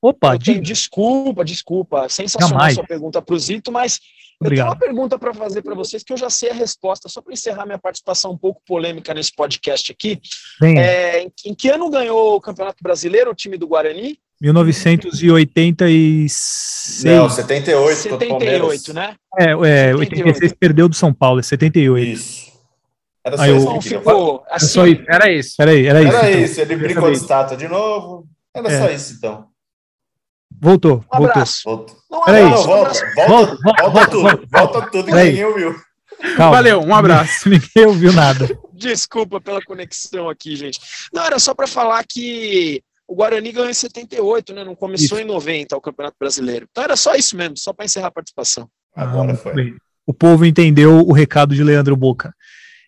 Opa, 0.00 0.36
de... 0.36 0.60
desculpa, 0.60 1.44
desculpa. 1.44 2.08
Sensacional 2.08 2.50
Jamais. 2.50 2.74
sua 2.74 2.84
pergunta 2.84 3.22
para 3.22 3.34
o 3.34 3.38
Zito, 3.38 3.72
mas 3.72 3.98
Obrigado. 4.40 4.66
Eu 4.66 4.70
tenho 4.70 4.78
uma 4.92 4.94
pergunta 4.94 5.18
para 5.18 5.32
fazer 5.32 5.62
para 5.62 5.74
vocês 5.74 6.02
que 6.02 6.12
eu 6.12 6.16
já 6.16 6.28
sei 6.28 6.50
a 6.50 6.54
resposta, 6.54 7.08
só 7.08 7.22
para 7.22 7.32
encerrar 7.32 7.64
minha 7.64 7.78
participação 7.78 8.32
um 8.32 8.36
pouco 8.36 8.60
polêmica 8.66 9.14
nesse 9.14 9.34
podcast 9.34 9.90
aqui. 9.90 10.20
É, 10.62 11.22
em, 11.22 11.32
em, 11.46 11.54
que 11.54 11.70
ano 11.70 11.88
ganhou 11.88 12.36
o 12.36 12.40
Campeonato 12.40 12.82
Brasileiro 12.82 13.30
o 13.30 13.34
time 13.34 13.56
do 13.56 13.66
Guarani? 13.66 14.18
1986. 14.40 17.04
Não, 17.04 17.30
78. 17.30 17.96
78, 17.96 18.92
né? 18.92 19.14
É, 19.38 19.52
é 19.52 19.94
86 19.94 20.52
perdeu 20.52 20.86
do 20.88 20.94
São 20.94 21.14
Paulo, 21.14 21.40
é 21.40 21.42
78. 21.42 22.06
Isso. 22.06 22.54
Era 23.24 23.38
só 23.38 23.42
aí, 23.42 23.56
isso. 23.56 23.80
ficou, 23.88 24.44
assim, 24.48 24.66
só 24.66 24.86
isso. 24.86 25.02
Era 25.08 25.32
isso. 25.32 25.54
Era, 25.58 25.72
era 25.72 26.02
isso. 26.02 26.14
Era 26.14 26.30
então. 26.30 26.44
isso, 26.44 26.60
ele 26.60 26.76
brincou 26.76 27.10
de 27.10 27.16
estátua 27.16 27.56
de 27.56 27.66
novo. 27.66 28.28
Era 28.54 28.70
é. 28.70 28.78
só 28.78 28.90
isso, 28.90 29.14
então. 29.14 29.48
Voltou. 30.60 31.04
Um 31.12 31.16
abraço. 31.16 31.62
Voltou. 31.64 31.96
Peraí. 32.24 32.44
Não, 32.44 32.62
volta, 32.62 32.92
volta, 33.14 33.26
volta, 33.26 33.56
volta, 33.62 33.90
volta, 33.90 34.10
tudo. 34.10 34.22
Volta, 34.22 34.46
volta 34.50 34.90
tudo 34.90 35.04
que 35.04 35.12
ninguém 35.12 35.44
ouviu. 35.44 35.74
Calma. 36.36 36.56
Valeu, 36.56 36.80
um 36.80 36.94
abraço. 36.94 37.48
ninguém 37.50 37.86
ouviu 37.86 38.12
nada. 38.12 38.58
Desculpa 38.72 39.40
pela 39.40 39.62
conexão 39.62 40.28
aqui, 40.28 40.56
gente. 40.56 40.80
Não, 41.12 41.24
era 41.24 41.38
só 41.38 41.54
para 41.54 41.66
falar 41.66 42.04
que 42.08 42.82
o 43.06 43.14
Guarani 43.14 43.52
ganhou 43.52 43.70
em 43.70 43.74
78, 43.74 44.54
né? 44.54 44.64
Não 44.64 44.74
começou 44.74 45.18
isso. 45.18 45.26
em 45.26 45.30
90 45.30 45.76
o 45.76 45.80
Campeonato 45.80 46.16
Brasileiro. 46.18 46.66
Então 46.70 46.84
era 46.84 46.96
só 46.96 47.14
isso 47.14 47.36
mesmo, 47.36 47.56
só 47.56 47.72
para 47.72 47.84
encerrar 47.84 48.08
a 48.08 48.12
participação. 48.12 48.68
Agora 48.94 49.32
ah, 49.32 49.36
foi. 49.36 49.74
O 50.06 50.14
povo 50.14 50.44
entendeu 50.44 51.00
o 51.00 51.12
recado 51.12 51.54
de 51.54 51.62
Leandro 51.62 51.96
Boca. 51.96 52.34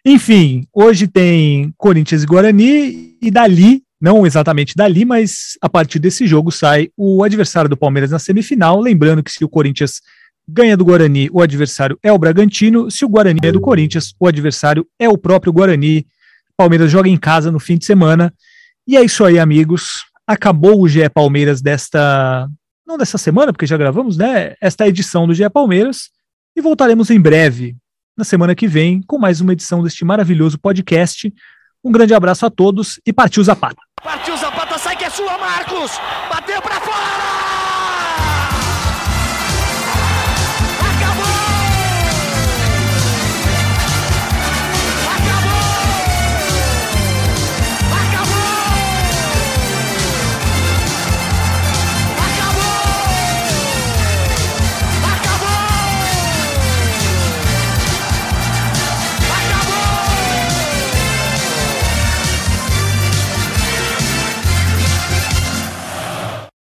Enfim, 0.04 0.66
hoje 0.72 1.06
tem 1.06 1.72
Corinthians 1.76 2.22
e 2.22 2.26
Guarani, 2.26 3.18
e 3.20 3.30
dali 3.30 3.82
não 4.00 4.24
exatamente 4.26 4.76
dali, 4.76 5.04
mas 5.04 5.58
a 5.60 5.68
partir 5.68 5.98
desse 5.98 6.26
jogo 6.26 6.52
sai 6.52 6.90
o 6.96 7.22
adversário 7.24 7.68
do 7.68 7.76
Palmeiras 7.76 8.10
na 8.10 8.18
semifinal. 8.18 8.80
Lembrando 8.80 9.22
que 9.22 9.32
se 9.32 9.44
o 9.44 9.48
Corinthians 9.48 10.00
ganha 10.48 10.76
do 10.76 10.84
Guarani, 10.84 11.28
o 11.32 11.42
adversário 11.42 11.98
é 12.02 12.12
o 12.12 12.18
Bragantino. 12.18 12.90
Se 12.90 13.04
o 13.04 13.08
Guarani 13.08 13.40
é 13.42 13.52
do 13.52 13.60
Corinthians, 13.60 14.14
o 14.18 14.26
adversário 14.26 14.86
é 14.98 15.08
o 15.08 15.18
próprio 15.18 15.52
Guarani. 15.52 16.06
Palmeiras 16.56 16.90
joga 16.90 17.08
em 17.08 17.16
casa 17.16 17.50
no 17.50 17.58
fim 17.58 17.76
de 17.76 17.84
semana. 17.84 18.32
E 18.86 18.96
é 18.96 19.04
isso 19.04 19.24
aí, 19.24 19.38
amigos. 19.38 20.04
Acabou 20.26 20.80
o 20.80 20.88
GE 20.88 21.08
Palmeiras 21.10 21.60
desta. 21.60 22.48
Não 22.86 22.96
dessa 22.96 23.18
semana, 23.18 23.52
porque 23.52 23.66
já 23.66 23.76
gravamos, 23.76 24.16
né? 24.16 24.54
Esta 24.60 24.88
edição 24.88 25.26
do 25.26 25.34
GE 25.34 25.48
Palmeiras. 25.50 26.10
E 26.56 26.60
voltaremos 26.60 27.10
em 27.10 27.20
breve, 27.20 27.76
na 28.16 28.24
semana 28.24 28.54
que 28.54 28.66
vem, 28.66 29.02
com 29.02 29.18
mais 29.18 29.40
uma 29.40 29.52
edição 29.52 29.82
deste 29.82 30.04
maravilhoso 30.04 30.58
podcast. 30.58 31.32
Um 31.84 31.92
grande 31.92 32.14
abraço 32.14 32.46
a 32.46 32.50
todos 32.50 33.00
e 33.06 33.12
partiu 33.12 33.44
Zapata. 33.44 33.87
Partiu 34.02 34.36
Zapata, 34.36 34.78
sai 34.78 34.96
que 34.96 35.04
é 35.04 35.10
sua, 35.10 35.36
Marcos! 35.38 36.00